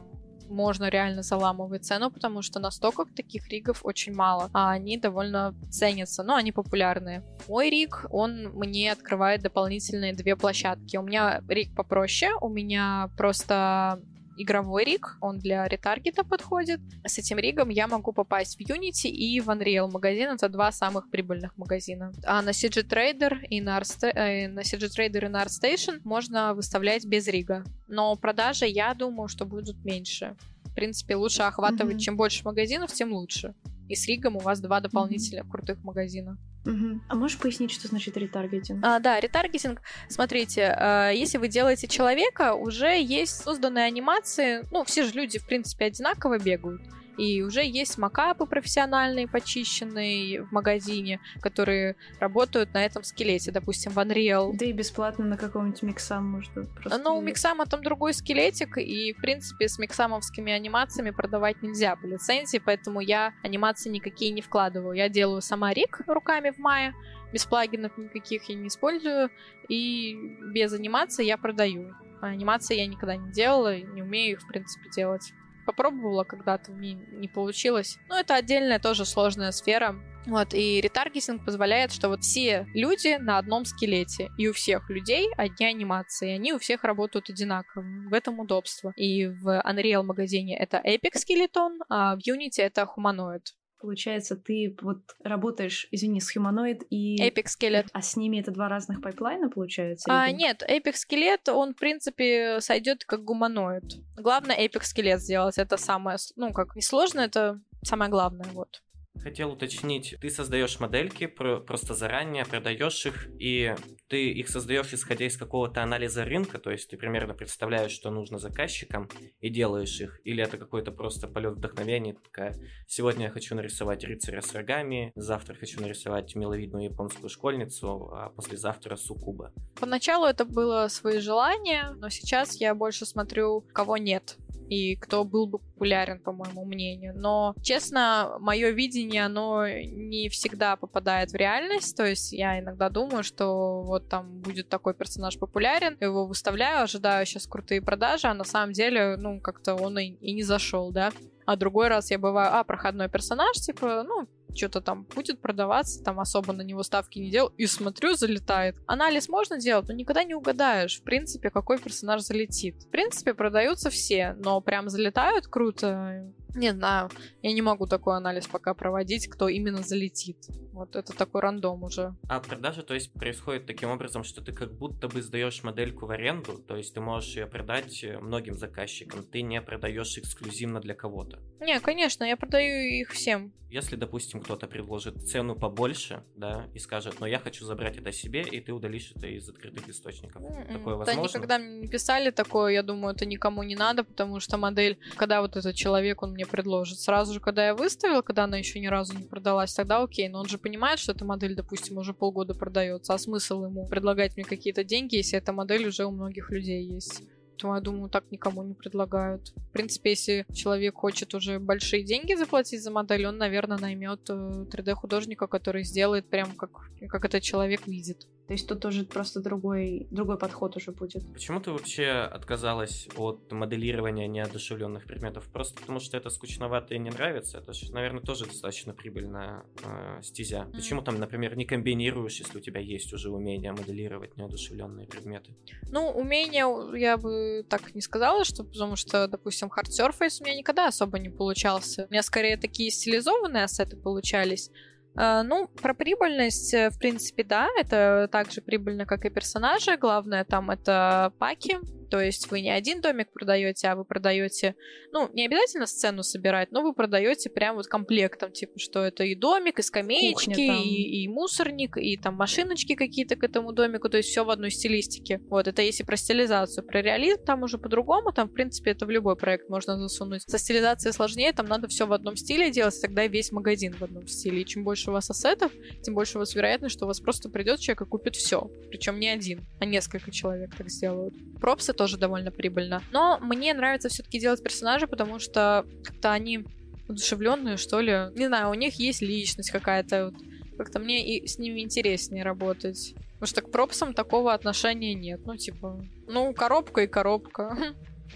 можно 0.49 0.89
реально 0.89 1.23
заламывать 1.23 1.85
цену, 1.85 2.11
потому 2.11 2.41
что 2.41 2.59
на 2.59 2.71
стоках 2.71 3.13
таких 3.13 3.49
ригов 3.49 3.81
очень 3.83 4.13
мало, 4.13 4.49
а 4.53 4.71
они 4.71 4.97
довольно 4.97 5.55
ценятся, 5.69 6.23
но 6.23 6.35
они 6.35 6.51
популярные. 6.51 7.23
Мой 7.47 7.69
риг, 7.69 8.05
он 8.09 8.49
мне 8.53 8.91
открывает 8.91 9.41
дополнительные 9.41 10.13
две 10.13 10.35
площадки. 10.35 10.97
У 10.97 11.01
меня 11.01 11.41
риг 11.47 11.75
попроще, 11.75 12.33
у 12.39 12.49
меня 12.49 13.09
просто 13.17 14.01
игровой 14.37 14.85
риг, 14.85 15.17
он 15.21 15.39
для 15.39 15.67
ретаргета 15.67 16.23
подходит. 16.23 16.79
С 17.05 17.17
этим 17.17 17.37
ригом 17.37 17.69
я 17.69 17.87
могу 17.87 18.13
попасть 18.13 18.57
в 18.57 18.61
Unity 18.61 19.09
и 19.09 19.39
в 19.39 19.49
Unreal 19.49 19.89
магазин, 19.89 20.29
это 20.29 20.49
два 20.49 20.71
самых 20.71 21.09
прибыльных 21.09 21.57
магазина. 21.57 22.11
А 22.25 22.41
на 22.41 22.49
CG 22.49 22.87
Trader 22.87 23.45
и 23.49 23.61
на, 23.61 23.79
Art, 23.79 24.03
э, 24.03 24.47
на 24.47 24.61
CG 24.61 24.89
Trader 24.89 25.25
и 25.25 25.29
на 25.29 25.43
ArtStation 25.43 26.01
можно 26.03 26.53
выставлять 26.53 27.05
без 27.05 27.27
рига. 27.27 27.63
Но 27.87 28.15
продажи, 28.15 28.65
я 28.65 28.93
думаю, 28.93 29.27
что 29.27 29.45
будут 29.45 29.83
меньше. 29.85 30.35
В 30.63 30.73
принципе, 30.73 31.15
лучше 31.15 31.43
охватывать, 31.43 31.97
mm-hmm. 31.97 31.99
чем 31.99 32.17
больше 32.17 32.43
магазинов, 32.43 32.91
тем 32.91 33.13
лучше. 33.13 33.53
И 33.89 33.95
с 33.95 34.07
Ригом 34.07 34.37
у 34.37 34.39
вас 34.39 34.59
два 34.59 34.79
дополнительных 34.79 35.45
mm-hmm. 35.45 35.51
крутых 35.51 35.83
магазина. 35.83 36.37
Угу. 36.65 37.01
А 37.09 37.15
можешь 37.15 37.37
пояснить, 37.37 37.71
что 37.71 37.87
значит 37.87 38.15
ретаргетинг? 38.15 38.79
А, 38.83 38.99
да, 38.99 39.19
ретаргетинг. 39.19 39.81
Смотрите, 40.07 40.75
э, 40.77 41.11
если 41.13 41.37
вы 41.37 41.49
делаете 41.49 41.87
человека, 41.87 42.53
уже 42.53 43.01
есть 43.01 43.43
созданные 43.43 43.85
анимации. 43.85 44.65
Ну, 44.71 44.83
все 44.85 45.03
же 45.03 45.11
люди, 45.13 45.39
в 45.39 45.45
принципе, 45.45 45.85
одинаково 45.85 46.39
бегают. 46.39 46.81
И 47.17 47.41
уже 47.41 47.63
есть 47.63 47.97
макапы 47.97 48.45
профессиональные, 48.45 49.27
почищенные 49.27 50.43
в 50.43 50.51
магазине, 50.51 51.19
которые 51.41 51.95
работают 52.19 52.73
на 52.73 52.83
этом 52.83 53.03
скелете, 53.03 53.51
допустим, 53.51 53.91
в 53.91 53.99
Unreal. 53.99 54.51
Да 54.53 54.65
и 54.65 54.71
бесплатно 54.71 55.25
на 55.25 55.37
каком-нибудь 55.37 55.83
миксам 55.83 56.25
можно 56.25 56.65
просто... 56.65 56.97
Но 56.97 57.17
у 57.17 57.21
миксама 57.21 57.65
там 57.65 57.83
другой 57.83 58.13
скелетик, 58.13 58.77
и, 58.77 59.13
в 59.13 59.21
принципе, 59.21 59.67
с 59.67 59.77
миксамовскими 59.77 60.51
анимациями 60.51 61.11
продавать 61.11 61.61
нельзя 61.61 61.95
по 61.95 62.05
лицензии, 62.05 62.57
поэтому 62.57 62.99
я 62.99 63.33
анимации 63.43 63.89
никакие 63.89 64.31
не 64.31 64.41
вкладываю. 64.41 64.93
Я 64.93 65.09
делаю 65.09 65.41
сама 65.41 65.73
рик 65.73 66.01
руками 66.07 66.51
в 66.51 66.57
мае, 66.57 66.93
без 67.31 67.45
плагинов 67.45 67.97
никаких 67.97 68.43
я 68.49 68.55
не 68.55 68.67
использую, 68.67 69.29
и 69.67 70.15
без 70.53 70.73
анимации 70.73 71.25
я 71.25 71.37
продаю. 71.37 71.93
А 72.21 72.27
анимации 72.27 72.77
я 72.77 72.87
никогда 72.87 73.17
не 73.17 73.31
делала, 73.31 73.77
не 73.77 74.01
умею 74.01 74.33
их, 74.33 74.41
в 74.41 74.47
принципе, 74.47 74.89
делать 74.89 75.33
попробовала 75.65 76.23
когда-то, 76.23 76.71
мне 76.71 76.93
не 76.93 77.27
получилось. 77.27 77.97
Но 78.09 78.19
это 78.19 78.35
отдельная 78.35 78.79
тоже 78.79 79.05
сложная 79.05 79.51
сфера. 79.51 79.95
Вот, 80.25 80.53
и 80.53 80.79
ретаргетинг 80.79 81.43
позволяет, 81.43 81.91
что 81.91 82.07
вот 82.07 82.21
все 82.21 82.65
люди 82.73 83.17
на 83.19 83.37
одном 83.37 83.65
скелете, 83.65 84.29
и 84.37 84.47
у 84.47 84.53
всех 84.53 84.89
людей 84.89 85.29
одни 85.35 85.65
анимации, 85.65 86.31
они 86.31 86.53
у 86.53 86.59
всех 86.59 86.85
работают 86.85 87.29
одинаково. 87.29 87.83
В 88.09 88.13
этом 88.13 88.39
удобство. 88.39 88.93
И 88.95 89.27
в 89.27 89.61
Unreal 89.65 90.03
магазине 90.03 90.57
это 90.57 90.81
Epic 90.85 91.17
скелетон, 91.17 91.79
а 91.89 92.15
в 92.15 92.19
Unity 92.19 92.61
это 92.61 92.87
Humanoid. 92.95 93.41
Получается, 93.83 94.37
ты 94.37 94.77
вот 94.81 95.01
работаешь, 95.25 95.89
извини, 95.91 96.21
с 96.21 96.33
Humanoid 96.33 96.87
и... 96.89 97.21
Epic 97.21 97.47
Skeleton. 97.47 97.89
А 97.91 98.01
с 98.01 98.15
ними 98.15 98.39
это 98.39 98.49
два 98.51 98.69
разных 98.69 99.01
пайплайна, 99.01 99.49
получается? 99.49 100.05
А, 100.09 100.31
нет, 100.31 100.63
Epic 100.65 100.93
Skeleton, 100.93 101.51
он, 101.51 101.73
в 101.73 101.77
принципе, 101.77 102.61
сойдет 102.61 103.03
как 103.03 103.25
гуманоид. 103.25 103.83
Главное 104.15 104.57
Epic 104.57 104.83
Skeleton 104.83 105.17
сделать, 105.17 105.57
это 105.57 105.75
самое, 105.75 106.17
ну, 106.37 106.53
как 106.53 106.77
несложно, 106.77 107.19
это 107.19 107.59
самое 107.81 108.09
главное, 108.09 108.47
вот. 108.53 108.81
Хотел 109.21 109.51
уточнить, 109.51 110.15
ты 110.19 110.29
создаешь 110.29 110.79
модельки 110.79 111.27
просто 111.27 111.93
заранее, 111.93 112.45
продаешь 112.45 113.05
их, 113.05 113.27
и 113.39 113.75
ты 114.07 114.31
их 114.31 114.49
создаешь 114.49 114.93
исходя 114.93 115.25
из 115.25 115.37
какого-то 115.37 115.81
анализа 115.81 116.25
рынка, 116.25 116.59
то 116.59 116.71
есть 116.71 116.89
ты 116.89 116.97
примерно 116.97 117.33
представляешь, 117.33 117.91
что 117.91 118.11
нужно 118.11 118.37
заказчикам, 118.37 119.07
и 119.39 119.49
делаешь 119.49 120.01
их, 120.01 120.19
или 120.23 120.43
это 120.43 120.57
какой-то 120.57 120.91
просто 120.91 121.27
полет 121.27 121.53
вдохновения, 121.53 122.15
такая, 122.15 122.55
сегодня 122.87 123.25
я 123.25 123.29
хочу 123.29 123.55
нарисовать 123.55 124.03
рыцаря 124.03 124.41
с 124.41 124.53
рогами, 124.53 125.11
завтра 125.15 125.55
хочу 125.55 125.81
нарисовать 125.81 126.35
миловидную 126.35 126.85
японскую 126.85 127.29
школьницу, 127.29 128.09
а 128.13 128.29
послезавтра 128.29 128.95
сукуба. 128.95 129.53
Поначалу 129.79 130.25
это 130.25 130.43
было 130.43 130.87
свои 130.89 131.19
желания, 131.19 131.93
но 131.97 132.09
сейчас 132.09 132.55
я 132.55 132.75
больше 132.75 133.05
смотрю, 133.05 133.61
кого 133.73 133.97
нет 133.97 134.37
и 134.73 134.95
кто 134.95 135.23
был 135.23 135.47
бы 135.47 135.59
популярен, 135.59 136.19
по 136.19 136.31
моему 136.31 136.65
мнению. 136.65 137.13
Но, 137.15 137.55
честно, 137.61 138.37
мое 138.39 138.69
видение, 138.71 139.25
оно 139.25 139.67
не 139.67 140.29
всегда 140.29 140.75
попадает 140.75 141.31
в 141.31 141.35
реальность. 141.35 141.95
То 141.95 142.05
есть 142.05 142.33
я 142.33 142.59
иногда 142.59 142.89
думаю, 142.89 143.23
что 143.23 143.81
вот 143.83 144.09
там 144.09 144.39
будет 144.41 144.69
такой 144.69 144.93
персонаж 144.93 145.37
популярен, 145.37 145.97
его 145.99 146.25
выставляю, 146.25 146.83
ожидаю 146.83 147.25
сейчас 147.25 147.47
крутые 147.47 147.81
продажи, 147.81 148.27
а 148.27 148.33
на 148.33 148.43
самом 148.43 148.73
деле, 148.73 149.15
ну, 149.17 149.39
как-то 149.39 149.75
он 149.75 149.99
и, 149.99 150.07
и 150.21 150.33
не 150.33 150.43
зашел, 150.43 150.91
да. 150.91 151.11
А 151.45 151.55
другой 151.55 151.89
раз 151.89 152.09
я 152.11 152.17
бываю, 152.17 152.53
а, 152.53 152.63
проходной 152.63 153.09
персонаж, 153.09 153.57
типа, 153.57 154.03
ну, 154.03 154.27
что-то 154.55 154.81
там 154.81 155.03
будет 155.03 155.39
продаваться, 155.39 156.03
там 156.03 156.19
особо 156.19 156.53
на 156.53 156.61
него 156.61 156.83
ставки 156.83 157.19
не 157.19 157.29
делал, 157.29 157.51
и 157.57 157.65
смотрю, 157.65 158.15
залетает. 158.15 158.75
Анализ 158.87 159.29
можно 159.29 159.57
делать, 159.57 159.87
но 159.87 159.93
никогда 159.93 160.23
не 160.23 160.35
угадаешь, 160.35 160.99
в 160.99 161.03
принципе, 161.03 161.49
какой 161.49 161.79
персонаж 161.79 162.21
залетит. 162.21 162.83
В 162.83 162.89
принципе, 162.89 163.33
продаются 163.33 163.89
все, 163.89 164.35
но 164.39 164.61
прям 164.61 164.89
залетают 164.89 165.47
круто, 165.47 166.31
не 166.55 166.71
знаю, 166.73 167.09
я 167.41 167.53
не 167.53 167.61
могу 167.61 167.87
такой 167.87 168.15
анализ 168.15 168.47
пока 168.47 168.73
проводить, 168.73 169.27
кто 169.27 169.47
именно 169.47 169.81
залетит. 169.81 170.37
Вот 170.71 170.95
это 170.95 171.13
такой 171.13 171.41
рандом 171.41 171.83
уже. 171.83 172.15
А 172.29 172.39
продажа, 172.39 172.83
то 172.83 172.93
есть, 172.93 173.11
происходит 173.13 173.65
таким 173.65 173.89
образом, 173.89 174.23
что 174.23 174.41
ты 174.41 174.53
как 174.53 174.73
будто 174.73 175.07
бы 175.07 175.21
сдаешь 175.21 175.63
модельку 175.63 176.05
в 176.05 176.11
аренду, 176.11 176.57
то 176.57 176.75
есть 176.75 176.93
ты 176.93 177.01
можешь 177.01 177.35
ее 177.35 177.47
продать 177.47 178.03
э, 178.03 178.17
многим 178.19 178.55
заказчикам, 178.55 179.23
ты 179.23 179.41
не 179.41 179.61
продаешь 179.61 180.17
эксклюзивно 180.17 180.79
для 180.79 180.95
кого-то. 180.95 181.39
Не, 181.59 181.79
конечно, 181.79 182.23
я 182.23 182.35
продаю 182.35 183.01
их 183.01 183.11
всем. 183.11 183.53
Если, 183.69 183.95
допустим, 183.95 184.39
кто-то 184.39 184.67
предложит 184.67 185.27
цену 185.27 185.55
побольше, 185.55 186.23
да, 186.35 186.67
и 186.75 186.79
скажет, 186.79 187.19
но 187.19 187.25
я 187.25 187.39
хочу 187.39 187.65
забрать 187.65 187.97
это 187.97 188.11
себе, 188.11 188.43
и 188.43 188.59
ты 188.59 188.71
удалишь 188.71 189.11
это 189.15 189.25
из 189.25 189.49
открытых 189.49 189.89
источников. 189.89 190.43
Mm-mm. 190.43 190.73
Такое 190.73 190.95
возможно? 190.95 191.23
Да, 191.23 191.39
никогда 191.39 191.57
мне 191.57 191.79
не 191.79 191.87
писали 191.87 192.29
такое, 192.29 192.73
я 192.73 192.83
думаю, 192.83 193.15
это 193.15 193.25
никому 193.25 193.63
не 193.63 193.75
надо, 193.75 194.03
потому 194.03 194.39
что 194.39 194.57
модель, 194.57 194.99
когда 195.15 195.41
вот 195.41 195.55
этот 195.55 195.75
человек, 195.75 196.21
он 196.21 196.33
мне 196.33 196.42
мне 196.43 196.51
предложит. 196.51 196.99
Сразу 196.99 197.33
же, 197.33 197.39
когда 197.39 197.67
я 197.67 197.75
выставила, 197.75 198.21
когда 198.21 198.43
она 198.43 198.57
еще 198.57 198.79
ни 198.79 198.87
разу 198.87 199.17
не 199.17 199.23
продалась, 199.23 199.73
тогда 199.73 200.03
окей. 200.03 200.29
Но 200.29 200.39
он 200.39 200.47
же 200.47 200.57
понимает, 200.57 200.99
что 200.99 201.13
эта 201.13 201.25
модель, 201.25 201.55
допустим, 201.55 201.97
уже 201.97 202.13
полгода 202.13 202.53
продается. 202.53 203.13
А 203.13 203.17
смысл 203.17 203.65
ему 203.65 203.87
предлагать 203.87 204.35
мне 204.35 204.45
какие-то 204.45 204.83
деньги, 204.83 205.15
если 205.15 205.37
эта 205.37 205.53
модель 205.53 205.87
уже 205.87 206.05
у 206.05 206.11
многих 206.11 206.51
людей 206.51 206.85
есть? 206.85 207.23
Поэтому 207.51 207.75
я 207.75 207.81
думаю, 207.81 208.09
так 208.09 208.25
никому 208.31 208.63
не 208.63 208.73
предлагают. 208.73 209.53
В 209.55 209.71
принципе, 209.71 210.09
если 210.09 210.45
человек 210.53 210.95
хочет 210.95 211.33
уже 211.33 211.59
большие 211.59 212.03
деньги 212.03 212.33
заплатить 212.33 212.81
за 212.83 212.91
модель, 212.91 213.25
он, 213.25 213.37
наверное, 213.37 213.77
наймет 213.77 214.29
3D-художника, 214.29 215.45
э, 215.45 215.47
который 215.47 215.83
сделает 215.83 216.29
прям 216.29 216.51
как, 216.55 216.71
как 217.07 217.25
этот 217.25 217.41
человек 217.43 217.87
видит. 217.87 218.27
То 218.47 218.53
есть 218.53 218.67
тут 218.67 218.81
тоже 218.81 219.05
просто 219.05 219.39
другой, 219.39 220.07
другой 220.11 220.37
подход 220.37 220.75
уже 220.75 220.91
будет. 220.91 221.23
Почему 221.31 221.61
ты 221.61 221.71
вообще 221.71 222.09
отказалась 222.09 223.07
от 223.15 223.51
моделирования 223.51 224.27
неодушевленных 224.27 225.05
предметов? 225.05 225.47
Просто 225.51 225.79
потому 225.79 225.99
что 225.99 226.17
это 226.17 226.29
скучновато 226.29 226.93
и 226.95 226.99
не 226.99 227.09
нравится? 227.09 227.59
Это 227.59 227.71
же, 227.71 227.93
наверное, 227.93 228.21
тоже 228.21 228.45
достаточно 228.45 228.93
прибыльная 228.93 229.63
э, 229.83 230.21
стезя. 230.23 230.67
Mm. 230.67 230.75
Почему 230.75 231.01
там, 231.01 231.19
например, 231.19 231.55
не 231.55 231.65
комбинируешь, 231.65 232.39
если 232.39 232.57
у 232.57 232.61
тебя 232.61 232.81
есть 232.81 233.13
уже 233.13 233.29
умение 233.29 233.71
моделировать 233.71 234.35
неодушевленные 234.35 235.07
предметы? 235.07 235.55
Ну, 235.89 236.09
умение 236.09 236.65
я 236.99 237.15
бы 237.15 237.65
так 237.69 237.95
не 237.95 238.01
сказала, 238.01 238.43
что 238.43 238.65
потому 238.65 238.97
что, 238.97 239.27
допустим, 239.29 239.69
Hard 239.69 239.89
Surface 239.89 240.41
у 240.41 240.43
меня 240.43 240.57
никогда 240.57 240.87
особо 240.87 241.17
не 241.17 241.29
получался. 241.29 242.07
У 242.09 242.11
меня 242.11 242.23
скорее 242.23 242.57
такие 242.57 242.91
стилизованные 242.91 243.63
ассеты 243.63 243.95
получались. 243.95 244.69
А, 245.15 245.43
ну, 245.43 245.67
про 245.67 245.93
прибыльность, 245.93 246.73
э, 246.73 246.89
в 246.89 246.97
принципе, 246.97 247.43
да, 247.43 247.67
это 247.77 248.27
так 248.31 248.51
же 248.51 248.61
прибыльно, 248.61 249.05
как 249.05 249.25
и 249.25 249.29
персонажи. 249.29 249.97
Главное 249.97 250.43
там 250.43 250.71
это 250.71 251.33
паки, 251.37 251.77
То 252.13 252.21
есть 252.21 252.51
вы 252.51 252.61
не 252.61 252.69
один 252.69 253.01
домик 253.01 253.31
продаете, 253.33 253.87
а 253.87 253.95
вы 253.95 254.05
продаете, 254.05 254.75
ну, 255.11 255.31
не 255.33 255.47
обязательно 255.47 255.87
сцену 255.87 256.21
собирать, 256.21 256.71
но 256.71 256.83
вы 256.83 256.93
продаете 256.93 257.49
прям 257.49 257.75
вот 257.75 257.87
комплектом, 257.87 258.51
типа, 258.51 258.77
что 258.77 259.03
это 259.03 259.23
и 259.23 259.33
домик, 259.33 259.79
и 259.79 259.81
скамеечки, 259.81 260.61
и, 260.61 261.23
и 261.23 261.27
мусорник, 261.27 261.97
и 261.97 262.15
там 262.17 262.35
машиночки 262.35 262.93
какие-то 262.93 263.35
к 263.35 263.43
этому 263.43 263.73
домику, 263.73 264.09
то 264.09 264.17
есть 264.17 264.29
все 264.29 264.45
в 264.45 264.51
одной 264.51 264.69
стилистике. 264.69 265.41
Вот, 265.49 265.67
это 265.67 265.81
если 265.81 266.03
про 266.03 266.15
стилизацию. 266.15 266.85
Про 266.85 267.01
реализм 267.01 267.43
там 267.43 267.63
уже 267.63 267.79
по-другому, 267.79 268.31
там, 268.31 268.47
в 268.47 268.53
принципе, 268.53 268.91
это 268.91 269.07
в 269.07 269.09
любой 269.09 269.35
проект 269.35 269.67
можно 269.67 269.97
засунуть. 269.97 270.43
Со 270.43 270.59
стилизацией 270.59 271.13
сложнее, 271.13 271.51
там 271.51 271.65
надо 271.65 271.87
все 271.87 272.05
в 272.05 272.13
одном 272.13 272.35
стиле 272.35 272.69
делать, 272.69 273.01
тогда 273.01 273.25
весь 273.25 273.51
магазин 273.51 273.93
в 273.93 274.03
одном 274.03 274.27
стиле. 274.27 274.61
И 274.61 274.65
чем 274.67 274.83
больше 274.83 275.09
у 275.09 275.13
вас 275.13 275.31
ассетов, 275.31 275.71
тем 276.03 276.13
больше 276.13 276.37
у 276.37 276.41
вас 276.41 276.53
вероятность, 276.53 276.93
что 276.93 277.05
у 277.05 277.07
вас 277.07 277.19
просто 277.19 277.49
придет 277.49 277.79
человек 277.79 278.01
и 278.01 278.05
купит 278.05 278.35
все. 278.35 278.69
Причем 278.91 279.19
не 279.19 279.29
один, 279.29 279.65
а 279.79 279.85
несколько 279.85 280.29
человек 280.29 280.75
так 280.77 280.91
сделают. 280.91 281.33
Пропсы 281.59 281.91
тоже 282.03 282.17
довольно 282.17 282.51
прибыльно. 282.51 283.01
Но 283.13 283.39
мне 283.39 283.73
нравится 283.73 284.09
все-таки 284.09 284.37
делать 284.37 284.61
персонажи, 284.61 285.07
потому 285.07 285.39
что 285.39 285.85
как-то 286.03 286.33
они 286.33 286.65
удушевленные, 287.07 287.77
что 287.77 288.01
ли. 288.01 288.11
Не 288.35 288.47
знаю, 288.47 288.71
у 288.71 288.73
них 288.73 288.95
есть 288.95 289.21
личность 289.21 289.71
какая-то. 289.71 290.25
Вот. 290.25 290.33
Как-то 290.77 290.99
мне 290.99 291.25
и 291.25 291.47
с 291.47 291.57
ними 291.59 291.79
интереснее 291.79 292.43
работать. 292.43 293.15
Потому 293.35 293.47
что 293.47 293.61
к 293.61 293.71
пропсам 293.71 294.13
такого 294.13 294.53
отношения 294.53 295.13
нет. 295.13 295.45
Ну, 295.45 295.55
типа, 295.55 296.05
ну, 296.27 296.53
коробка 296.53 297.03
и 297.03 297.07
коробка. 297.07 297.77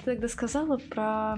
Ты 0.05 0.11
тогда 0.11 0.29
сказала 0.29 0.77
про 0.77 1.35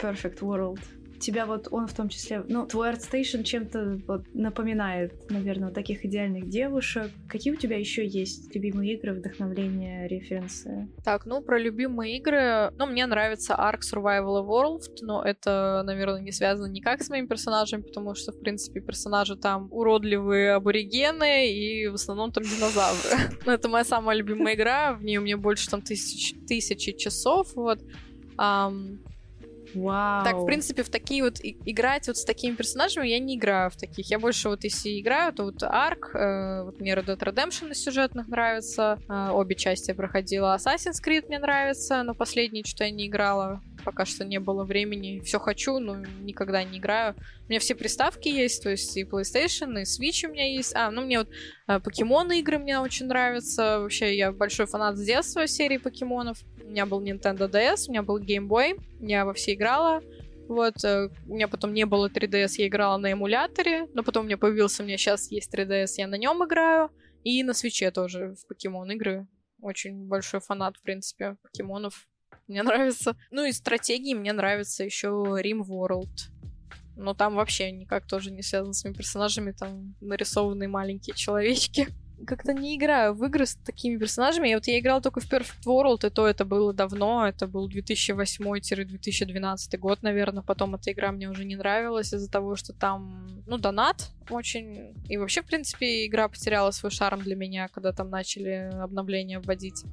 Perfect 0.00 0.40
World 0.40 0.80
тебя 1.20 1.46
вот 1.46 1.68
он 1.70 1.86
в 1.86 1.92
том 1.92 2.08
числе, 2.08 2.42
ну, 2.48 2.66
твой 2.66 2.90
ArtStation 2.90 3.44
чем-то 3.44 4.00
вот 4.06 4.22
напоминает, 4.34 5.30
наверное, 5.30 5.66
вот 5.66 5.74
таких 5.74 6.04
идеальных 6.04 6.48
девушек. 6.48 7.10
Какие 7.28 7.52
у 7.52 7.56
тебя 7.56 7.78
еще 7.78 8.06
есть 8.06 8.54
любимые 8.54 8.94
игры, 8.94 9.12
вдохновления, 9.12 10.08
референсы? 10.08 10.88
Так, 11.04 11.26
ну, 11.26 11.42
про 11.42 11.58
любимые 11.58 12.16
игры, 12.16 12.72
ну, 12.76 12.86
мне 12.86 13.06
нравится 13.06 13.54
Ark 13.54 13.80
Survival 13.80 14.44
Evolved, 14.44 15.02
но 15.02 15.22
это, 15.22 15.82
наверное, 15.84 16.20
не 16.20 16.32
связано 16.32 16.66
никак 16.66 17.02
с 17.02 17.10
моими 17.10 17.26
персонажами, 17.26 17.82
потому 17.82 18.14
что, 18.14 18.32
в 18.32 18.40
принципе, 18.40 18.80
персонажи 18.80 19.36
там 19.36 19.68
уродливые 19.70 20.54
аборигены 20.54 21.52
и 21.52 21.88
в 21.88 21.94
основном 21.94 22.32
там 22.32 22.44
динозавры. 22.44 23.36
Но 23.46 23.52
это 23.52 23.68
моя 23.68 23.84
самая 23.84 24.16
любимая 24.16 24.54
игра, 24.54 24.94
в 24.94 25.04
ней 25.04 25.18
у 25.18 25.22
меня 25.22 25.36
больше 25.36 25.68
там 25.68 25.82
тысяч, 25.82 26.34
тысячи 26.46 26.92
часов, 26.92 27.54
вот. 27.54 27.80
Вау. 29.74 30.24
Так, 30.24 30.36
в 30.36 30.46
принципе, 30.46 30.82
в 30.82 30.88
такие 30.88 31.22
вот 31.22 31.38
играть 31.42 32.06
вот 32.08 32.16
с 32.16 32.24
такими 32.24 32.54
персонажами 32.54 33.08
я 33.08 33.18
не 33.18 33.36
играю 33.36 33.70
в 33.70 33.76
таких. 33.76 34.10
Я 34.10 34.18
больше 34.18 34.48
вот 34.48 34.64
если 34.64 35.00
играю, 35.00 35.32
то 35.32 35.44
вот 35.44 35.62
Ark, 35.62 36.14
э, 36.14 36.62
вот 36.64 36.80
мне 36.80 36.92
Red 36.94 37.06
Dead 37.06 37.18
Redemption 37.18 37.70
из 37.70 37.82
сюжетных 37.82 38.28
нравится, 38.28 38.98
э, 39.08 39.30
обе 39.30 39.54
части 39.54 39.90
я 39.90 39.94
проходила. 39.94 40.56
Assassin's 40.56 41.02
Creed 41.04 41.26
мне 41.28 41.38
нравится, 41.38 42.02
но 42.02 42.14
последний 42.14 42.64
что-то 42.64 42.84
я 42.84 42.90
не 42.90 43.06
играла. 43.06 43.60
Пока 43.84 44.04
что 44.04 44.24
не 44.24 44.40
было 44.40 44.64
времени. 44.64 45.20
Все 45.20 45.38
хочу, 45.38 45.78
но 45.78 45.96
никогда 45.96 46.62
не 46.64 46.78
играю. 46.78 47.14
У 47.46 47.50
меня 47.50 47.60
все 47.60 47.74
приставки 47.74 48.28
есть, 48.28 48.62
то 48.62 48.70
есть 48.70 48.96
и 48.96 49.04
PlayStation, 49.04 49.80
и 49.80 49.84
Switch 49.84 50.28
у 50.28 50.32
меня 50.32 50.46
есть. 50.50 50.74
А, 50.74 50.90
ну 50.90 51.02
мне 51.02 51.18
вот 51.18 51.28
э, 51.68 51.80
покемоны 51.80 52.40
игры 52.40 52.58
мне 52.58 52.78
очень 52.78 53.06
нравятся. 53.06 53.80
Вообще 53.80 54.16
я 54.16 54.32
большой 54.32 54.66
фанат 54.66 54.96
с 54.96 55.04
детства 55.04 55.46
серии 55.46 55.78
покемонов. 55.78 56.38
У 56.64 56.70
меня 56.70 56.86
был 56.86 57.02
Nintendo 57.02 57.50
DS, 57.50 57.88
у 57.88 57.90
меня 57.90 58.02
был 58.02 58.20
Game 58.20 58.46
Boy, 58.46 58.80
я 59.00 59.24
во 59.24 59.34
все 59.34 59.54
играла. 59.54 60.02
Вот, 60.48 60.82
э, 60.84 61.08
у 61.28 61.34
меня 61.34 61.46
потом 61.46 61.72
не 61.72 61.86
было 61.86 62.08
3DS, 62.08 62.54
я 62.58 62.66
играла 62.66 62.96
на 62.96 63.12
эмуляторе, 63.12 63.86
но 63.94 64.02
потом 64.02 64.24
у 64.24 64.26
меня 64.26 64.36
появился, 64.36 64.82
у 64.82 64.86
меня 64.86 64.98
сейчас 64.98 65.30
есть 65.30 65.54
3DS, 65.54 65.94
я 65.98 66.08
на 66.08 66.16
нем 66.16 66.44
играю. 66.44 66.90
И 67.22 67.42
на 67.42 67.54
свече 67.54 67.90
тоже 67.90 68.34
в 68.34 68.46
покемон 68.48 68.90
игры. 68.90 69.28
Очень 69.60 70.08
большой 70.08 70.40
фанат, 70.40 70.76
в 70.76 70.82
принципе, 70.82 71.36
покемонов. 71.42 72.08
Мне 72.50 72.64
нравится. 72.64 73.16
Ну 73.30 73.44
и 73.44 73.52
стратегии 73.52 74.12
мне 74.12 74.32
нравится 74.32 74.82
еще 74.82 75.06
Rim 75.06 75.60
World. 75.60 76.10
Но 76.96 77.14
там 77.14 77.36
вообще 77.36 77.70
никак 77.70 78.06
тоже 78.06 78.32
не 78.32 78.42
связано 78.42 78.74
с 78.74 78.82
моими 78.82 78.96
персонажами, 78.96 79.52
там 79.52 79.94
нарисованные 80.00 80.68
маленькие 80.68 81.14
человечки 81.14 81.86
как-то 82.26 82.52
не 82.52 82.76
играю 82.76 83.14
в 83.14 83.24
игры 83.24 83.46
с 83.46 83.54
такими 83.54 83.96
персонажами. 83.96 84.48
Я 84.48 84.56
вот 84.56 84.66
я 84.66 84.78
играла 84.78 85.00
только 85.00 85.20
в 85.20 85.30
Perfect 85.30 85.64
World, 85.66 86.06
и 86.06 86.10
то 86.10 86.26
это 86.26 86.44
было 86.44 86.74
давно, 86.74 87.26
это 87.26 87.46
был 87.46 87.70
2008-2012 87.70 89.78
год, 89.78 90.02
наверное. 90.02 90.42
Потом 90.42 90.74
эта 90.74 90.92
игра 90.92 91.12
мне 91.12 91.30
уже 91.30 91.44
не 91.44 91.56
нравилась 91.56 92.12
из-за 92.12 92.30
того, 92.30 92.56
что 92.56 92.74
там, 92.74 93.26
ну, 93.46 93.56
донат 93.58 94.10
очень... 94.28 94.92
И 95.08 95.16
вообще, 95.16 95.40
в 95.42 95.46
принципе, 95.46 96.04
игра 96.06 96.28
потеряла 96.28 96.72
свой 96.72 96.90
шарм 96.90 97.20
для 97.20 97.36
меня, 97.36 97.68
когда 97.68 97.92
там 97.92 98.10
начали 98.10 98.70
обновления 98.74 99.40
вводить. 99.40 99.84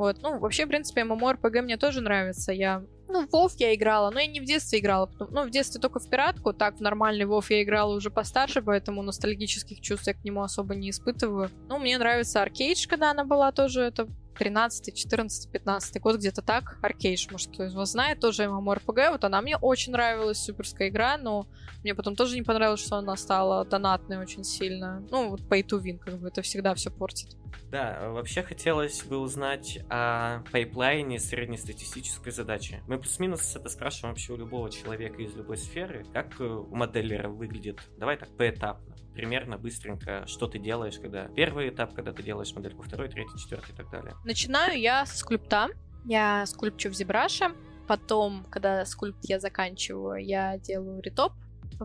Вот, 0.00 0.22
ну, 0.22 0.38
вообще, 0.38 0.64
в 0.64 0.68
принципе, 0.68 1.02
MMORPG 1.02 1.60
мне 1.60 1.76
тоже 1.76 2.00
нравится. 2.00 2.52
Я 2.52 2.82
ну, 3.06 3.26
в 3.26 3.34
WoW 3.34 3.50
я 3.58 3.74
играла, 3.74 4.10
но 4.10 4.18
я 4.18 4.26
не 4.28 4.40
в 4.40 4.46
детстве 4.46 4.78
играла. 4.78 5.10
Ну, 5.18 5.44
в 5.44 5.50
детстве 5.50 5.78
только 5.78 6.00
в 6.00 6.08
пиратку. 6.08 6.54
Так, 6.54 6.78
в 6.78 6.80
нормальный 6.80 7.26
WoW 7.26 7.44
я 7.50 7.62
играла 7.62 7.94
уже 7.94 8.08
постарше, 8.10 8.62
поэтому 8.62 9.02
ностальгических 9.02 9.82
чувств 9.82 10.06
я 10.06 10.14
к 10.14 10.24
нему 10.24 10.42
особо 10.42 10.74
не 10.74 10.88
испытываю. 10.88 11.50
Ну, 11.68 11.78
мне 11.78 11.98
нравится 11.98 12.40
Аркейдж, 12.40 12.88
когда 12.88 13.10
она 13.10 13.24
была 13.24 13.52
тоже. 13.52 13.82
Это 13.82 14.08
13, 14.38 14.96
14, 14.96 15.52
15 15.52 16.00
год, 16.00 16.16
где-то 16.16 16.40
так. 16.40 16.78
Аркейдж, 16.80 17.26
может, 17.30 17.52
кто 17.52 17.64
из 17.64 17.74
вас 17.74 17.90
знает, 17.90 18.20
тоже 18.20 18.44
MMORPG. 18.44 19.10
Вот 19.10 19.24
она 19.24 19.42
мне 19.42 19.58
очень 19.58 19.92
нравилась, 19.92 20.38
суперская 20.38 20.88
игра, 20.88 21.18
но 21.18 21.46
мне 21.82 21.94
потом 21.94 22.16
тоже 22.16 22.36
не 22.36 22.42
понравилось, 22.42 22.80
что 22.80 22.96
она 22.96 23.18
стала 23.18 23.66
донатной 23.66 24.16
очень 24.16 24.44
сильно. 24.44 25.06
Ну, 25.10 25.28
вот 25.28 25.40
pay 25.42 25.62
to 25.62 25.78
win, 25.78 25.98
как 25.98 26.18
бы 26.18 26.28
это 26.28 26.40
всегда 26.40 26.74
все 26.74 26.90
портит. 26.90 27.36
Да, 27.70 28.10
вообще 28.10 28.42
хотелось 28.42 29.04
бы 29.04 29.18
узнать 29.18 29.78
о 29.88 30.42
пайплайне 30.50 31.18
среднестатистической 31.18 32.32
задачи. 32.32 32.82
Мы 32.86 32.98
плюс-минус 32.98 33.56
это 33.56 33.68
спрашиваем 33.68 34.14
вообще 34.14 34.32
у 34.32 34.36
любого 34.36 34.70
человека 34.70 35.22
из 35.22 35.34
любой 35.34 35.56
сферы. 35.56 36.04
Как 36.12 36.40
у 36.40 36.74
моделлера 36.74 37.28
выглядит? 37.28 37.80
Давай 37.96 38.16
так, 38.16 38.28
поэтапно. 38.36 38.94
Примерно, 39.14 39.58
быстренько, 39.58 40.26
что 40.26 40.46
ты 40.46 40.58
делаешь, 40.58 40.98
когда 40.98 41.26
первый 41.28 41.68
этап, 41.68 41.94
когда 41.94 42.12
ты 42.12 42.22
делаешь 42.22 42.52
модельку, 42.54 42.82
второй, 42.82 43.08
третий, 43.08 43.38
четвертый 43.38 43.72
и 43.72 43.76
так 43.76 43.90
далее. 43.90 44.14
Начинаю 44.24 44.78
я 44.80 45.04
с 45.04 45.18
скульпта. 45.18 45.68
Я 46.04 46.46
скульпчу 46.46 46.90
в 46.90 46.92
ZBrush. 46.92 47.54
Потом, 47.86 48.46
когда 48.50 48.84
скульпт 48.86 49.18
я 49.24 49.40
заканчиваю, 49.40 50.24
я 50.24 50.58
делаю 50.58 51.02
ретоп 51.02 51.32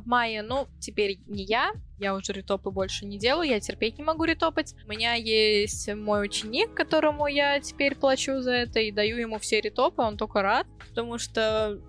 в 0.01 0.07
мае. 0.07 0.41
Ну, 0.41 0.67
теперь 0.79 1.19
не 1.27 1.43
я, 1.43 1.71
я 1.99 2.15
уже 2.15 2.33
ретопы 2.33 2.71
больше 2.71 3.05
не 3.05 3.17
делаю, 3.17 3.49
я 3.49 3.59
терпеть 3.59 3.97
не 3.97 4.03
могу 4.03 4.25
ретопать. 4.25 4.75
У 4.85 4.89
меня 4.89 5.13
есть 5.13 5.93
мой 5.93 6.25
ученик, 6.25 6.73
которому 6.73 7.27
я 7.27 7.59
теперь 7.59 7.95
плачу 7.95 8.41
за 8.41 8.51
это 8.51 8.79
и 8.79 8.91
даю 8.91 9.17
ему 9.17 9.39
все 9.39 9.61
ретопы, 9.61 10.01
он 10.01 10.17
только 10.17 10.41
рад, 10.41 10.67
потому 10.89 11.17
что 11.17 11.79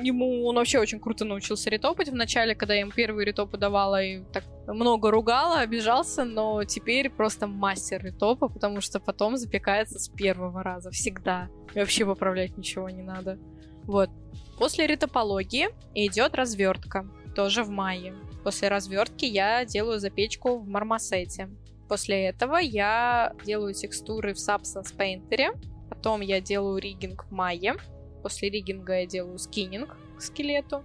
ему 0.00 0.46
он 0.46 0.56
вообще 0.56 0.78
очень 0.78 1.00
круто 1.00 1.24
научился 1.24 1.70
ретопать. 1.70 2.08
Вначале, 2.08 2.54
когда 2.54 2.74
я 2.74 2.80
ему 2.80 2.92
первые 2.92 3.26
ретопы 3.26 3.56
давала 3.56 4.02
и 4.02 4.22
так 4.32 4.44
много 4.66 5.10
ругала, 5.10 5.60
обижался, 5.60 6.24
но 6.24 6.64
теперь 6.64 7.10
просто 7.10 7.46
мастер 7.46 8.02
ретопа, 8.04 8.48
потому 8.48 8.80
что 8.80 9.00
потом 9.00 9.36
запекается 9.36 9.98
с 9.98 10.08
первого 10.08 10.62
раза 10.62 10.90
всегда. 10.90 11.48
И 11.74 11.78
вообще 11.78 12.04
поправлять 12.04 12.56
ничего 12.56 12.90
не 12.90 13.02
надо. 13.02 13.38
Вот. 13.84 14.10
После 14.58 14.86
ретопологии 14.86 15.68
идет 15.94 16.34
развертка 16.34 17.08
тоже 17.36 17.62
в 17.62 17.68
мае. 17.68 18.14
После 18.42 18.68
развертки 18.68 19.26
я 19.26 19.64
делаю 19.66 20.00
запечку 20.00 20.58
в 20.58 20.66
мармосете. 20.66 21.50
После 21.86 22.24
этого 22.24 22.56
я 22.56 23.34
делаю 23.44 23.74
текстуры 23.74 24.32
в 24.32 24.38
Substance 24.38 24.96
Painter. 24.96 25.54
Потом 25.90 26.22
я 26.22 26.40
делаю 26.40 26.78
риггинг 26.78 27.26
в 27.26 27.32
мае. 27.32 27.76
После 28.22 28.48
риггинга 28.48 29.00
я 29.00 29.06
делаю 29.06 29.38
скиннинг 29.38 29.96
к 30.16 30.22
скелету. 30.22 30.82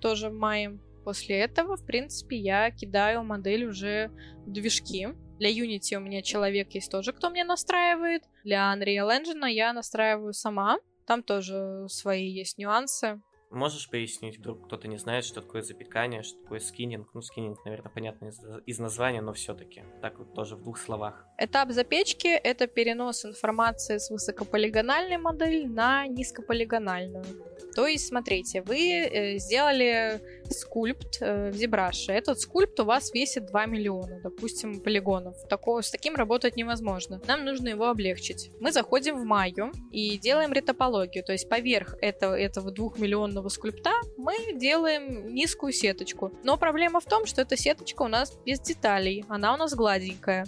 Тоже 0.00 0.28
в 0.28 0.34
мае. 0.34 0.78
После 1.04 1.38
этого, 1.38 1.76
в 1.76 1.86
принципе, 1.86 2.36
я 2.36 2.70
кидаю 2.70 3.24
модель 3.24 3.64
уже 3.64 4.10
в 4.44 4.52
движки. 4.52 5.08
Для 5.38 5.50
Unity 5.50 5.96
у 5.96 6.00
меня 6.00 6.20
человек 6.20 6.72
есть 6.72 6.90
тоже, 6.90 7.12
кто 7.12 7.30
мне 7.30 7.44
настраивает. 7.44 8.22
Для 8.44 8.74
Unreal 8.74 9.08
Engine 9.10 9.50
я 9.50 9.72
настраиваю 9.72 10.34
сама. 10.34 10.78
Там 11.06 11.22
тоже 11.22 11.86
свои 11.88 12.28
есть 12.28 12.58
нюансы. 12.58 13.20
Можешь 13.50 13.88
пояснить, 13.88 14.38
вдруг 14.38 14.66
кто-то 14.66 14.88
не 14.88 14.96
знает, 14.96 15.24
что 15.24 15.40
такое 15.40 15.62
запекание, 15.62 16.22
что 16.22 16.40
такое 16.42 16.58
скининг? 16.58 17.08
Ну, 17.14 17.22
скининг, 17.22 17.64
наверное, 17.64 17.90
понятно 17.90 18.26
из, 18.26 18.40
из 18.66 18.78
названия, 18.78 19.20
но 19.20 19.32
все-таки. 19.32 19.84
Так 20.02 20.18
вот 20.18 20.34
тоже 20.34 20.56
в 20.56 20.62
двух 20.62 20.78
словах. 20.78 21.24
Этап 21.38 21.70
запечки— 21.70 22.26
это 22.28 22.66
перенос 22.66 23.24
информации 23.24 23.98
с 23.98 24.10
высокополигональной 24.10 25.18
модели 25.18 25.66
на 25.66 26.06
низкополигональную. 26.06 27.24
То 27.74 27.86
есть, 27.86 28.08
смотрите, 28.08 28.62
вы 28.62 28.90
э, 28.90 29.38
сделали 29.38 30.20
скульпт 30.52 31.18
э, 31.20 31.50
в 31.50 31.54
ZBrush. 31.54 32.12
Этот 32.12 32.40
скульпт 32.40 32.78
у 32.80 32.84
вас 32.84 33.12
весит 33.12 33.46
2 33.46 33.66
миллиона, 33.66 34.20
допустим, 34.22 34.80
полигонов. 34.80 35.36
Такого, 35.48 35.80
с 35.80 35.90
таким 35.90 36.14
работать 36.16 36.56
невозможно. 36.56 37.20
Нам 37.26 37.44
нужно 37.44 37.68
его 37.68 37.88
облегчить. 37.88 38.50
Мы 38.60 38.72
заходим 38.72 39.18
в 39.18 39.24
Майю 39.24 39.72
и 39.90 40.18
делаем 40.18 40.52
ретопологию. 40.52 41.24
То 41.24 41.32
есть 41.32 41.48
поверх 41.48 41.96
этого, 42.00 42.38
этого 42.38 42.70
2 42.70 42.92
миллионного 42.98 43.48
скульпта 43.48 43.92
мы 44.16 44.54
делаем 44.54 45.34
низкую 45.34 45.72
сеточку. 45.72 46.32
Но 46.42 46.56
проблема 46.56 47.00
в 47.00 47.04
том, 47.04 47.26
что 47.26 47.42
эта 47.42 47.56
сеточка 47.56 48.02
у 48.02 48.08
нас 48.08 48.38
без 48.44 48.60
деталей. 48.60 49.24
Она 49.28 49.54
у 49.54 49.56
нас 49.56 49.74
гладенькая. 49.74 50.46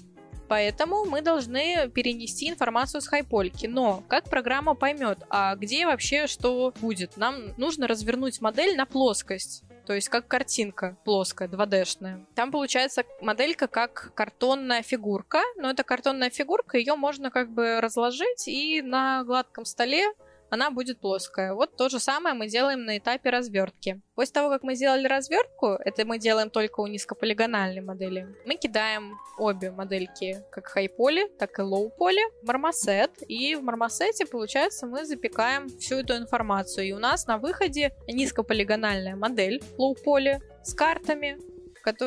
Поэтому 0.48 1.04
мы 1.04 1.20
должны 1.20 1.90
перенести 1.90 2.48
информацию 2.48 3.02
с 3.02 3.06
хайпольки. 3.06 3.66
Но 3.66 4.02
как 4.08 4.24
программа 4.24 4.74
поймет, 4.74 5.18
а 5.28 5.54
где 5.56 5.86
вообще 5.86 6.26
что 6.26 6.72
будет? 6.80 7.16
Нам 7.16 7.54
нужно 7.58 7.86
развернуть 7.86 8.40
модель 8.40 8.76
на 8.76 8.86
плоскость. 8.86 9.62
То 9.88 9.94
есть 9.94 10.10
как 10.10 10.28
картинка 10.28 10.98
плоская, 11.02 11.48
2D-шная. 11.48 12.26
Там 12.34 12.50
получается 12.50 13.04
моделька 13.22 13.68
как 13.68 14.12
картонная 14.14 14.82
фигурка, 14.82 15.40
но 15.56 15.70
эта 15.70 15.82
картонная 15.82 16.28
фигурка, 16.28 16.76
ее 16.76 16.94
можно 16.94 17.30
как 17.30 17.48
бы 17.48 17.80
разложить 17.80 18.48
и 18.48 18.82
на 18.82 19.24
гладком 19.24 19.64
столе 19.64 20.04
она 20.50 20.70
будет 20.70 21.00
плоская. 21.00 21.54
Вот 21.54 21.76
то 21.76 21.88
же 21.88 22.00
самое 22.00 22.34
мы 22.34 22.48
делаем 22.48 22.84
на 22.84 22.98
этапе 22.98 23.30
развертки. 23.30 24.00
После 24.14 24.32
того, 24.32 24.50
как 24.50 24.62
мы 24.62 24.74
сделали 24.74 25.06
развертку, 25.06 25.78
это 25.84 26.04
мы 26.04 26.18
делаем 26.18 26.50
только 26.50 26.80
у 26.80 26.86
низкополигональной 26.86 27.82
модели, 27.82 28.26
мы 28.46 28.56
кидаем 28.56 29.18
обе 29.38 29.70
модельки, 29.70 30.42
как 30.50 30.66
хай-поли, 30.66 31.28
так 31.38 31.58
и 31.58 31.62
лоу-поли, 31.62 32.22
в 32.42 32.46
мармосет. 32.46 33.10
И 33.28 33.54
в 33.54 33.62
мармосете, 33.62 34.26
получается, 34.26 34.86
мы 34.86 35.04
запекаем 35.04 35.68
всю 35.68 35.96
эту 35.96 36.16
информацию. 36.16 36.86
И 36.86 36.92
у 36.92 36.98
нас 36.98 37.26
на 37.26 37.38
выходе 37.38 37.94
низкополигональная 38.08 39.16
модель 39.16 39.62
лоу-поли 39.76 40.40
с 40.64 40.74
картами, 40.74 41.38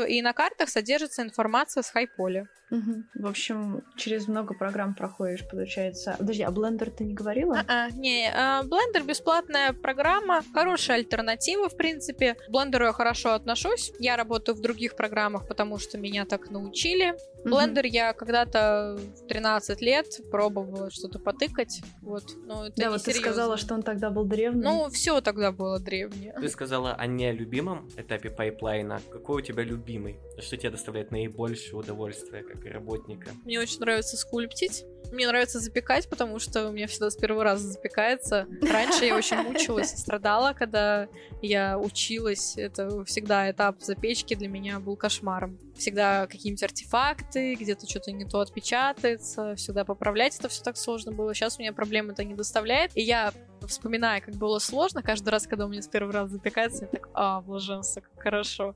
и 0.08 0.22
на 0.22 0.34
картах 0.34 0.70
содержится 0.70 1.22
информация 1.22 1.84
с 1.84 1.90
хай-поли. 1.90 2.48
Угу. 2.72 3.04
В 3.16 3.28
общем, 3.28 3.84
через 3.98 4.30
много 4.30 4.54
программ 4.54 4.96
проходишь, 4.96 5.46
получается. 5.48 6.16
Подожди, 6.18 6.44
а 6.44 6.52
Blender 6.52 6.90
ты 6.90 7.04
не 7.04 7.14
говорила? 7.14 7.60
А-а, 7.68 7.92
не, 7.92 8.32
а, 8.34 8.64
Blender 8.64 9.06
бесплатная 9.06 9.74
программа, 9.74 10.42
хорошая 10.54 10.98
альтернатива, 10.98 11.68
в 11.68 11.76
принципе. 11.76 12.36
К 12.36 12.50
Blender 12.50 12.84
я 12.84 12.94
хорошо 12.94 13.34
отношусь. 13.34 13.92
Я 14.00 14.16
работаю 14.16 14.56
в 14.56 14.62
других 14.62 14.96
программах, 14.96 15.48
потому 15.50 15.80
что 15.80 15.98
меня 15.98 16.26
так 16.26 16.50
научили. 16.50 17.14
Blender 17.46 17.80
угу. 17.80 17.88
я 17.88 18.14
когда-то 18.14 18.98
в 18.98 19.28
13 19.28 19.82
лет 19.82 20.08
пробовала 20.32 20.90
что-то 20.92 21.20
потыкать. 21.20 21.82
Вот, 22.02 22.24
но 22.46 22.68
это 22.68 22.76
да, 22.78 22.90
вот 22.90 23.02
серьезно. 23.02 23.14
ты 23.14 23.20
сказала, 23.20 23.58
что 23.58 23.74
он 23.74 23.82
тогда 23.82 24.10
был 24.12 24.24
древний. 24.24 24.64
Ну, 24.64 24.90
все 24.90 25.20
тогда 25.20 25.52
было 25.52 25.78
древнее. 25.80 26.34
Ты 26.40 26.48
сказала 26.48 26.94
о 26.94 27.06
нелюбимом 27.06 27.90
этапе 27.98 28.30
пайплайна. 28.30 29.02
Какой 29.12 29.42
у 29.42 29.46
тебя 29.46 29.61
любимый? 29.64 30.20
Что 30.39 30.57
тебе 30.57 30.70
доставляет 30.70 31.12
наибольшее 31.12 31.76
удовольствие, 31.76 32.43
как 32.43 32.64
работника. 32.66 33.32
Мне 33.45 33.59
очень 33.59 33.80
нравится 33.80 34.18
скульптить. 34.18 34.86
Мне 35.12 35.28
нравится 35.28 35.59
запекать, 35.59 36.07
потому 36.09 36.39
что 36.39 36.70
у 36.70 36.72
меня 36.72 36.88
всегда 36.88 37.09
с 37.09 37.18
первого 37.18 37.43
раза 37.43 37.68
запекается. 37.68 38.47
Раньше 38.62 39.05
я 39.05 39.16
очень 39.16 39.38
мучилась 39.38 39.93
и 39.93 39.97
страдала, 39.97 40.53
когда 40.53 41.09
я 41.41 41.78
училась. 41.78 42.57
Это 42.57 43.03
всегда 43.05 43.51
этап 43.51 43.82
запечки 43.82 44.36
для 44.36 44.47
меня 44.47 44.80
был 44.80 44.95
кошмаром. 44.95 45.59
Всегда 45.76 46.28
какие-нибудь 46.28 46.64
артефакты, 46.64 47.55
где-то 47.55 47.89
что-то 47.89 48.12
не 48.12 48.26
то 48.26 48.39
отпечатается, 48.39 49.55
всегда 49.55 49.84
поправлять 49.84 50.38
это 50.38 50.47
все 50.47 50.64
так 50.64 50.78
сложно 50.78 51.12
было. 51.12 51.34
Сейчас 51.34 51.57
у 51.57 51.62
меня 51.62 51.74
проблем 51.74 52.09
это 52.09 52.24
не 52.24 52.36
доставляет. 52.36 52.91
И 52.95 53.01
я 53.01 53.34
вспоминая, 53.68 54.22
как 54.22 54.36
было 54.36 54.59
сложно, 54.59 55.01
каждый 55.03 55.30
раз, 55.30 55.47
когда 55.47 55.66
у 55.66 55.70
меня 55.70 55.82
с 55.82 55.88
первого 55.88 56.14
раза 56.14 56.34
запекается, 56.34 56.86
я 56.86 56.88
так, 56.88 57.09
а, 57.14 57.41
блаженство, 57.41 58.01
как 58.01 58.22
хорошо. 58.22 58.76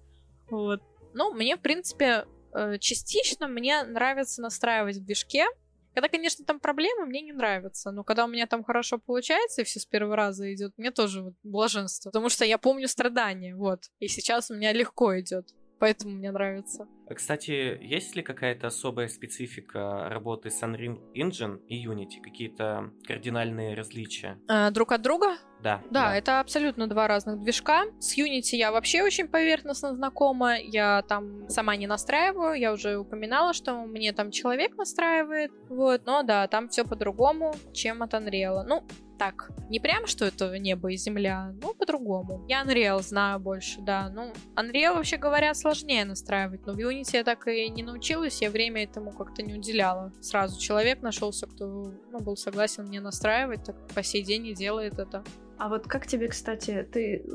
Вот. 0.50 0.82
Ну, 1.14 1.34
мне, 1.34 1.56
в 1.56 1.62
принципе, 1.62 2.26
Э, 2.56 2.78
частично 2.80 3.48
мне 3.48 3.84
нравится 3.84 4.42
настраивать 4.42 4.98
в 4.98 5.04
движке. 5.04 5.46
Когда, 5.94 6.08
конечно, 6.10 6.46
там 6.46 6.60
проблемы, 6.60 7.06
мне 7.06 7.22
не 7.22 7.34
нравится. 7.34 7.92
Но 7.92 8.04
когда 8.04 8.26
у 8.26 8.28
меня 8.28 8.48
там 8.48 8.64
хорошо 8.64 8.98
получается, 8.98 9.62
и 9.62 9.66
все 9.66 9.80
с 9.80 9.86
первого 9.86 10.16
раза 10.16 10.54
идет, 10.54 10.74
мне 10.78 10.92
тоже 10.92 11.22
вот 11.22 11.34
блаженство. 11.44 12.10
Потому 12.10 12.30
что 12.30 12.46
я 12.46 12.58
помню 12.58 12.88
страдания, 12.88 13.56
вот. 13.56 13.84
И 14.00 14.08
сейчас 14.08 14.52
у 14.52 14.56
меня 14.56 14.72
легко 14.72 15.20
идет. 15.20 15.54
Поэтому 15.80 16.16
мне 16.16 16.32
нравится. 16.32 16.88
Кстати, 17.14 17.78
есть 17.82 18.16
ли 18.16 18.24
какая-то 18.24 18.68
особая 18.68 19.08
специфика 19.08 20.08
работы 20.10 20.50
с 20.50 20.62
Unreal 20.64 21.00
Engine 21.14 21.60
и 21.68 21.86
Unity? 21.86 22.22
Какие-то 22.24 22.92
кардинальные 23.06 23.76
различия? 23.76 24.40
А, 24.48 24.72
друг 24.72 24.92
от 24.92 25.02
друга? 25.02 25.38
Да, 25.62 25.82
да. 25.90 26.10
Да, 26.10 26.16
это 26.16 26.40
абсолютно 26.40 26.88
два 26.88 27.08
разных 27.08 27.42
движка. 27.42 27.86
С 28.00 28.18
Unity 28.18 28.56
я 28.56 28.72
вообще 28.72 29.04
очень 29.04 29.28
поверхностно 29.28 29.96
знакома. 29.96 30.58
Я 30.58 31.04
там 31.08 31.50
сама 31.50 31.76
не 31.76 31.88
настраиваю. 31.88 32.60
Я 32.60 32.74
уже 32.74 32.98
упоминала, 32.98 33.54
что 33.54 33.74
мне 33.86 34.14
там 34.14 34.32
человек 34.32 34.76
настраивает. 34.78 35.52
Вот, 35.70 36.06
но 36.06 36.24
да, 36.24 36.48
там 36.48 36.70
все 36.70 36.84
по-другому, 36.84 37.56
чем 37.74 38.04
от 38.04 38.14
Unreal. 38.14 38.64
Ну, 38.68 38.84
так, 39.18 39.50
не 39.70 39.80
прям, 39.80 40.08
что 40.08 40.26
это 40.26 40.60
небо 40.60 40.92
и 40.92 40.98
земля, 40.98 41.54
ну, 41.62 41.74
по-другому. 41.74 42.46
Я 42.48 42.64
Unreal 42.64 43.02
знаю 43.02 43.40
больше, 43.40 43.80
да. 43.82 44.10
Ну, 44.10 44.34
Unreal, 44.56 44.96
вообще 44.96 45.18
говоря, 45.18 45.54
сложнее 45.54 46.06
настраивать, 46.06 46.66
но 46.66 46.74
в 46.74 46.78
Unity 46.78 46.95
я 47.04 47.24
так 47.24 47.48
и 47.48 47.70
не 47.70 47.84
научилась, 47.84 48.42
я 48.42 48.50
время 48.50 48.84
этому 48.84 49.12
как-то 49.12 49.44
не 49.44 49.54
уделяла. 49.54 50.12
Сразу 50.22 50.60
человек 50.60 51.02
нашелся, 51.02 51.48
кто 51.48 51.92
ну, 52.12 52.20
был 52.20 52.38
согласен 52.38 52.86
мне 52.86 53.02
настраивать, 53.02 53.64
так 53.64 53.76
по 53.94 54.04
сей 54.04 54.24
день 54.24 54.48
и 54.48 54.54
делает 54.54 55.00
это. 55.00 55.24
А 55.58 55.70
вот 55.70 55.88
как 55.88 56.08
тебе, 56.08 56.28
кстати, 56.28 56.88
ты 56.92 57.26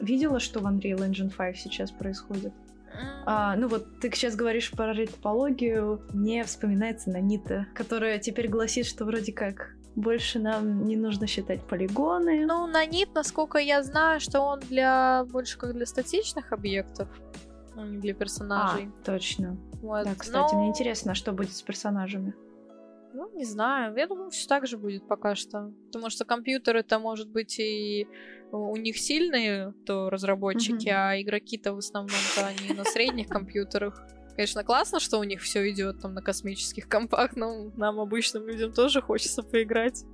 видела, 0.00 0.40
что 0.40 0.60
в 0.60 0.66
Unreal 0.66 0.98
Engine 0.98 1.32
5 1.36 1.56
сейчас 1.56 1.90
происходит? 1.90 2.52
А, 3.26 3.54
ну 3.56 3.68
вот 3.68 4.00
ты 4.00 4.10
сейчас 4.10 4.34
говоришь 4.34 4.70
про 4.70 4.94
топологию, 4.94 6.02
мне 6.12 6.44
вспоминается 6.44 7.10
Нанита, 7.10 7.66
которая 7.74 8.18
теперь 8.18 8.48
гласит, 8.48 8.86
что 8.86 9.04
вроде 9.04 9.32
как 9.32 9.74
больше 9.98 10.38
нам 10.38 10.86
не 10.86 10.96
нужно 10.96 11.26
считать 11.26 11.62
полигоны. 11.66 12.46
Ну, 12.46 12.66
нанит, 12.66 13.14
насколько 13.14 13.58
я 13.58 13.82
знаю, 13.82 14.20
что 14.20 14.40
он 14.40 14.60
для 14.60 15.24
больше 15.24 15.58
как 15.58 15.74
для 15.74 15.86
статичных 15.86 16.52
объектов, 16.52 17.08
а 17.78 17.86
не 17.86 17.98
для 17.98 18.14
персонажей. 18.14 18.88
А, 18.88 19.04
точно. 19.04 19.56
Вот. 19.82 20.04
Да, 20.04 20.14
кстати, 20.14 20.54
Но... 20.54 20.60
мне 20.60 20.68
интересно, 20.68 21.14
что 21.14 21.32
будет 21.32 21.52
с 21.52 21.62
персонажами. 21.62 22.34
Ну, 23.14 23.30
не 23.34 23.44
знаю. 23.44 23.96
Я 23.96 24.06
думаю, 24.06 24.30
все 24.30 24.46
так 24.48 24.66
же 24.66 24.76
будет 24.76 25.06
пока 25.06 25.34
что. 25.34 25.72
Потому 25.86 26.10
что 26.10 26.24
компьютеры-то, 26.24 26.98
может 26.98 27.28
быть, 27.28 27.58
и 27.58 28.06
у 28.52 28.76
них 28.76 28.98
сильные, 28.98 29.72
то 29.86 30.10
разработчики, 30.10 30.88
mm-hmm. 30.88 31.16
а 31.16 31.20
игроки-то 31.20 31.74
в 31.74 31.78
основном-то 31.78 32.46
они 32.46 32.74
на 32.74 32.84
средних 32.84 33.28
компьютерах. 33.28 34.04
Конечно, 34.34 34.62
классно, 34.62 35.00
что 35.00 35.18
у 35.18 35.24
них 35.24 35.40
все 35.40 35.68
идет 35.70 36.00
там 36.00 36.14
на 36.14 36.22
космических 36.22 36.88
компах, 36.88 37.34
но 37.34 37.70
нам, 37.76 37.98
обычным 37.98 38.46
людям, 38.46 38.72
тоже 38.72 39.02
хочется 39.02 39.42
поиграть. 39.42 40.04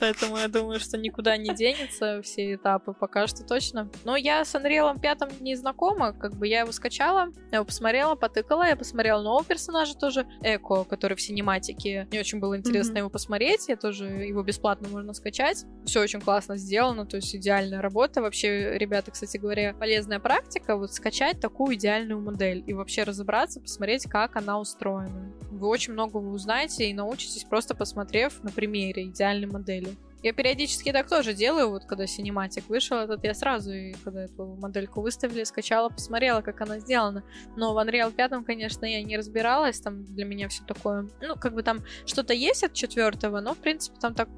Поэтому 0.00 0.38
я 0.38 0.48
думаю, 0.48 0.80
что 0.80 0.96
никуда 0.96 1.36
не 1.36 1.54
денется 1.54 2.22
все 2.22 2.54
этапы 2.54 2.94
пока 2.94 3.26
что 3.26 3.44
точно. 3.44 3.90
Но 4.04 4.16
я 4.16 4.44
с 4.44 4.54
Unreal 4.54 4.98
5 4.98 5.40
не 5.40 5.54
знакома, 5.54 6.12
как 6.12 6.36
бы 6.36 6.48
я 6.48 6.60
его 6.60 6.72
скачала, 6.72 7.28
я 7.50 7.58
его 7.58 7.64
посмотрела, 7.64 8.14
потыкала, 8.14 8.66
я 8.66 8.76
посмотрела 8.76 9.22
нового 9.22 9.44
персонажа 9.44 9.94
тоже, 9.94 10.26
Эко, 10.42 10.84
который 10.84 11.16
в 11.16 11.20
синематике. 11.20 12.06
Мне 12.10 12.20
очень 12.20 12.40
было 12.40 12.56
интересно 12.56 12.94
mm-hmm. 12.94 12.98
его 12.98 13.10
посмотреть, 13.10 13.68
я 13.68 13.76
тоже 13.76 14.06
его 14.06 14.42
бесплатно 14.42 14.88
можно 14.88 15.12
скачать. 15.12 15.64
Все 15.84 16.00
очень 16.00 16.20
классно 16.20 16.56
сделано, 16.56 17.06
то 17.06 17.16
есть 17.16 17.34
идеальная 17.34 17.82
работа. 17.82 18.22
Вообще, 18.22 18.78
ребята, 18.78 19.10
кстати 19.10 19.36
говоря, 19.36 19.74
полезная 19.74 20.18
практика, 20.18 20.76
вот 20.76 20.94
скачать 20.94 21.40
такую 21.40 21.74
идеальную 21.76 22.20
модель 22.20 22.64
и 22.66 22.72
вообще 22.72 23.02
разобраться, 23.02 23.60
посмотреть, 23.60 24.04
как 24.04 24.36
она 24.36 24.58
устроена. 24.58 25.32
Вы 25.50 25.68
очень 25.68 25.92
много 25.92 26.16
узнаете 26.16 26.88
и 26.88 26.94
научитесь 26.94 27.44
просто 27.44 27.74
посмотрев 27.74 28.42
на 28.42 28.50
примере 28.50 29.04
идеальной 29.04 29.46
модели. 29.46 29.89
Я 30.22 30.32
периодически 30.34 30.92
так 30.92 31.08
тоже 31.08 31.32
делаю, 31.32 31.70
вот 31.70 31.86
когда 31.86 32.06
синематик 32.06 32.68
вышел 32.68 32.98
этот, 32.98 33.24
я 33.24 33.34
сразу, 33.34 33.72
и 33.72 33.94
когда 34.04 34.24
эту 34.24 34.56
модельку 34.56 35.00
выставили, 35.00 35.44
скачала, 35.44 35.88
посмотрела, 35.88 36.42
как 36.42 36.60
она 36.60 36.78
сделана. 36.78 37.24
Но 37.56 37.72
в 37.72 37.78
Unreal 37.78 38.12
5, 38.12 38.44
конечно, 38.44 38.84
я 38.84 39.02
не 39.02 39.16
разбиралась, 39.16 39.80
там 39.80 40.04
для 40.04 40.26
меня 40.26 40.48
все 40.48 40.62
такое, 40.64 41.08
ну, 41.22 41.36
как 41.36 41.54
бы 41.54 41.62
там 41.62 41.80
что-то 42.04 42.34
есть 42.34 42.64
от 42.64 42.74
четвертого, 42.74 43.40
но, 43.40 43.54
в 43.54 43.58
принципе, 43.58 43.98
там 43.98 44.14
так 44.14 44.28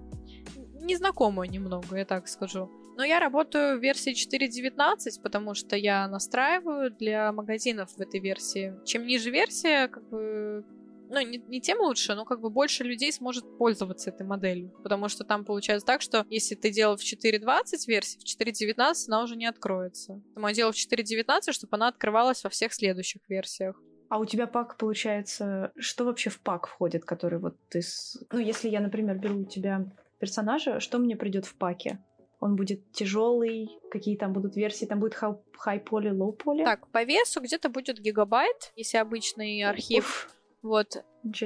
незнакомое 0.81 1.49
немного, 1.49 1.97
я 1.97 2.05
так 2.05 2.29
скажу. 2.29 2.71
Но 2.97 3.05
я 3.05 3.21
работаю 3.21 3.79
в 3.79 3.83
версии 3.83 4.13
4.19, 4.13 5.23
потому 5.23 5.55
что 5.55 5.77
я 5.77 6.07
настраиваю 6.09 6.91
для 6.91 7.33
магазинов 7.33 7.91
в 7.97 8.01
этой 8.01 8.21
версии. 8.21 8.75
Чем 8.85 9.07
ниже 9.07 9.31
версия, 9.31 9.89
как 9.89 10.09
бы 10.11 10.65
ну, 11.13 11.21
не, 11.21 11.39
не 11.39 11.61
тем 11.61 11.79
лучше, 11.81 12.15
но 12.15 12.25
как 12.25 12.41
бы 12.41 12.49
больше 12.49 12.85
людей 12.85 13.13
сможет 13.13 13.59
пользоваться 13.59 14.11
этой 14.11 14.27
моделью. 14.27 14.71
Потому 14.83 15.09
что 15.09 15.25
там 15.25 15.45
получается 15.45 15.87
так, 15.87 16.01
что 16.01 16.25
если 16.31 16.55
ты 16.55 16.71
делал 16.71 16.97
в 16.97 17.03
4.20 17.03 17.87
версии, 17.87 18.19
в 18.19 18.25
4.19 18.25 18.95
она 19.09 19.23
уже 19.23 19.37
не 19.37 19.47
откроется. 19.47 20.23
Поэтому 20.25 20.49
я 20.49 20.55
делал 20.55 20.73
в 20.73 20.77
4.19, 20.77 21.53
чтобы 21.53 21.77
она 21.77 21.89
открывалась 21.89 22.43
во 22.45 22.51
всех 22.51 22.73
следующих 22.73 23.21
версиях. 23.29 23.79
А 24.09 24.19
у 24.19 24.25
тебя 24.25 24.47
пак, 24.47 24.79
получается, 24.79 25.73
что 25.77 26.05
вообще 26.05 26.31
в 26.31 26.41
пак 26.41 26.67
входит, 26.67 27.05
который 27.05 27.39
вот 27.39 27.57
ты... 27.69 27.83
С... 27.83 28.19
Ну, 28.31 28.39
если 28.39 28.71
я, 28.71 28.81
например, 28.81 29.19
беру 29.19 29.41
у 29.41 29.45
тебя 29.45 29.85
персонажа, 30.19 30.81
что 30.81 30.99
мне 30.99 31.17
придет 31.17 31.45
в 31.45 31.55
паке? 31.57 31.99
Он 32.41 32.57
будет 32.57 32.91
тяжелый, 32.93 33.69
какие 33.91 34.17
там 34.17 34.33
будут 34.33 34.57
версии, 34.57 34.87
там 34.87 34.99
будет 34.99 35.15
хай-поли, 35.15 36.11
лоу-поли? 36.11 36.65
Так, 36.65 36.89
по 36.89 37.05
весу 37.05 37.41
где-то 37.41 37.69
будет 37.69 38.01
гигабайт, 38.01 38.73
если 38.77 38.97
обычный 38.97 39.63
архив. 39.63 40.29
Уф. 40.29 40.42
Вот. 40.63 41.05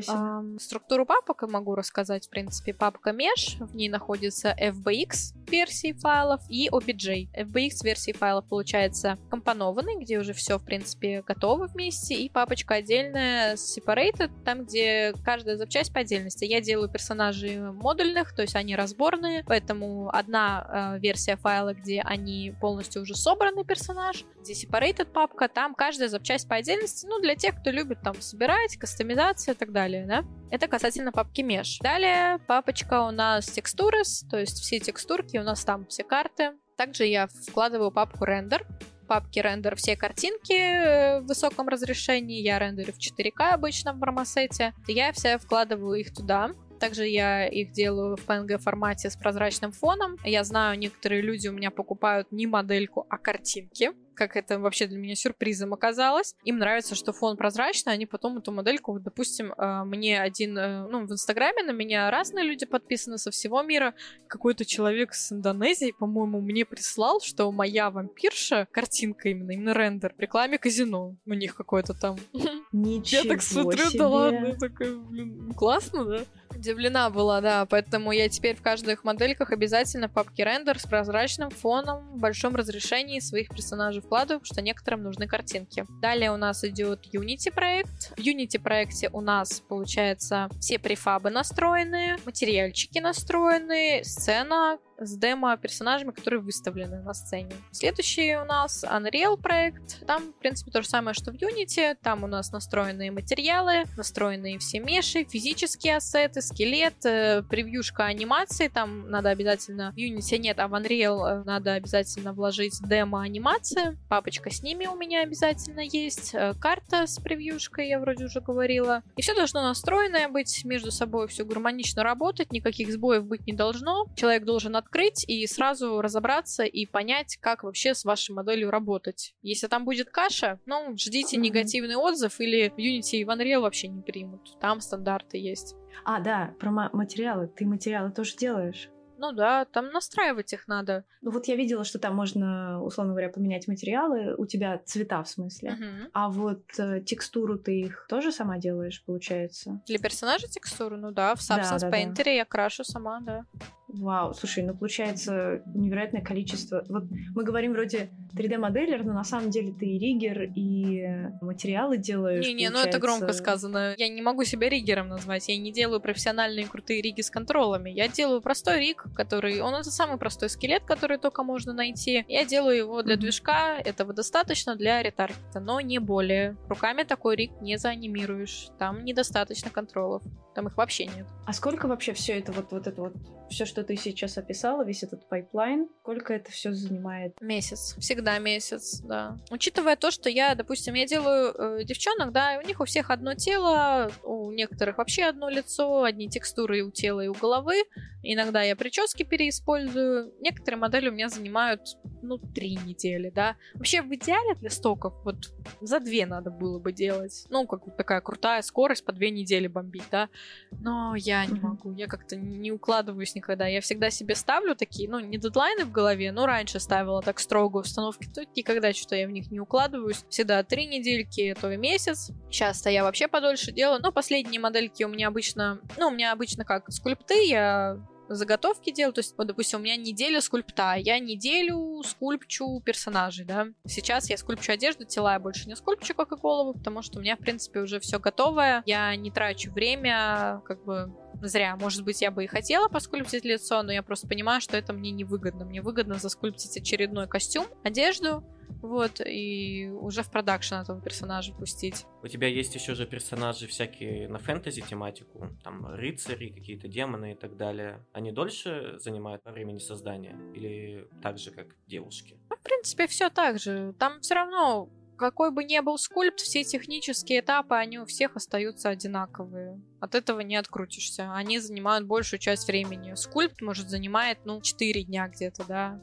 Ам, 0.09 0.59
структуру 0.59 1.05
папок 1.05 1.43
я 1.43 1.49
могу 1.49 1.75
рассказать. 1.75 2.27
В 2.27 2.31
принципе, 2.31 2.73
папка 2.73 3.11
Mesh, 3.11 3.65
в 3.65 3.75
ней 3.75 3.89
находится 3.89 4.55
FBX 4.59 5.35
версии 5.49 5.93
файлов 5.93 6.41
и 6.49 6.69
OBJ. 6.69 7.29
FBX 7.35 7.85
версии 7.85 8.13
файлов 8.13 8.47
получается 8.49 9.19
компонованный, 9.31 9.99
где 10.01 10.19
уже 10.19 10.33
все, 10.33 10.59
в 10.59 10.65
принципе, 10.65 11.23
готово 11.27 11.67
вместе, 11.67 12.15
и 12.15 12.29
папочка 12.29 12.75
отдельная 12.75 13.55
separated, 13.55 14.31
там, 14.45 14.65
где 14.65 15.13
каждая 15.25 15.57
запчасть 15.57 15.93
по 15.93 16.01
отдельности. 16.01 16.45
Я 16.45 16.61
делаю 16.61 16.91
персонажей 16.91 17.59
модульных, 17.59 18.35
то 18.35 18.43
есть 18.43 18.57
они 18.57 18.77
разборные, 18.77 19.45
поэтому 19.47 20.11
одна 20.13 20.95
э, 20.97 21.01
версия 21.01 21.37
файла, 21.37 21.75
где 21.75 22.01
они 22.01 22.55
полностью 22.61 23.03
уже 23.03 23.15
собранный 23.15 23.65
персонаж, 23.65 24.25
где 24.41 24.55
separated 24.55 25.07
папка, 25.07 25.49
там 25.49 25.75
каждая 25.75 26.09
запчасть 26.09 26.49
по 26.49 26.57
отдельности, 26.57 27.07
ну, 27.07 27.21
для 27.21 27.37
тех, 27.37 27.61
кто 27.61 27.71
любит 27.71 28.01
там 28.03 28.21
собирать, 28.21 28.77
кастомизация 28.77 29.55
и 29.55 29.66
так 29.67 29.75
далее, 29.75 30.07
да. 30.07 30.25
Это 30.51 30.69
касательно 30.69 31.13
папки 31.13 31.41
Mesh. 31.43 31.83
Далее 31.83 32.39
папочка 32.47 33.03
у 33.03 33.11
нас 33.11 33.49
Textures, 33.49 34.29
то 34.31 34.39
есть 34.39 34.61
все 34.61 34.79
текстурки, 34.79 35.37
у 35.39 35.43
нас 35.43 35.65
там 35.65 35.87
все 35.87 36.05
карты. 36.05 36.53
Также 36.77 37.05
я 37.07 37.27
вкладываю 37.27 37.91
папку 37.91 38.25
Render, 38.25 38.61
папки 39.07 39.39
рендер 39.39 39.77
все 39.77 39.97
картинки 39.97 40.53
э, 40.53 41.21
в 41.21 41.27
высоком 41.27 41.69
разрешении. 41.69 42.43
Я 42.43 42.59
рендерю 42.59 42.93
в 42.93 42.99
4К 42.99 43.55
обычно 43.55 43.93
в 43.93 44.03
Marmoset. 44.03 44.73
Я 44.87 45.13
все 45.13 45.39
вкладываю 45.39 45.99
их 45.99 46.15
туда. 46.15 46.51
Также 46.79 47.07
я 47.07 47.47
их 47.47 47.73
делаю 47.73 48.17
в 48.17 48.29
PNG 48.29 48.59
формате 48.59 49.09
с 49.09 49.17
прозрачным 49.17 49.73
фоном. 49.73 50.17
Я 50.25 50.45
знаю, 50.45 50.79
некоторые 50.79 51.23
люди 51.23 51.49
у 51.49 51.53
меня 51.53 51.71
покупают 51.71 52.31
не 52.31 52.47
модельку, 52.47 53.07
а 53.09 53.17
картинки 53.17 53.93
как 54.17 54.37
это 54.37 54.59
вообще 54.59 54.87
для 54.87 54.99
меня 54.99 55.15
сюрпризом 55.15 55.73
оказалось. 55.75 56.35
Им 56.45 56.59
нравится, 56.59 56.95
что 56.95 57.13
фон 57.13 57.37
прозрачный, 57.37 57.93
они 57.93 58.07
потом 58.07 58.39
эту 58.39 58.51
модельку, 58.51 58.93
вот, 58.93 59.03
допустим, 59.03 59.53
э, 59.53 59.85
мне 59.85 60.21
один, 60.21 60.59
э, 60.59 60.87
ну, 60.89 61.07
в 61.07 61.13
Инстаграме 61.13 61.63
на 61.63 61.71
меня 61.71 62.11
разные 62.11 62.45
люди 62.45 62.67
подписаны 62.67 63.19
со 63.19 63.31
всего 63.31 63.63
мира. 63.63 63.95
Какой-то 64.27 64.65
человек 64.65 65.15
с 65.15 65.33
Индонезии, 65.33 65.93
по-моему, 65.97 66.41
мне 66.41 66.65
прислал, 66.65 67.21
что 67.21 67.53
моя 67.53 67.91
вампирша, 67.91 68.67
картинка 68.71 69.29
именно, 69.29 69.53
именно 69.53 69.75
рендер, 69.75 70.15
в 70.17 70.21
рекламе 70.21 70.59
казино. 70.59 71.17
У 71.27 71.35
них 71.35 71.55
какой-то 71.55 71.95
там. 71.95 72.17
Ничего 72.73 73.23
Я 73.23 73.29
так 73.29 73.43
смотрю, 73.43 73.91
себе. 73.91 73.99
да 73.99 74.09
ладно, 74.09 74.57
такая, 74.59 74.97
блин, 74.97 75.53
классно, 75.55 76.05
да? 76.05 76.21
Удивлена 76.51 77.11
была, 77.11 77.41
да, 77.41 77.67
поэтому 77.67 78.13
я 78.13 78.29
теперь 78.29 78.57
в 78.57 78.63
каждых 78.63 78.95
их 78.95 79.05
модельках 79.05 79.51
обязательно 79.51 80.09
папки 80.09 80.41
рендер 80.43 80.79
с 80.79 80.87
прозрачным 80.87 81.51
фоном, 81.51 82.09
в 82.13 82.19
большом 82.19 82.57
разрешении 82.57 83.21
своих 83.21 83.49
персонажей 83.49 84.03
вкладываю, 84.07 84.45
что 84.45 84.63
некоторым 84.63 85.03
нужны 85.03 85.27
картинки. 85.27 85.85
Далее 86.01 86.33
у 86.33 86.37
нас 86.37 86.65
идет 86.65 87.07
Unity 87.13 87.53
проект. 87.53 88.13
В 88.17 88.21
Unity 88.21 88.59
проекте 88.59 89.11
у 89.13 89.21
нас, 89.21 89.61
получается, 89.61 90.49
все 90.61 90.79
префабы 90.79 91.31
настроены, 91.31 92.17
материальчики 92.25 92.99
настроены, 93.01 94.03
сцена, 94.05 94.79
с 94.99 95.17
демо-персонажами, 95.17 96.11
которые 96.11 96.41
выставлены 96.41 97.03
на 97.03 97.15
сцене. 97.15 97.53
Следующий 97.71 98.37
у 98.37 98.45
нас 98.45 98.85
Unreal 98.85 99.37
проект. 99.37 100.07
Там, 100.07 100.33
в 100.33 100.39
принципе, 100.39 100.71
то 100.71 100.83
же 100.83 100.89
самое, 100.89 101.15
что 101.15 101.33
в 101.33 101.35
Unity. 101.35 101.97
Там 102.03 102.25
у 102.25 102.27
нас 102.27 102.53
настроенные 102.53 103.11
материалы, 103.11 103.85
настроенные 103.97 104.59
все 104.59 104.81
меши, 104.81 105.25
физические 105.25 105.97
ассеты, 105.97 106.43
скелет, 106.43 107.05
э, 107.05 107.43
превьюшка 107.43 108.05
анимации. 108.05 108.69
Там 108.69 109.11
надо 109.11 109.31
обязательно... 109.31 109.93
В 109.93 109.97
Unity 109.97 110.39
нет, 110.39 110.59
а 110.59 110.69
в 110.69 110.75
Unreal 110.75 111.27
э, 111.27 111.45
надо 111.45 111.75
обязательно 111.75 112.33
вложить 112.33 112.79
демо-анимации. 112.83 113.99
Папочка 114.09 114.51
с 114.51 114.63
ними 114.63 114.87
у 114.87 114.97
меня 114.97 115.23
обязательно 115.23 115.81
есть. 115.81 116.35
Э, 116.35 116.55
Карта 116.61 117.07
с 117.07 117.19
превьюшкой, 117.19 117.89
я 117.89 118.01
вроде 118.01 118.25
уже 118.25 118.41
говорила. 118.41 119.03
И 119.17 119.23
все 119.23 119.35
должно 119.35 119.63
настроенное 119.63 120.29
быть, 120.29 120.65
между 120.65 120.91
собой 120.91 121.29
все 121.29 121.45
гармонично 121.45 122.03
работать, 122.03 122.53
никаких 122.53 122.93
сбоев 122.93 123.25
быть 123.25 123.47
не 123.47 123.53
должно. 123.53 124.07
Человек 124.17 124.45
должен 124.45 124.77
открыть 124.87 125.25
и 125.29 125.47
сразу 125.47 126.01
разобраться 126.01 126.65
и 126.65 126.87
понять, 126.87 127.37
как 127.41 127.65
вообще 127.65 127.95
с 127.95 128.05
вашей 128.05 128.35
моделью 128.35 128.71
работать. 128.71 129.35
Если 129.43 129.67
там 129.67 129.85
будет 129.85 130.11
каша, 130.11 130.61
ну, 130.65 130.97
ждите 130.97 131.37
негативный 131.37 131.97
отзыв 131.97 132.41
или 132.41 132.69
в 132.69 132.79
Unity 132.79 133.19
и 133.21 133.25
в 133.25 133.31
Unreal 133.31 133.61
вообще 133.61 133.89
не 133.89 134.01
примут. 134.03 134.59
Там 134.61 134.81
стандарты 134.81 135.39
есть. 135.39 135.75
А, 136.05 136.21
да, 136.21 136.55
про 136.61 136.71
ма- 136.71 136.91
материалы. 136.93 137.49
Ты 137.49 137.67
материалы 137.67 138.13
тоже 138.13 138.37
делаешь? 138.37 138.91
Ну 139.19 139.33
да, 139.33 139.65
там 139.65 139.93
настраивать 139.93 140.53
их 140.53 140.69
надо. 140.69 141.05
Ну 141.23 141.31
вот 141.31 141.49
я 141.49 141.57
видела, 141.57 141.85
что 141.85 141.99
там 141.99 142.15
можно, 142.15 142.83
условно 142.83 143.13
говоря, 143.15 143.31
поменять 143.31 143.67
материалы. 143.67 144.35
У 144.37 144.45
тебя 144.45 144.79
цвета, 144.85 145.23
в 145.23 145.29
смысле. 145.29 145.71
Мгм. 145.71 146.11
А 146.13 146.29
вот 146.29 146.63
э, 146.79 147.01
текстуру 147.01 147.59
ты 147.59 147.81
их 147.81 148.07
тоже 148.11 148.31
сама 148.31 148.59
делаешь, 148.59 149.03
получается? 149.07 149.81
Для 149.87 149.99
персонажа 149.99 150.49
текстуру, 150.49 150.99
ну 150.99 151.13
да, 151.13 151.35
в 151.35 151.49
Да, 151.49 151.57
Substance 151.57 151.79
да, 151.81 151.91
да. 151.91 151.99
Painter 151.99 152.35
я 152.35 152.45
крашу 152.45 152.85
сама, 152.85 153.21
да. 153.21 153.47
Вау, 153.89 154.35
слушай, 154.35 154.65
ну 154.65 154.77
получается 154.77 155.63
невероятное 155.75 156.21
количество. 156.21 156.85
Вот 156.89 157.05
мы 157.35 157.45
говорим 157.45 157.73
вроде 157.73 158.11
3D-моделер, 158.37 159.05
но 159.05 159.13
на 159.13 159.23
самом 159.23 159.51
деле 159.51 159.73
ты 159.73 159.87
и 159.87 159.99
риггер, 159.99 160.51
и 160.55 161.01
э, 161.03 161.31
материалы 161.41 161.97
делаешь. 161.97 162.45
Не-не, 162.45 162.71
ну 162.71 162.81
это 162.81 162.99
громко 162.99 163.27
получается. 163.27 163.43
сказано. 163.43 163.95
Я 163.97 164.09
не 164.09 164.23
могу 164.23 164.43
себя 164.45 164.69
риггером 164.69 165.09
назвать. 165.09 165.49
Я 165.49 165.57
не 165.57 165.73
делаю 165.73 166.01
профессиональные 166.01 166.67
крутые 166.67 167.01
риги 167.01 167.21
с 167.21 167.31
контролами. 167.31 167.91
Я 167.91 168.09
делаю 168.09 168.41
простой 168.41 168.81
риг, 168.81 169.05
который... 169.15 169.61
Он 169.61 169.75
это 169.75 169.91
самый 169.91 170.19
простой 170.19 170.51
скелет, 170.51 170.83
который 170.85 171.19
только 171.19 171.45
можно 171.45 171.73
найти. 171.73 172.25
Я 172.29 172.45
делаю 172.45 172.77
его 172.77 173.03
для 173.03 173.15
Мгм. 173.15 173.21
движка. 173.23 173.79
Этого 173.79 174.13
достаточно 174.13 174.75
для 174.75 175.01
ретаргета, 175.03 175.61
но 175.61 175.81
не 175.81 176.01
более. 176.01 176.57
Руками 176.69 177.05
такой 177.05 177.37
риг 177.37 177.53
не 177.61 177.79
заанимируешь. 177.79 178.69
Там 178.79 179.05
недостаточно 179.05 179.71
контролов. 179.71 180.23
Там 180.57 180.69
их 180.69 180.79
вообще 180.79 181.05
нет. 181.05 181.27
А 181.45 181.53
сколько 181.53 181.87
вообще 181.87 182.15
все 182.15 182.39
это 182.39 182.51
вот, 182.51 182.73
вот 182.73 182.87
это 182.87 182.99
вот, 183.03 183.13
все, 183.51 183.67
что 183.67 183.85
ты 183.85 183.95
сейчас 183.95 184.39
описала, 184.39 184.87
весь 184.87 185.03
этот 185.03 185.29
pipeline, 185.29 185.87
сколько 186.01 186.33
это 186.33 186.51
все 186.51 186.73
занимает? 186.73 187.39
Месяц. 187.43 187.95
Всегда 187.99 188.39
месяц, 188.39 189.03
да. 189.03 189.37
Учитывая 189.51 189.97
то, 189.97 190.11
что 190.11 190.31
я, 190.31 190.55
допустим, 190.55 190.95
я 190.95 191.07
делаю 191.07 191.53
э, 191.55 191.85
девчонок, 191.85 192.33
да, 192.33 192.59
у 192.65 192.67
них 192.67 192.81
у 192.81 192.87
всех 192.87 193.11
одно 193.11 193.35
тело, 193.35 194.11
у 194.25 194.51
некоторых 194.51 194.97
вообще 194.97 195.25
одно 195.25 195.51
лицо, 195.51 196.05
одни 196.05 196.27
текстуры 196.31 196.79
и 196.79 196.83
у 196.83 196.91
тела, 196.91 197.21
и 197.21 197.29
у 197.29 197.35
головы. 197.35 197.85
Иногда 198.23 198.63
я 198.63 198.75
прически 198.75 199.23
переиспользую. 199.23 200.33
Некоторые 200.41 200.81
модели 200.81 201.11
у 201.11 201.13
меня 201.13 201.29
занимают, 201.29 201.83
ну, 202.23 202.39
три 202.39 202.77
недели, 202.77 203.31
да. 203.31 203.57
Вообще, 203.75 204.03
в 204.03 204.13
идеале 204.13 204.55
для 204.57 204.71
стоков 204.71 205.15
вот 205.23 205.53
за 205.81 206.01
две 206.01 206.27
надо 206.27 206.51
было 206.51 206.81
бы 206.81 206.93
делать. 206.93 207.45
Ну, 207.51 207.67
как 207.67 207.87
вот 207.87 207.97
такая 207.97 208.21
крутая 208.21 208.63
скорость 208.63 209.05
по 209.05 209.13
две 209.13 209.31
недели 209.31 209.69
бомбить, 209.69 210.09
да. 210.11 210.29
Но 210.73 211.15
я 211.17 211.45
не 211.47 211.61
могу, 211.61 211.93
я 211.93 212.07
как-то 212.07 212.37
не 212.37 212.73
укладываюсь 212.73 213.35
никогда. 213.35 213.67
Я 213.67 213.81
всегда 213.81 214.11
себе 214.11 214.35
ставлю 214.35 214.75
такие, 214.75 215.09
ну, 215.09 215.21
не 215.21 215.39
дедлайны 215.39 215.85
в 215.85 215.93
голове, 215.93 216.33
но 216.33 216.47
раньше 216.47 216.81
ставила 216.81 217.23
так 217.23 217.39
строго 217.39 217.79
установки, 217.79 218.29
то 218.33 218.45
никогда 218.55 218.93
что-то 218.93 219.17
я 219.17 219.27
в 219.27 219.31
них 219.31 219.51
не 219.51 219.61
укладываюсь. 219.61 220.25
Всегда 220.29 220.63
три 220.63 220.87
недельки, 220.87 221.55
то 221.61 221.71
и 221.71 221.77
месяц. 221.77 222.31
Сейчас-то 222.51 222.91
я 222.91 223.05
вообще 223.05 223.29
подольше 223.29 223.73
делаю, 223.73 224.01
но 224.03 224.13
последние 224.13 224.61
модельки 224.61 225.05
у 225.05 225.09
меня 225.09 225.29
обычно, 225.29 225.81
ну, 225.97 226.09
у 226.09 226.11
меня 226.11 226.33
обычно 226.33 226.65
как 226.65 226.91
скульпты, 226.93 227.49
я 227.49 227.99
заготовки 228.29 228.91
делаю, 228.91 229.13
то 229.13 229.21
есть, 229.21 229.35
вот, 229.37 229.47
допустим, 229.47 229.81
у 229.81 229.83
меня 229.83 229.97
неделя 229.97 230.41
скульпта, 230.41 230.95
я 230.97 231.19
неделю 231.19 232.03
скульпчу 232.05 232.81
персонажей, 232.81 233.45
да. 233.45 233.69
Сейчас 233.87 234.31
я 234.31 234.37
скульпчу 234.37 234.73
одежду, 234.73 235.05
тела 235.05 235.35
я 235.35 235.41
больше 235.41 235.69
не 235.69 235.77
скульпчу, 235.77 236.15
как 236.15 236.33
и 236.33 236.37
голову, 236.37 236.75
потому 236.75 237.03
что 237.03 237.19
у 237.19 237.23
меня, 237.23 237.37
в 237.37 237.41
принципе, 237.41 237.81
уже 237.81 238.01
все 238.01 238.19
готовое, 238.19 238.83
я 238.87 239.15
не 239.17 239.31
трачу 239.31 239.73
время, 239.73 240.63
как 240.65 240.85
бы, 240.85 241.13
зря. 241.43 241.77
Может 241.77 242.05
быть, 242.05 242.23
я 242.23 242.31
бы 242.31 242.45
и 242.45 242.47
хотела 242.47 242.89
поскульптить 242.89 243.45
лицо, 243.45 243.83
но 243.83 243.93
я 243.93 244.03
просто 244.03 244.27
понимаю, 244.27 244.61
что 244.61 244.77
это 244.77 244.93
мне 244.93 245.11
невыгодно. 245.11 245.65
Мне 245.65 245.83
выгодно 245.83 246.15
заскульптить 246.15 246.77
очередной 246.77 247.29
костюм, 247.29 247.67
одежду, 247.85 248.43
вот, 248.83 249.21
и 249.25 249.89
уже 249.89 250.23
в 250.23 250.31
продакшн 250.31 250.75
этого 250.75 251.01
персонажа 251.01 251.53
пустить. 251.53 252.07
У 252.23 252.29
тебя 252.29 252.49
есть 252.49 252.75
еще 252.75 252.95
же 252.95 253.07
персонажи 253.07 253.67
всякие 253.67 254.29
на 254.29 254.39
фэнтези 254.39 254.83
тематику, 254.83 255.49
там 255.63 255.87
рыцари, 255.87 256.49
какие-то 256.49 256.89
демоны 256.89 257.33
и 257.33 257.35
так 257.35 257.57
далее. 257.57 258.05
Они 258.13 258.33
дольше 258.33 258.99
занимают 258.99 259.43
по 259.43 259.53
времени 259.53 259.79
создания 259.79 260.37
или 260.55 261.09
так 261.23 261.39
же, 261.39 261.51
как 261.51 261.69
девушки? 261.87 262.39
Ну, 262.51 262.57
в 262.57 262.61
принципе, 262.61 263.07
все 263.07 263.31
так 263.31 263.59
же. 263.59 263.95
Там 263.99 264.21
все 264.21 264.35
равно, 264.35 264.89
какой 265.17 265.51
бы 265.51 265.65
ни 265.65 265.79
был 265.81 265.99
скульпт, 265.99 266.41
все 266.41 266.63
технические 266.65 267.41
этапы, 267.41 267.75
они 267.75 267.99
у 267.99 268.07
всех 268.07 268.37
остаются 268.37 268.91
одинаковые. 268.91 269.81
От 270.01 270.15
этого 270.15 270.41
не 270.41 270.57
открутишься. 270.57 271.33
Они 271.33 271.59
занимают 271.59 272.07
большую 272.07 272.39
часть 272.39 272.67
времени. 272.69 273.15
Скульпт, 273.15 273.63
может, 273.63 273.89
занимает, 273.89 274.39
ну, 274.45 274.61
4 274.61 275.05
дня 275.05 275.29
где-то, 275.29 275.65
да. 275.67 276.03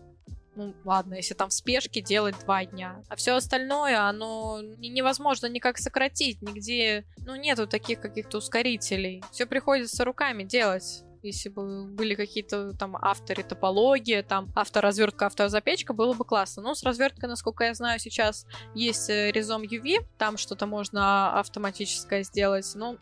Ну, 0.55 0.75
ладно, 0.85 1.15
если 1.15 1.33
там 1.33 1.49
в 1.49 1.53
спешке 1.53 1.99
делать 2.01 2.35
два 2.41 2.63
дня. 2.65 3.01
А 3.09 3.15
все 3.15 3.35
остальное, 3.35 4.01
оно 4.01 4.61
не- 4.61 4.89
невозможно 4.89 5.47
никак 5.47 5.79
сократить, 5.79 6.41
нигде, 6.43 7.05
ну, 7.25 7.35
нету 7.35 7.65
таких 7.67 7.99
каких-то 8.01 8.37
ускорителей. 8.37 9.23
Все 9.31 9.45
приходится 9.47 10.05
руками 10.05 10.43
делать. 10.43 11.03
Если 11.23 11.47
бы 11.49 11.85
были 11.85 12.15
какие-то 12.15 12.73
там 12.73 12.97
авторы 12.97 13.43
топология, 13.43 14.23
там 14.23 14.51
авторазвертка, 14.55 15.27
автозапечка, 15.27 15.93
было 15.93 16.13
бы 16.13 16.25
классно. 16.25 16.61
Ну, 16.61 16.75
с 16.75 16.83
разверткой, 16.83 17.29
насколько 17.29 17.63
я 17.63 17.73
знаю, 17.73 17.97
сейчас 17.99 18.45
есть 18.75 19.09
э, 19.09 19.31
RizomUV, 19.31 20.05
там 20.17 20.35
что-то 20.37 20.67
можно 20.67 21.39
автоматическое 21.39 22.23
сделать. 22.23 22.69
Ну, 22.75 22.97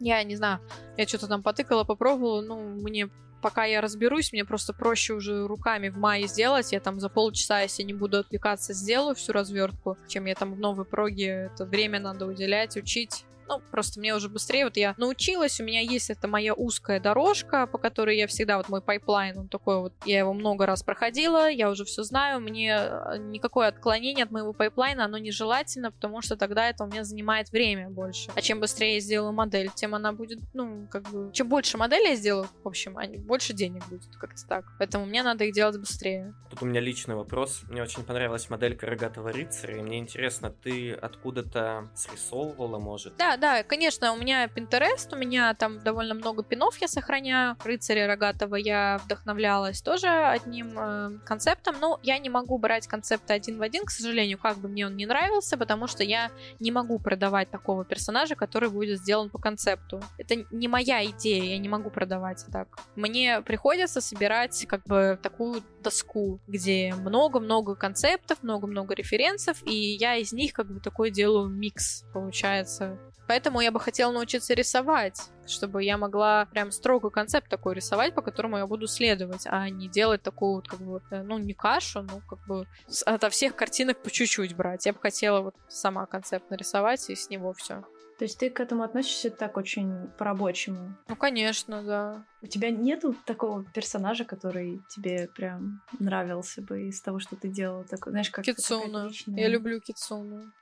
Я 0.00 0.22
не 0.24 0.34
знаю, 0.36 0.60
я 0.98 1.06
что-то 1.06 1.28
там 1.28 1.42
потыкала, 1.44 1.84
попробовала, 1.84 2.42
ну, 2.42 2.58
мне 2.58 3.08
пока 3.44 3.66
я 3.66 3.82
разберусь, 3.82 4.32
мне 4.32 4.42
просто 4.46 4.72
проще 4.72 5.12
уже 5.12 5.46
руками 5.46 5.90
в 5.90 5.98
Майе 5.98 6.26
сделать. 6.26 6.72
Я 6.72 6.80
там 6.80 6.98
за 6.98 7.10
полчаса, 7.10 7.60
если 7.60 7.82
не 7.82 7.92
буду 7.92 8.20
отвлекаться, 8.20 8.72
сделаю 8.72 9.14
всю 9.14 9.32
развертку, 9.32 9.98
чем 10.08 10.24
я 10.24 10.34
там 10.34 10.54
в 10.54 10.58
новой 10.58 10.86
проге 10.86 11.50
это 11.52 11.66
время 11.66 12.00
надо 12.00 12.24
уделять, 12.24 12.74
учить. 12.78 13.26
Ну, 13.48 13.60
просто 13.70 14.00
мне 14.00 14.14
уже 14.14 14.28
быстрее, 14.28 14.64
вот 14.64 14.76
я 14.76 14.94
научилась, 14.96 15.60
у 15.60 15.64
меня 15.64 15.80
есть 15.80 16.10
эта 16.10 16.28
моя 16.28 16.54
узкая 16.54 17.00
дорожка, 17.00 17.66
по 17.66 17.78
которой 17.78 18.16
я 18.16 18.26
всегда, 18.26 18.56
вот 18.56 18.68
мой 18.68 18.80
pipeline, 18.80 19.38
он 19.38 19.48
такой 19.48 19.80
вот, 19.80 19.92
я 20.04 20.18
его 20.18 20.32
много 20.32 20.66
раз 20.66 20.82
проходила, 20.82 21.50
я 21.50 21.70
уже 21.70 21.84
все 21.84 22.02
знаю, 22.02 22.40
мне 22.40 22.76
э, 22.76 23.18
никакое 23.18 23.68
отклонение 23.68 24.24
от 24.24 24.30
моего 24.30 24.52
пайплайна, 24.52 25.04
оно 25.04 25.18
нежелательно, 25.18 25.90
потому 25.90 26.22
что 26.22 26.36
тогда 26.36 26.68
это 26.68 26.84
у 26.84 26.86
меня 26.86 27.04
занимает 27.04 27.50
время 27.50 27.90
больше. 27.90 28.30
А 28.34 28.40
чем 28.40 28.60
быстрее 28.60 28.94
я 28.94 29.00
сделаю 29.00 29.32
модель, 29.32 29.70
тем 29.74 29.94
она 29.94 30.12
будет, 30.12 30.40
ну, 30.52 30.88
как 30.90 31.08
бы, 31.10 31.32
чем 31.32 31.48
больше 31.48 31.78
моделей 31.78 32.10
я 32.10 32.16
сделаю, 32.16 32.48
в 32.62 32.68
общем, 32.68 32.96
больше 33.26 33.52
денег 33.52 33.86
будет, 33.88 34.16
как-то 34.16 34.46
так. 34.46 34.64
Поэтому 34.78 35.06
мне 35.06 35.22
надо 35.22 35.44
их 35.44 35.54
делать 35.54 35.78
быстрее. 35.78 36.34
Тут 36.50 36.62
у 36.62 36.66
меня 36.66 36.80
личный 36.80 37.14
вопрос. 37.14 37.62
Мне 37.68 37.82
очень 37.82 38.04
понравилась 38.04 38.50
моделька 38.50 38.86
рогатого 38.86 39.32
рыцаря, 39.32 39.78
и 39.78 39.82
мне 39.82 39.98
интересно, 39.98 40.50
ты 40.50 40.92
откуда-то 40.92 41.90
срисовывала, 41.94 42.78
может? 42.78 43.16
Да, 43.16 43.33
да, 43.36 43.62
конечно, 43.62 44.12
у 44.12 44.16
меня 44.16 44.46
Pinterest, 44.46 45.12
у 45.12 45.16
меня 45.16 45.54
там 45.54 45.80
довольно 45.80 46.14
много 46.14 46.42
пинов 46.42 46.76
я 46.78 46.88
сохраняю. 46.88 47.56
Рыцаря 47.64 48.06
Рогатого 48.06 48.56
я 48.56 49.00
вдохновлялась 49.04 49.82
тоже 49.82 50.08
одним 50.08 50.78
э, 50.78 51.18
концептом. 51.24 51.76
Но 51.80 51.98
я 52.02 52.18
не 52.18 52.28
могу 52.28 52.58
брать 52.58 52.86
концепты 52.86 53.32
один 53.32 53.58
в 53.58 53.62
один, 53.62 53.84
к 53.84 53.90
сожалению, 53.90 54.38
как 54.38 54.58
бы 54.58 54.68
мне 54.68 54.86
он 54.86 54.96
не 54.96 55.06
нравился, 55.06 55.56
потому 55.56 55.86
что 55.86 56.02
я 56.02 56.30
не 56.60 56.70
могу 56.70 56.98
продавать 56.98 57.50
такого 57.50 57.84
персонажа, 57.84 58.34
который 58.34 58.68
будет 58.68 58.98
сделан 59.00 59.30
по 59.30 59.38
концепту. 59.38 60.02
Это 60.18 60.44
не 60.50 60.68
моя 60.68 61.04
идея, 61.04 61.44
я 61.44 61.58
не 61.58 61.68
могу 61.68 61.90
продавать 61.90 62.44
так. 62.52 62.68
Мне 62.96 63.40
приходится 63.42 64.00
собирать 64.00 64.66
как 64.66 64.84
бы 64.84 65.18
такую 65.22 65.62
доску, 65.82 66.40
где 66.46 66.94
много-много 66.94 67.74
концептов, 67.74 68.42
много-много 68.42 68.94
референсов, 68.94 69.62
и 69.66 69.74
я 69.74 70.16
из 70.16 70.32
них 70.32 70.52
как 70.52 70.66
бы 70.66 70.80
такой 70.80 71.10
делаю 71.10 71.48
микс, 71.48 72.04
получается. 72.12 72.98
Поэтому 73.26 73.60
я 73.60 73.72
бы 73.72 73.80
хотела 73.80 74.12
научиться 74.12 74.54
рисовать, 74.54 75.20
чтобы 75.46 75.82
я 75.82 75.96
могла 75.96 76.46
прям 76.46 76.70
строгий 76.70 77.10
концепт 77.10 77.48
такой 77.48 77.74
рисовать, 77.74 78.14
по 78.14 78.22
которому 78.22 78.58
я 78.58 78.66
буду 78.66 78.86
следовать, 78.86 79.46
а 79.46 79.68
не 79.70 79.88
делать 79.88 80.22
такую 80.22 80.56
вот 80.56 80.68
как 80.68 80.80
бы, 80.80 81.00
э, 81.10 81.22
ну, 81.22 81.38
не 81.38 81.54
кашу, 81.54 82.02
ну, 82.02 82.20
как 82.28 82.46
бы 82.46 82.66
ото 83.06 83.30
всех 83.30 83.56
картинок 83.56 84.02
по 84.02 84.10
чуть-чуть 84.10 84.54
брать. 84.54 84.86
Я 84.86 84.92
бы 84.92 84.98
хотела 85.00 85.40
вот 85.40 85.54
сама 85.68 86.06
концепт 86.06 86.50
нарисовать 86.50 87.08
и 87.08 87.14
с 87.14 87.30
него 87.30 87.52
все. 87.54 87.84
То 88.18 88.24
есть 88.26 88.38
ты 88.38 88.48
к 88.48 88.60
этому 88.60 88.84
относишься 88.84 89.30
так 89.30 89.56
очень 89.56 90.08
по-рабочему? 90.18 90.96
Ну, 91.08 91.16
конечно, 91.16 91.82
да. 91.82 92.24
У 92.42 92.46
тебя 92.46 92.70
нету 92.70 93.14
такого 93.26 93.64
персонажа, 93.64 94.24
который 94.24 94.80
тебе 94.88 95.28
прям 95.34 95.82
нравился 95.98 96.62
бы 96.62 96.88
из 96.88 97.00
того, 97.00 97.18
что 97.18 97.34
ты 97.34 97.48
делала? 97.48 97.84
Такой, 97.84 98.12
знаешь, 98.12 98.30
как 98.30 98.44
Кицуна. 98.44 99.10
Я 99.26 99.48
люблю 99.48 99.80
Кицуну. 99.80 100.52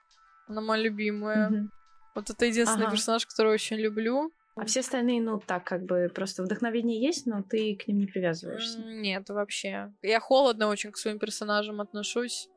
Она 0.48 0.60
моя 0.62 0.82
любимая. 0.82 1.48
Угу. 1.50 1.68
Вот 2.14 2.30
это 2.30 2.44
единственный 2.44 2.84
ага. 2.84 2.92
персонаж, 2.92 3.26
который 3.26 3.52
очень 3.52 3.76
люблю. 3.76 4.32
А 4.54 4.66
все 4.66 4.80
остальные, 4.80 5.22
ну, 5.22 5.40
так, 5.40 5.64
как 5.64 5.84
бы, 5.84 6.10
просто 6.14 6.42
вдохновение 6.42 7.00
есть, 7.00 7.26
но 7.26 7.42
ты 7.42 7.74
к 7.74 7.88
ним 7.88 8.00
не 8.00 8.06
привязываешься. 8.06 8.80
Нет, 8.80 9.28
вообще. 9.30 9.92
Я 10.02 10.20
холодно 10.20 10.68
очень 10.68 10.92
к 10.92 10.98
своим 10.98 11.18
персонажам 11.18 11.80
отношусь. 11.80 12.48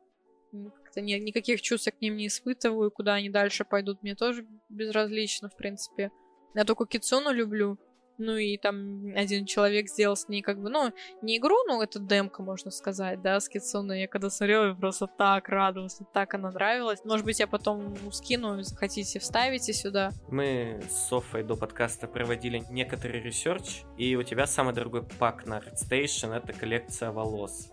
Как-то 0.52 1.02
ни, 1.02 1.14
никаких 1.14 1.62
чувств 1.62 1.88
я 1.88 1.94
к 1.94 2.02
ним 2.02 2.18
не 2.18 2.28
испытываю. 2.28 2.92
Куда 2.92 3.14
они 3.14 3.30
дальше 3.30 3.64
пойдут, 3.64 4.04
мне 4.04 4.16
тоже 4.16 4.46
безразлично, 4.70 5.50
в 5.50 5.56
принципе. 5.56 6.12
Я 6.54 6.66
только 6.66 6.86
Кицуну 6.86 7.32
люблю. 7.32 7.78
Ну 8.18 8.38
и 8.38 8.58
там 8.58 9.14
один 9.16 9.46
человек 9.46 9.90
сделал 9.90 10.16
с 10.16 10.28
ней 10.28 10.42
как 10.42 10.62
бы, 10.62 10.70
ну, 10.70 10.92
не 11.22 11.38
игру, 11.38 11.56
но 11.68 11.82
это 11.82 12.00
демка, 12.00 12.42
можно 12.44 12.72
сказать, 12.72 13.22
да, 13.22 13.40
с 13.40 13.50
Кицуной. 13.50 14.02
Я 14.02 14.08
когда 14.08 14.30
смотрела, 14.30 14.68
я 14.68 14.74
просто 14.74 15.08
так 15.08 15.50
радовалась, 15.50 16.00
так 16.14 16.34
она 16.34 16.52
нравилась. 16.52 17.04
Может 17.04 17.26
быть, 17.26 17.40
я 17.40 17.48
потом 17.48 17.96
скину, 18.12 18.62
захотите, 18.64 19.20
вставите 19.20 19.74
сюда. 19.74 20.12
Мы 20.30 20.82
с 20.90 21.10
Софой 21.10 21.44
до 21.44 21.56
подкаста 21.56 22.08
проводили 22.08 22.64
некоторый 22.70 23.22
research, 23.22 23.84
и 23.98 24.16
у 24.16 24.24
тебя 24.24 24.48
самый 24.48 24.74
дорогой 24.74 25.04
пак 25.04 25.46
на 25.46 25.60
ArtStation— 25.60 26.34
это 26.36 26.54
коллекция 26.54 27.12
волос 27.12 27.72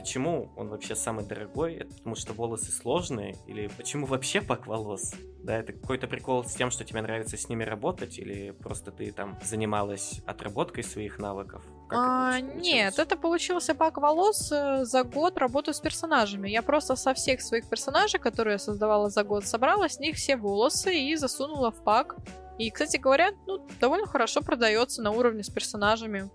почему 0.00 0.50
он 0.56 0.68
вообще 0.68 0.96
самый 0.96 1.24
дорогой? 1.24 1.74
Это 1.74 1.94
потому 1.94 2.14
что 2.14 2.32
волосы 2.32 2.72
сложные? 2.72 3.36
Или 3.46 3.68
почему 3.76 4.06
вообще 4.06 4.40
пак 4.40 4.66
волос? 4.66 5.12
Да, 5.42 5.58
это 5.58 5.72
какой-то 5.72 6.06
прикол 6.06 6.44
с 6.44 6.54
тем, 6.54 6.70
что 6.70 6.84
тебе 6.84 7.02
нравится 7.02 7.36
с 7.36 7.48
ними 7.48 7.64
работать, 7.64 8.18
или 8.18 8.50
просто 8.50 8.90
ты 8.92 9.12
там 9.12 9.38
занималась 9.42 10.20
отработкой 10.26 10.84
своих 10.84 11.18
навыков? 11.18 11.62
а, 11.90 12.38
это 12.38 12.46
нет, 12.56 12.98
это 12.98 13.16
получился 13.16 13.74
пак 13.74 13.98
волос 13.98 14.50
э, 14.52 14.84
за 14.84 15.02
год 15.04 15.36
работы 15.38 15.72
с 15.72 15.80
персонажами. 15.80 16.48
Я 16.48 16.62
просто 16.62 16.96
со 16.96 17.14
всех 17.14 17.42
своих 17.42 17.68
персонажей, 17.68 18.20
которые 18.20 18.52
я 18.52 18.58
создавала 18.58 19.10
за 19.10 19.24
год, 19.24 19.44
собрала 19.44 19.88
с 19.88 19.98
них 19.98 20.16
все 20.16 20.36
волосы 20.36 20.94
и 20.94 21.16
засунула 21.16 21.70
в 21.70 21.82
пак. 21.82 22.16
И, 22.58 22.70
кстати 22.70 22.96
говоря, 22.96 23.30
ну, 23.46 23.66
довольно 23.80 24.06
хорошо 24.06 24.40
продается 24.40 25.02
на 25.02 25.10
уровне 25.10 25.42
с 25.42 25.50
персонажами. 25.50 26.30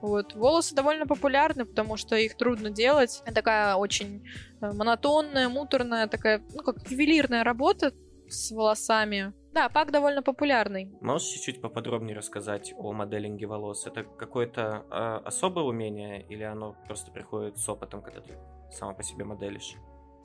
Вот. 0.00 0.34
Волосы 0.34 0.74
довольно 0.74 1.06
популярны, 1.06 1.64
потому 1.64 1.96
что 1.96 2.16
их 2.16 2.36
трудно 2.36 2.70
делать. 2.70 3.22
Такая 3.34 3.76
очень 3.76 4.24
э, 4.60 4.72
монотонная, 4.72 5.48
муторная, 5.48 6.06
такая, 6.06 6.42
ну, 6.54 6.62
как 6.62 6.88
ювелирная 6.90 7.44
работа 7.44 7.92
с 8.28 8.50
волосами. 8.50 9.32
Да, 9.52 9.70
пак 9.70 9.90
довольно 9.90 10.22
популярный. 10.22 10.90
Можешь 11.00 11.28
чуть-чуть 11.28 11.62
поподробнее 11.62 12.14
рассказать 12.14 12.74
о 12.76 12.92
моделинге 12.92 13.46
волос? 13.46 13.86
Это 13.86 14.04
какое-то 14.04 14.84
э, 14.90 15.26
особое 15.26 15.64
умение 15.64 16.26
или 16.28 16.42
оно 16.42 16.76
просто 16.86 17.10
приходит 17.10 17.58
с 17.58 17.68
опытом, 17.68 18.02
когда 18.02 18.20
ты 18.20 18.34
сама 18.70 18.92
по 18.92 19.02
себе 19.02 19.24
моделишь? 19.24 19.76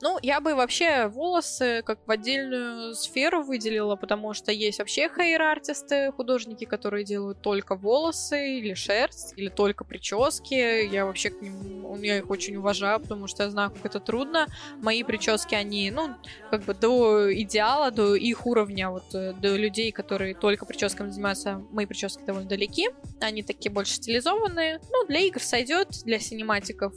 Ну, 0.02 0.18
я 0.20 0.40
бы 0.40 0.56
вообще 0.56 1.06
волосы 1.06 1.82
как 1.86 2.00
в 2.08 2.10
отдельную 2.10 2.92
сферу 2.96 3.44
выделила, 3.44 3.94
потому 3.94 4.34
что 4.34 4.50
есть 4.50 4.80
вообще 4.80 5.08
хейр-артисты, 5.08 6.10
художники, 6.10 6.64
которые 6.64 7.04
делают 7.04 7.40
только 7.40 7.76
волосы 7.76 8.58
или 8.58 8.74
шерсть, 8.74 9.32
или 9.36 9.48
только 9.48 9.84
прически. 9.84 10.88
Я 10.92 11.06
вообще 11.06 11.30
к 11.30 11.40
ним, 11.40 12.02
я 12.02 12.18
их 12.18 12.28
очень 12.30 12.56
уважаю, 12.56 12.98
потому 12.98 13.28
что 13.28 13.44
я 13.44 13.50
знаю, 13.50 13.70
как 13.70 13.86
это 13.86 14.00
трудно. 14.00 14.48
Мои 14.78 15.04
прически, 15.04 15.54
они, 15.54 15.88
ну, 15.92 16.16
как 16.50 16.64
бы 16.64 16.74
до 16.74 17.32
идеала, 17.32 17.92
до 17.92 18.16
их 18.16 18.44
уровня, 18.44 18.90
вот, 18.90 19.14
э, 19.14 19.34
до 19.34 19.54
людей, 19.54 19.92
которые 19.92 20.34
только 20.34 20.66
прическами 20.66 21.10
занимаются, 21.10 21.62
мои 21.70 21.86
прически 21.86 22.24
довольно 22.24 22.48
далеки. 22.48 22.88
Они 23.20 23.44
такие 23.44 23.70
больше 23.70 23.94
стилизованные. 23.94 24.80
Ну, 24.90 25.06
для 25.06 25.20
игр 25.20 25.40
сойдет, 25.40 25.90
для 26.04 26.18
синематиков 26.18 26.92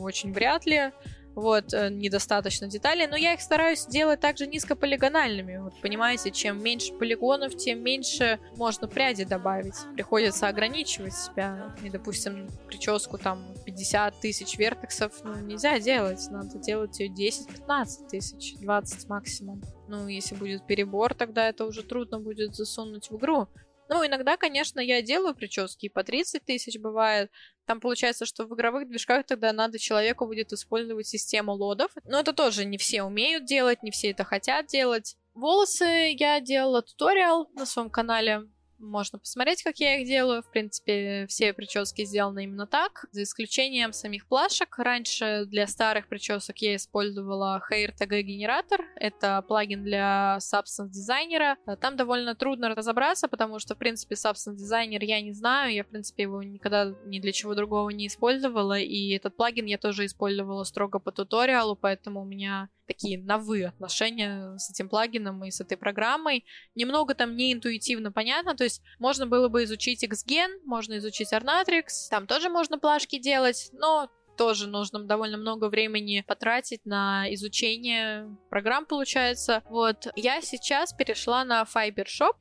очень 0.00 0.32
вряд 0.32 0.64
ли 0.64 0.92
вот, 1.34 1.72
э, 1.72 1.88
недостаточно 1.90 2.68
деталей, 2.68 3.06
но 3.06 3.16
я 3.16 3.34
их 3.34 3.40
стараюсь 3.40 3.86
делать 3.86 4.20
также 4.20 4.46
низкополигональными, 4.46 5.58
вот, 5.58 5.80
понимаете, 5.80 6.30
чем 6.30 6.62
меньше 6.62 6.92
полигонов, 6.94 7.56
тем 7.56 7.82
меньше 7.82 8.38
можно 8.56 8.88
пряди 8.88 9.24
добавить, 9.24 9.74
приходится 9.94 10.48
ограничивать 10.48 11.14
себя, 11.14 11.74
и, 11.82 11.90
допустим, 11.90 12.48
прическу 12.66 13.18
там 13.18 13.54
50 13.64 14.20
тысяч 14.20 14.58
вертексов, 14.58 15.12
ну, 15.24 15.34
нельзя 15.40 15.78
делать, 15.78 16.26
надо 16.30 16.58
делать 16.58 16.98
ее 17.00 17.08
10-15 17.08 18.08
тысяч, 18.08 18.54
20 18.60 19.08
максимум. 19.08 19.62
Ну, 19.88 20.08
если 20.08 20.34
будет 20.34 20.66
перебор, 20.66 21.14
тогда 21.14 21.48
это 21.48 21.64
уже 21.64 21.82
трудно 21.82 22.18
будет 22.20 22.54
засунуть 22.54 23.10
в 23.10 23.16
игру. 23.16 23.48
Ну, 23.92 24.06
иногда, 24.06 24.38
конечно, 24.38 24.80
я 24.80 25.02
делаю 25.02 25.34
прически 25.34 25.90
по 25.90 26.02
30 26.02 26.42
тысяч 26.46 26.78
бывает. 26.78 27.30
Там 27.66 27.78
получается, 27.78 28.24
что 28.24 28.46
в 28.46 28.54
игровых 28.54 28.88
движках 28.88 29.26
тогда 29.26 29.52
надо 29.52 29.78
человеку 29.78 30.24
будет 30.24 30.50
использовать 30.54 31.06
систему 31.06 31.52
лодов. 31.52 31.90
Но 32.04 32.20
это 32.20 32.32
тоже 32.32 32.64
не 32.64 32.78
все 32.78 33.02
умеют 33.02 33.44
делать, 33.44 33.82
не 33.82 33.90
все 33.90 34.12
это 34.12 34.24
хотят 34.24 34.68
делать. 34.68 35.16
Волосы 35.34 36.14
я 36.18 36.40
делала 36.40 36.80
туториал 36.80 37.50
на 37.52 37.66
своем 37.66 37.90
канале 37.90 38.48
можно 38.82 39.18
посмотреть, 39.18 39.62
как 39.62 39.78
я 39.78 40.00
их 40.00 40.06
делаю. 40.06 40.42
В 40.42 40.50
принципе, 40.50 41.26
все 41.28 41.52
прически 41.52 42.04
сделаны 42.04 42.44
именно 42.44 42.66
так, 42.66 43.06
за 43.12 43.22
исключением 43.22 43.92
самих 43.92 44.26
плашек. 44.26 44.78
Раньше 44.78 45.44
для 45.46 45.66
старых 45.66 46.08
причесок 46.08 46.58
я 46.58 46.76
использовала 46.76 47.62
Hair 47.70 47.92
TG 47.98 48.22
генератор. 48.22 48.84
Это 48.96 49.42
плагин 49.46 49.84
для 49.84 50.38
Substance 50.40 50.88
дизайнера. 50.88 51.56
Там 51.80 51.96
довольно 51.96 52.34
трудно 52.34 52.74
разобраться, 52.74 53.28
потому 53.28 53.58
что, 53.58 53.74
в 53.74 53.78
принципе, 53.78 54.14
Substance 54.14 54.56
дизайнер 54.56 55.02
я 55.04 55.20
не 55.20 55.32
знаю. 55.32 55.72
Я, 55.72 55.84
в 55.84 55.88
принципе, 55.88 56.24
его 56.24 56.42
никогда 56.42 56.94
ни 57.04 57.20
для 57.20 57.32
чего 57.32 57.54
другого 57.54 57.90
не 57.90 58.06
использовала. 58.06 58.78
И 58.78 59.10
этот 59.10 59.36
плагин 59.36 59.66
я 59.66 59.78
тоже 59.78 60.06
использовала 60.06 60.64
строго 60.64 60.98
по 60.98 61.12
туториалу, 61.12 61.76
поэтому 61.76 62.22
у 62.22 62.24
меня 62.24 62.68
такие 62.86 63.22
на 63.22 63.38
«вы» 63.38 63.64
отношения 63.64 64.56
с 64.58 64.70
этим 64.70 64.88
плагином 64.88 65.44
и 65.44 65.50
с 65.50 65.60
этой 65.60 65.76
программой. 65.76 66.44
Немного 66.74 67.14
там 67.14 67.36
не 67.36 67.52
интуитивно 67.52 68.12
понятно, 68.12 68.54
то 68.54 68.64
есть 68.64 68.82
можно 68.98 69.26
было 69.26 69.48
бы 69.48 69.64
изучить 69.64 70.04
Xgen, 70.04 70.60
можно 70.64 70.98
изучить 70.98 71.32
Arnatrix, 71.32 72.08
там 72.10 72.26
тоже 72.26 72.48
можно 72.48 72.78
плашки 72.78 73.18
делать, 73.18 73.70
но 73.72 74.10
тоже 74.36 74.66
нужно 74.66 75.04
довольно 75.04 75.36
много 75.36 75.68
времени 75.68 76.24
потратить 76.26 76.84
на 76.84 77.32
изучение 77.34 78.26
программ, 78.50 78.86
получается. 78.86 79.62
Вот, 79.68 80.08
я 80.16 80.40
сейчас 80.40 80.92
перешла 80.92 81.44
на 81.44 81.62
Fiber 81.62 82.06
Shop, 82.06 82.34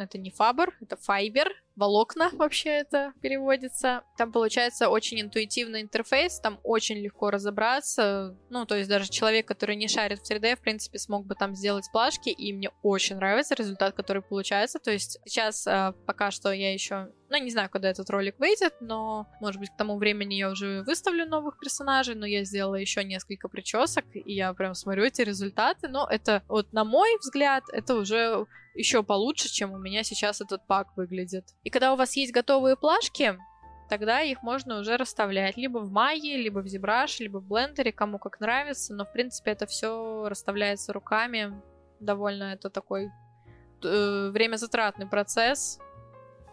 это 0.00 0.18
не 0.18 0.30
фабр, 0.30 0.76
это 0.80 0.96
файбер, 0.96 1.52
волокна 1.76 2.30
вообще 2.32 2.70
это 2.70 3.12
переводится. 3.22 4.02
Там 4.16 4.32
получается 4.32 4.88
очень 4.88 5.20
интуитивный 5.20 5.82
интерфейс, 5.82 6.40
там 6.40 6.60
очень 6.64 6.96
легко 6.98 7.30
разобраться. 7.30 8.36
Ну, 8.50 8.66
то 8.66 8.76
есть 8.76 8.88
даже 8.88 9.08
человек, 9.08 9.46
который 9.46 9.76
не 9.76 9.88
шарит 9.88 10.20
в 10.20 10.30
3D, 10.30 10.56
в 10.56 10.60
принципе, 10.60 10.98
смог 10.98 11.26
бы 11.26 11.34
там 11.34 11.54
сделать 11.54 11.88
плашки, 11.92 12.30
и 12.30 12.52
мне 12.52 12.70
очень 12.82 13.16
нравится 13.16 13.54
результат, 13.54 13.94
который 13.94 14.22
получается. 14.22 14.78
То 14.78 14.90
есть 14.90 15.18
сейчас 15.24 15.66
э, 15.66 15.92
пока 16.06 16.30
что 16.30 16.52
я 16.52 16.72
еще 16.72 17.12
ну, 17.30 17.38
не 17.38 17.50
знаю, 17.50 17.68
когда 17.70 17.90
этот 17.90 18.08
ролик 18.10 18.38
выйдет, 18.38 18.74
но, 18.80 19.26
может 19.40 19.60
быть, 19.60 19.70
к 19.70 19.76
тому 19.76 19.98
времени 19.98 20.34
я 20.34 20.50
уже 20.50 20.82
выставлю 20.82 21.26
новых 21.26 21.58
персонажей, 21.58 22.14
но 22.14 22.26
я 22.26 22.44
сделала 22.44 22.76
еще 22.76 23.04
несколько 23.04 23.48
причесок, 23.48 24.04
и 24.14 24.32
я 24.32 24.52
прям 24.54 24.74
смотрю 24.74 25.04
эти 25.04 25.22
результаты. 25.22 25.88
Но 25.88 26.06
это, 26.10 26.42
вот 26.48 26.72
на 26.72 26.84
мой 26.84 27.10
взгляд, 27.20 27.64
это 27.72 27.94
уже 27.94 28.46
еще 28.74 29.02
получше, 29.02 29.48
чем 29.48 29.72
у 29.72 29.78
меня 29.78 30.02
сейчас 30.04 30.40
этот 30.40 30.66
пак 30.66 30.96
выглядит. 30.96 31.44
И 31.64 31.70
когда 31.70 31.92
у 31.92 31.96
вас 31.96 32.16
есть 32.16 32.32
готовые 32.32 32.76
плашки, 32.76 33.38
тогда 33.88 34.20
их 34.20 34.42
можно 34.42 34.78
уже 34.78 34.96
расставлять 34.96 35.56
либо 35.56 35.78
в 35.78 35.90
Майе, 35.90 36.36
либо 36.36 36.60
в 36.60 36.66
ZBrush, 36.66 37.16
либо 37.20 37.38
в 37.38 37.46
блендере, 37.46 37.92
кому 37.92 38.18
как 38.18 38.40
нравится, 38.40 38.94
но 38.94 39.04
в 39.04 39.12
принципе 39.12 39.50
это 39.50 39.66
все 39.66 40.28
расставляется 40.28 40.92
руками. 40.92 41.60
Довольно 42.00 42.54
это 42.54 42.70
такой 42.70 43.10
э, 43.82 44.30
время 44.30 44.56
затратный 44.56 45.06
процесс, 45.06 45.80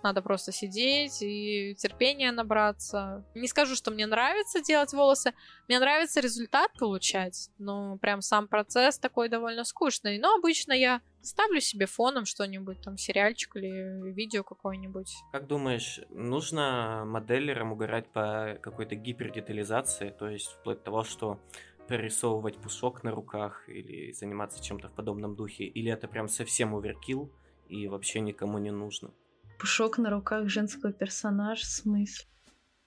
надо 0.05 0.21
просто 0.21 0.51
сидеть 0.51 1.21
и 1.21 1.75
терпения 1.75 2.31
набраться. 2.31 3.25
Не 3.33 3.47
скажу, 3.47 3.75
что 3.75 3.91
мне 3.91 4.05
нравится 4.05 4.61
делать 4.61 4.93
волосы, 4.93 5.33
мне 5.67 5.79
нравится 5.79 6.19
результат 6.19 6.71
получать, 6.77 7.49
но 7.57 7.97
прям 7.97 8.21
сам 8.21 8.47
процесс 8.47 8.99
такой 8.99 9.29
довольно 9.29 9.63
скучный. 9.63 10.19
Но 10.19 10.35
обычно 10.35 10.73
я 10.73 11.01
ставлю 11.21 11.59
себе 11.59 11.87
фоном 11.87 12.25
что-нибудь, 12.25 12.81
там, 12.81 12.97
сериальчик 12.97 13.55
или 13.55 14.11
видео 14.11 14.43
какое-нибудь. 14.43 15.11
Как 15.31 15.47
думаешь, 15.47 15.99
нужно 16.09 17.03
моделерам 17.05 17.71
угорать 17.71 18.07
по 18.07 18.59
какой-то 18.61 18.95
гипердетализации, 18.95 20.11
то 20.11 20.29
есть 20.29 20.51
вплоть 20.51 20.77
до 20.77 20.83
того, 20.83 21.03
что 21.03 21.39
прорисовывать 21.87 22.57
пушок 22.57 23.03
на 23.03 23.11
руках 23.11 23.67
или 23.67 24.11
заниматься 24.11 24.63
чем-то 24.63 24.89
в 24.89 24.93
подобном 24.93 25.35
духе, 25.35 25.65
или 25.65 25.91
это 25.91 26.07
прям 26.07 26.27
совсем 26.27 26.75
оверкил 26.75 27.31
и 27.69 27.87
вообще 27.87 28.19
никому 28.19 28.59
не 28.59 28.71
нужно? 28.71 29.11
Пушок 29.59 29.97
на 29.97 30.09
руках 30.09 30.49
женского 30.49 30.91
персонажа, 30.93 31.61
в 31.61 31.69
смысле? 31.69 32.25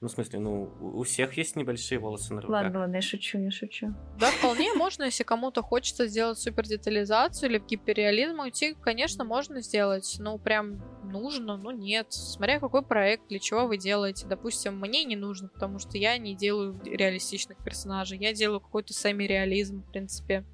Ну, 0.00 0.06
в 0.06 0.12
смысле, 0.12 0.38
ну, 0.38 0.72
у 0.80 1.02
всех 1.02 1.36
есть 1.36 1.56
небольшие 1.56 1.98
волосы 1.98 2.32
на 2.32 2.40
руках. 2.40 2.62
Ладно, 2.62 2.80
ладно, 2.80 2.96
я 2.96 3.02
шучу, 3.02 3.38
я 3.38 3.50
шучу. 3.50 3.94
Да, 4.16 4.30
вполне 4.30 4.72
можно, 4.74 5.02
если 5.02 5.24
кому-то 5.24 5.60
хочется 5.60 6.06
сделать 6.06 6.38
супер 6.38 6.68
детализацию 6.68 7.50
или 7.50 7.58
в 7.58 7.66
гиперреализм 7.66 8.38
уйти, 8.38 8.76
конечно, 8.80 9.24
можно 9.24 9.60
сделать. 9.60 10.16
Ну, 10.20 10.38
прям 10.38 10.80
нужно, 11.02 11.56
ну 11.56 11.72
нет. 11.72 12.12
Смотря 12.12 12.60
какой 12.60 12.82
проект, 12.82 13.26
для 13.28 13.40
чего 13.40 13.66
вы 13.66 13.76
делаете. 13.76 14.28
Допустим, 14.28 14.78
мне 14.78 15.02
не 15.02 15.16
нужно, 15.16 15.48
потому 15.48 15.80
что 15.80 15.98
я 15.98 16.16
не 16.16 16.36
делаю 16.36 16.80
реалистичных 16.84 17.58
персонажей. 17.64 18.18
Я 18.18 18.32
делаю 18.32 18.60
какой-то 18.60 18.92
сами-реализм, 18.92 19.82
в 19.82 19.90
принципе 19.90 20.44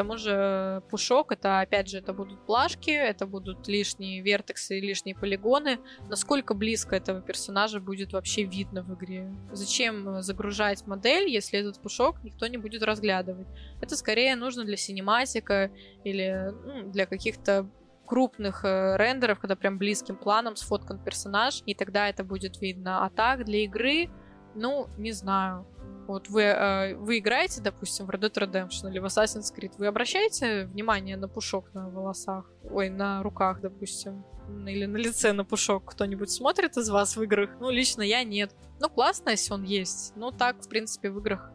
тому 0.00 0.16
же 0.16 0.82
пушок, 0.88 1.30
это 1.30 1.60
опять 1.60 1.90
же, 1.90 1.98
это 1.98 2.14
будут 2.14 2.46
плашки, 2.46 2.90
это 2.90 3.26
будут 3.26 3.68
лишние 3.68 4.22
вертексы, 4.22 4.80
лишние 4.80 5.14
полигоны. 5.14 5.78
Насколько 6.08 6.54
близко 6.54 6.96
этого 6.96 7.20
персонажа 7.20 7.80
будет 7.80 8.14
вообще 8.14 8.44
видно 8.44 8.82
в 8.82 8.94
игре? 8.94 9.30
Зачем 9.52 10.22
загружать 10.22 10.86
модель, 10.86 11.28
если 11.28 11.58
этот 11.58 11.82
пушок 11.82 12.24
никто 12.24 12.46
не 12.46 12.56
будет 12.56 12.82
разглядывать? 12.82 13.46
Это 13.82 13.94
скорее 13.94 14.36
нужно 14.36 14.64
для 14.64 14.78
синематика 14.78 15.70
или 16.02 16.50
ну, 16.64 16.90
для 16.90 17.04
каких-то 17.04 17.68
крупных 18.06 18.64
э, 18.64 18.96
рендеров, 18.96 19.38
когда 19.38 19.54
прям 19.54 19.76
близким 19.76 20.16
планом 20.16 20.56
сфоткан 20.56 20.98
персонаж, 20.98 21.62
и 21.66 21.74
тогда 21.74 22.08
это 22.08 22.24
будет 22.24 22.58
видно. 22.62 23.04
А 23.04 23.10
так, 23.10 23.44
для 23.44 23.64
игры, 23.64 24.08
ну, 24.54 24.88
не 24.96 25.12
знаю. 25.12 25.66
Вот 26.06 26.28
вы, 26.28 26.42
э, 26.42 26.94
вы 26.96 27.18
играете, 27.18 27.60
допустим, 27.60 28.06
в 28.06 28.10
Red 28.10 28.20
Dead 28.20 28.34
Redemption 28.34 28.90
или 28.90 28.98
в 28.98 29.04
Assassin's 29.04 29.54
Creed, 29.56 29.72
вы 29.78 29.86
обращаете 29.86 30.64
внимание 30.66 31.16
на 31.16 31.28
пушок 31.28 31.72
на 31.74 31.88
волосах? 31.88 32.50
Ой, 32.70 32.88
на 32.88 33.22
руках, 33.22 33.60
допустим. 33.60 34.24
Или 34.66 34.86
на 34.86 34.96
лице 34.96 35.32
на 35.32 35.44
пушок 35.44 35.92
кто-нибудь 35.92 36.30
смотрит 36.30 36.76
из 36.76 36.88
вас 36.90 37.16
в 37.16 37.22
играх? 37.22 37.50
Ну, 37.60 37.70
лично 37.70 38.02
я 38.02 38.24
нет. 38.24 38.54
Ну, 38.80 38.88
классно, 38.88 39.30
если 39.30 39.52
он 39.52 39.62
есть. 39.62 40.12
Ну, 40.16 40.32
так, 40.32 40.62
в 40.62 40.68
принципе, 40.68 41.10
в 41.10 41.18
играх 41.18 41.50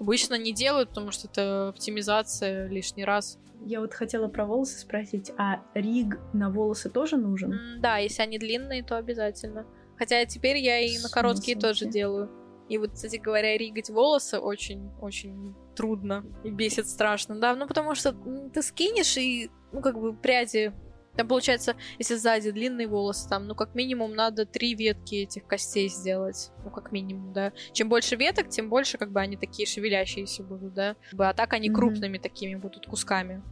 обычно 0.00 0.36
не 0.38 0.52
делают, 0.52 0.90
потому 0.90 1.10
что 1.10 1.28
это 1.28 1.68
оптимизация 1.68 2.68
лишний 2.68 3.04
раз. 3.04 3.38
Я 3.64 3.80
вот 3.80 3.92
хотела 3.92 4.28
про 4.28 4.46
волосы 4.46 4.78
спросить, 4.78 5.32
а 5.36 5.62
риг 5.74 6.18
на 6.32 6.50
волосы 6.50 6.88
тоже 6.88 7.16
нужен? 7.16 7.52
М, 7.52 7.80
да, 7.80 7.98
если 7.98 8.22
они 8.22 8.38
длинные, 8.38 8.84
то 8.84 8.96
обязательно. 8.96 9.66
Хотя 9.98 10.24
теперь 10.26 10.58
я 10.58 10.78
и 10.78 10.98
на 10.98 11.08
короткие 11.08 11.58
тоже 11.58 11.86
делаю. 11.86 12.30
И 12.68 12.78
вот, 12.78 12.92
кстати 12.92 13.16
говоря, 13.16 13.56
ригать 13.56 13.90
волосы 13.90 14.38
очень-очень 14.38 15.54
трудно 15.74 16.24
и 16.44 16.50
бесит 16.50 16.88
страшно, 16.88 17.36
да, 17.36 17.54
ну 17.54 17.66
потому 17.66 17.94
что 17.94 18.14
ты 18.52 18.62
скинешь 18.62 19.16
и, 19.16 19.50
ну, 19.72 19.80
как 19.80 19.98
бы 19.98 20.14
пряди 20.14 20.72
там 21.18 21.26
получается, 21.26 21.74
если 21.98 22.14
сзади 22.14 22.52
длинные 22.52 22.86
волосы, 22.86 23.28
там, 23.28 23.48
ну, 23.48 23.56
как 23.56 23.74
минимум, 23.74 24.14
надо 24.14 24.46
три 24.46 24.76
ветки 24.76 25.16
этих 25.16 25.48
костей 25.48 25.88
сделать. 25.88 26.52
Ну, 26.62 26.70
как 26.70 26.92
минимум, 26.92 27.32
да. 27.32 27.52
Чем 27.72 27.88
больше 27.88 28.14
веток, 28.14 28.48
тем 28.50 28.70
больше, 28.70 28.98
как 28.98 29.10
бы, 29.10 29.18
они 29.18 29.36
такие 29.36 29.66
шевелящиеся 29.66 30.44
будут, 30.44 30.74
да. 30.74 30.94
А 31.18 31.34
так 31.34 31.54
они 31.54 31.70
mm-hmm. 31.70 31.74
крупными 31.74 32.18
такими 32.18 32.54
будут 32.54 32.86
кусками 32.86 33.42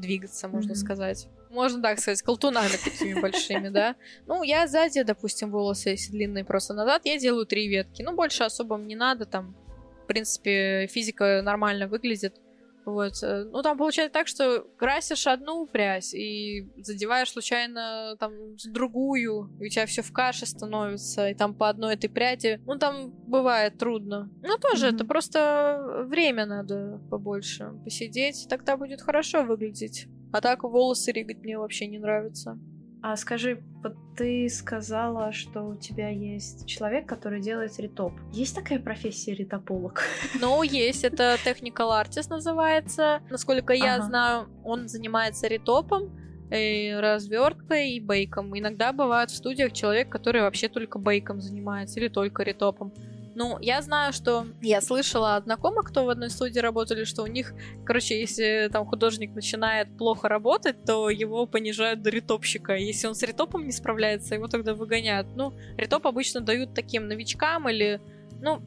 двигаться, 0.00 0.48
можно 0.48 0.72
mm-hmm. 0.72 0.76
сказать 0.76 1.28
можно 1.52 1.82
так 1.82 2.00
сказать, 2.00 2.22
колтунами 2.22 2.72
такими 2.82 3.20
большими, 3.20 3.68
да. 3.68 3.94
Ну, 4.26 4.42
я 4.42 4.66
сзади, 4.66 5.02
допустим, 5.02 5.50
волосы, 5.50 5.90
если 5.90 6.10
длинные 6.12 6.44
просто 6.44 6.74
назад, 6.74 7.02
я 7.04 7.18
делаю 7.18 7.46
три 7.46 7.68
ветки. 7.68 8.02
Ну, 8.02 8.14
больше 8.14 8.44
особо 8.44 8.76
мне 8.76 8.96
надо, 8.96 9.26
там, 9.26 9.54
в 10.02 10.06
принципе, 10.06 10.86
физика 10.90 11.42
нормально 11.42 11.86
выглядит. 11.86 12.40
Вот. 12.84 13.22
Э, 13.22 13.44
ну, 13.44 13.62
там 13.62 13.78
получается 13.78 14.12
так, 14.12 14.28
что 14.28 14.60
красишь 14.76 15.26
одну 15.26 15.66
прядь 15.66 16.14
и 16.14 16.70
задеваешь 16.78 17.30
случайно 17.30 18.16
там 18.18 18.32
другую, 18.66 19.50
и 19.60 19.66
у 19.66 19.68
тебя 19.68 19.86
все 19.86 20.02
в 20.02 20.12
каше 20.12 20.46
становится, 20.46 21.28
и 21.28 21.34
там 21.34 21.54
по 21.54 21.68
одной 21.68 21.94
этой 21.94 22.08
пряди. 22.08 22.60
Ну, 22.66 22.78
там 22.78 23.10
бывает 23.10 23.78
трудно. 23.78 24.30
Ну, 24.42 24.58
тоже 24.58 24.88
mm-hmm. 24.88 24.94
это 24.94 25.04
просто 25.04 26.04
время 26.06 26.46
надо 26.46 27.00
побольше 27.10 27.72
посидеть, 27.84 28.46
тогда 28.48 28.76
будет 28.76 29.00
хорошо 29.02 29.44
выглядеть. 29.44 30.06
А 30.32 30.40
так 30.40 30.64
волосы 30.64 31.12
ригать 31.12 31.38
мне 31.38 31.58
вообще 31.58 31.86
не 31.86 31.98
нравится. 31.98 32.58
А 33.02 33.16
скажи, 33.16 33.60
вот 33.82 33.96
ты 34.16 34.48
сказала, 34.48 35.32
что 35.32 35.62
у 35.62 35.74
тебя 35.74 36.08
есть 36.08 36.66
человек, 36.68 37.06
который 37.06 37.40
делает 37.40 37.76
ритоп. 37.80 38.12
Есть 38.32 38.54
такая 38.54 38.78
профессия 38.78 39.34
ритополог? 39.34 40.02
Ну, 40.40 40.62
есть. 40.62 41.02
Это 41.02 41.36
technical 41.44 41.90
artist 41.90 42.30
называется. 42.30 43.20
Насколько 43.28 43.72
я 43.72 43.96
ага. 43.96 44.04
знаю, 44.04 44.48
он 44.64 44.88
занимается 44.88 45.48
ритопом, 45.48 46.16
и 46.52 46.94
разверткой 47.00 47.92
и 47.92 48.00
бейком. 48.00 48.56
Иногда 48.58 48.92
бывает 48.92 49.30
в 49.30 49.36
студиях 49.36 49.72
человек, 49.72 50.10
который 50.10 50.42
вообще 50.42 50.68
только 50.68 50.98
бейком 50.98 51.40
занимается 51.40 51.98
или 51.98 52.08
только 52.08 52.42
ритопом. 52.42 52.92
Ну, 53.34 53.58
я 53.60 53.80
знаю, 53.80 54.12
что 54.12 54.46
я 54.60 54.80
слышала 54.80 55.36
от 55.36 55.44
знакомых, 55.44 55.88
кто 55.88 56.04
в 56.04 56.10
одной 56.10 56.28
студии 56.28 56.58
работали, 56.58 57.04
что 57.04 57.22
у 57.22 57.26
них, 57.26 57.54
короче, 57.84 58.20
если 58.20 58.68
там 58.70 58.86
художник 58.86 59.34
начинает 59.34 59.96
плохо 59.96 60.28
работать, 60.28 60.84
то 60.84 61.08
его 61.08 61.46
понижают 61.46 62.02
до 62.02 62.10
ритопщика. 62.10 62.74
Если 62.74 63.06
он 63.06 63.14
с 63.14 63.22
ритопом 63.22 63.64
не 63.64 63.72
справляется, 63.72 64.34
его 64.34 64.48
тогда 64.48 64.74
выгоняют. 64.74 65.28
Ну, 65.34 65.54
ритоп 65.78 66.06
обычно 66.06 66.40
дают 66.40 66.74
таким 66.74 67.08
новичкам 67.08 67.68
или, 67.68 68.00
ну, 68.40 68.60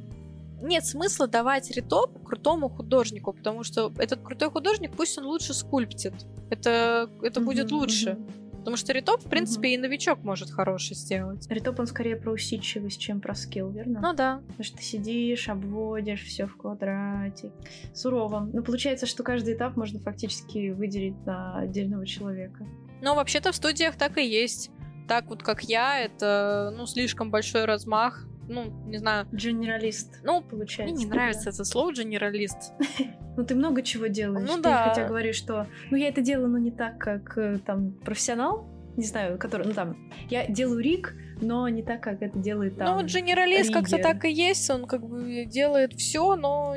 нет 0.61 0.85
смысла 0.85 1.27
давать 1.27 1.69
ритоп 1.71 2.23
крутому 2.23 2.69
художнику, 2.69 3.33
потому 3.33 3.63
что 3.63 3.93
этот 3.97 4.21
крутой 4.23 4.49
художник, 4.49 4.95
пусть 4.95 5.17
он 5.17 5.25
лучше 5.25 5.53
скульптит. 5.53 6.13
Это, 6.49 7.09
это 7.21 7.39
mm-hmm, 7.39 7.43
будет 7.43 7.71
лучше. 7.71 8.11
Mm-hmm. 8.11 8.44
Потому 8.65 8.77
что 8.77 8.93
ритоп, 8.93 9.23
в 9.23 9.29
принципе, 9.29 9.67
угу. 9.67 9.73
и 9.75 9.77
новичок 9.77 10.23
может 10.23 10.49
хороший 10.49 10.95
сделать. 10.95 11.45
Ритоп, 11.51 11.79
он 11.79 11.85
скорее 11.85 12.15
про 12.15 12.31
усидчивость, 12.31 12.99
чем 12.99 13.21
про 13.21 13.35
скилл, 13.35 13.69
верно? 13.69 13.99
Ну 14.01 14.13
да. 14.15 14.41
Потому 14.47 14.63
что 14.63 14.77
ты 14.77 14.81
сидишь, 14.81 15.49
обводишь 15.49 16.23
все 16.23 16.47
в 16.47 16.57
квадрате. 16.57 17.51
Сурово. 17.93 18.49
Но 18.51 18.63
получается, 18.63 19.05
что 19.05 19.21
каждый 19.21 19.53
этап 19.53 19.77
можно 19.77 19.99
фактически 19.99 20.71
выделить 20.71 21.27
на 21.27 21.59
отдельного 21.59 22.07
человека. 22.07 22.65
Ну, 23.03 23.13
вообще-то 23.13 23.51
в 23.51 23.55
студиях 23.55 23.97
так 23.97 24.17
и 24.17 24.27
есть. 24.27 24.71
Так 25.07 25.27
вот, 25.27 25.43
как 25.43 25.61
я, 25.65 25.99
это, 25.99 26.73
ну, 26.75 26.87
слишком 26.87 27.29
большой 27.29 27.65
размах 27.65 28.25
ну, 28.47 28.65
не 28.87 28.97
знаю... 28.97 29.27
Генералист, 29.31 30.19
ну, 30.23 30.41
получается. 30.41 30.95
Мне 30.95 31.05
не 31.05 31.09
нравится 31.09 31.49
это 31.49 31.63
слово 31.63 31.93
генералист. 31.93 32.73
Ну, 33.37 33.43
ты 33.43 33.53
много 33.53 33.81
чего 33.81 34.07
делаешь. 34.07 34.47
Ну, 34.49 34.61
да. 34.61 34.87
хотя 34.87 35.09
говоришь, 35.09 35.35
что... 35.35 35.67
Ну, 35.91 35.97
я 35.97 36.07
это 36.07 36.21
делаю, 36.21 36.47
но 36.47 36.57
не 36.57 36.71
так, 36.71 36.97
как 36.97 37.37
э, 37.37 37.57
там 37.65 37.91
профессионал, 37.91 38.65
не 38.95 39.03
знаю, 39.03 39.37
который, 39.37 39.67
ну 39.67 39.73
там, 39.73 39.97
я 40.29 40.47
делаю 40.47 40.79
рик, 40.79 41.13
но 41.41 41.67
не 41.67 41.83
так, 41.83 42.01
как 42.01 42.21
это 42.21 42.39
делает 42.39 42.77
там. 42.77 42.87
Ну, 42.87 42.93
вот 43.01 43.11
генералист 43.11 43.73
как-то 43.73 43.97
так 43.97 44.23
и 44.23 44.31
есть, 44.31 44.69
он 44.69 44.85
как 44.85 45.05
бы 45.05 45.45
делает 45.45 45.93
все, 45.93 46.37
но 46.37 46.75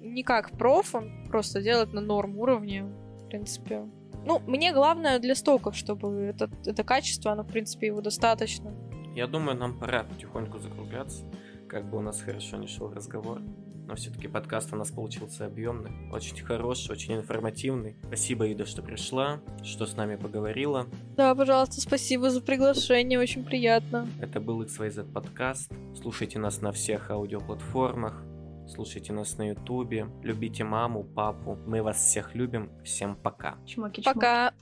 не 0.00 0.22
как 0.24 0.50
проф, 0.58 0.94
он 0.94 1.28
просто 1.28 1.62
делает 1.62 1.92
на 1.92 2.00
норм 2.00 2.36
уровне, 2.38 2.82
в 2.82 3.28
принципе. 3.28 3.84
Ну, 4.24 4.40
мне 4.46 4.72
главное 4.72 5.18
для 5.18 5.34
стоков, 5.34 5.76
чтобы 5.76 6.32
это, 6.34 6.50
это 6.66 6.84
качество, 6.84 7.32
оно, 7.32 7.42
в 7.42 7.48
принципе, 7.48 7.88
его 7.88 8.00
достаточно. 8.00 8.72
Я 9.14 9.26
думаю, 9.26 9.58
нам 9.58 9.78
пора 9.78 10.04
потихоньку 10.04 10.58
закругляться. 10.58 11.24
Как 11.68 11.88
бы 11.88 11.98
у 11.98 12.00
нас 12.00 12.20
хорошо 12.20 12.56
не 12.56 12.66
шел 12.66 12.90
разговор. 12.92 13.40
Но 13.86 13.96
все-таки 13.96 14.28
подкаст 14.28 14.72
у 14.72 14.76
нас 14.76 14.90
получился 14.90 15.44
объемный, 15.44 15.90
очень 16.12 16.42
хороший, 16.44 16.92
очень 16.92 17.16
информативный. 17.16 17.96
Спасибо, 18.04 18.46
Ида, 18.46 18.64
что 18.64 18.80
пришла, 18.80 19.40
что 19.62 19.86
с 19.86 19.96
нами 19.96 20.16
поговорила. 20.16 20.86
Да, 21.16 21.34
пожалуйста, 21.34 21.80
спасибо 21.80 22.30
за 22.30 22.40
приглашение, 22.40 23.18
очень 23.18 23.44
приятно. 23.44 24.08
Это 24.20 24.40
был 24.40 24.62
XYZ 24.62 25.12
подкаст. 25.12 25.70
Слушайте 26.00 26.38
нас 26.38 26.62
на 26.62 26.72
всех 26.72 27.10
аудиоплатформах. 27.10 28.22
Слушайте 28.68 29.12
нас 29.12 29.36
на 29.36 29.48
Ютубе. 29.48 30.06
Любите 30.22 30.64
маму, 30.64 31.04
папу. 31.04 31.58
Мы 31.66 31.82
вас 31.82 31.96
всех 31.96 32.34
любим. 32.34 32.70
Всем 32.84 33.16
пока. 33.16 33.58
Чмоки-чмоки. 33.66 34.04
Пока. 34.04 34.54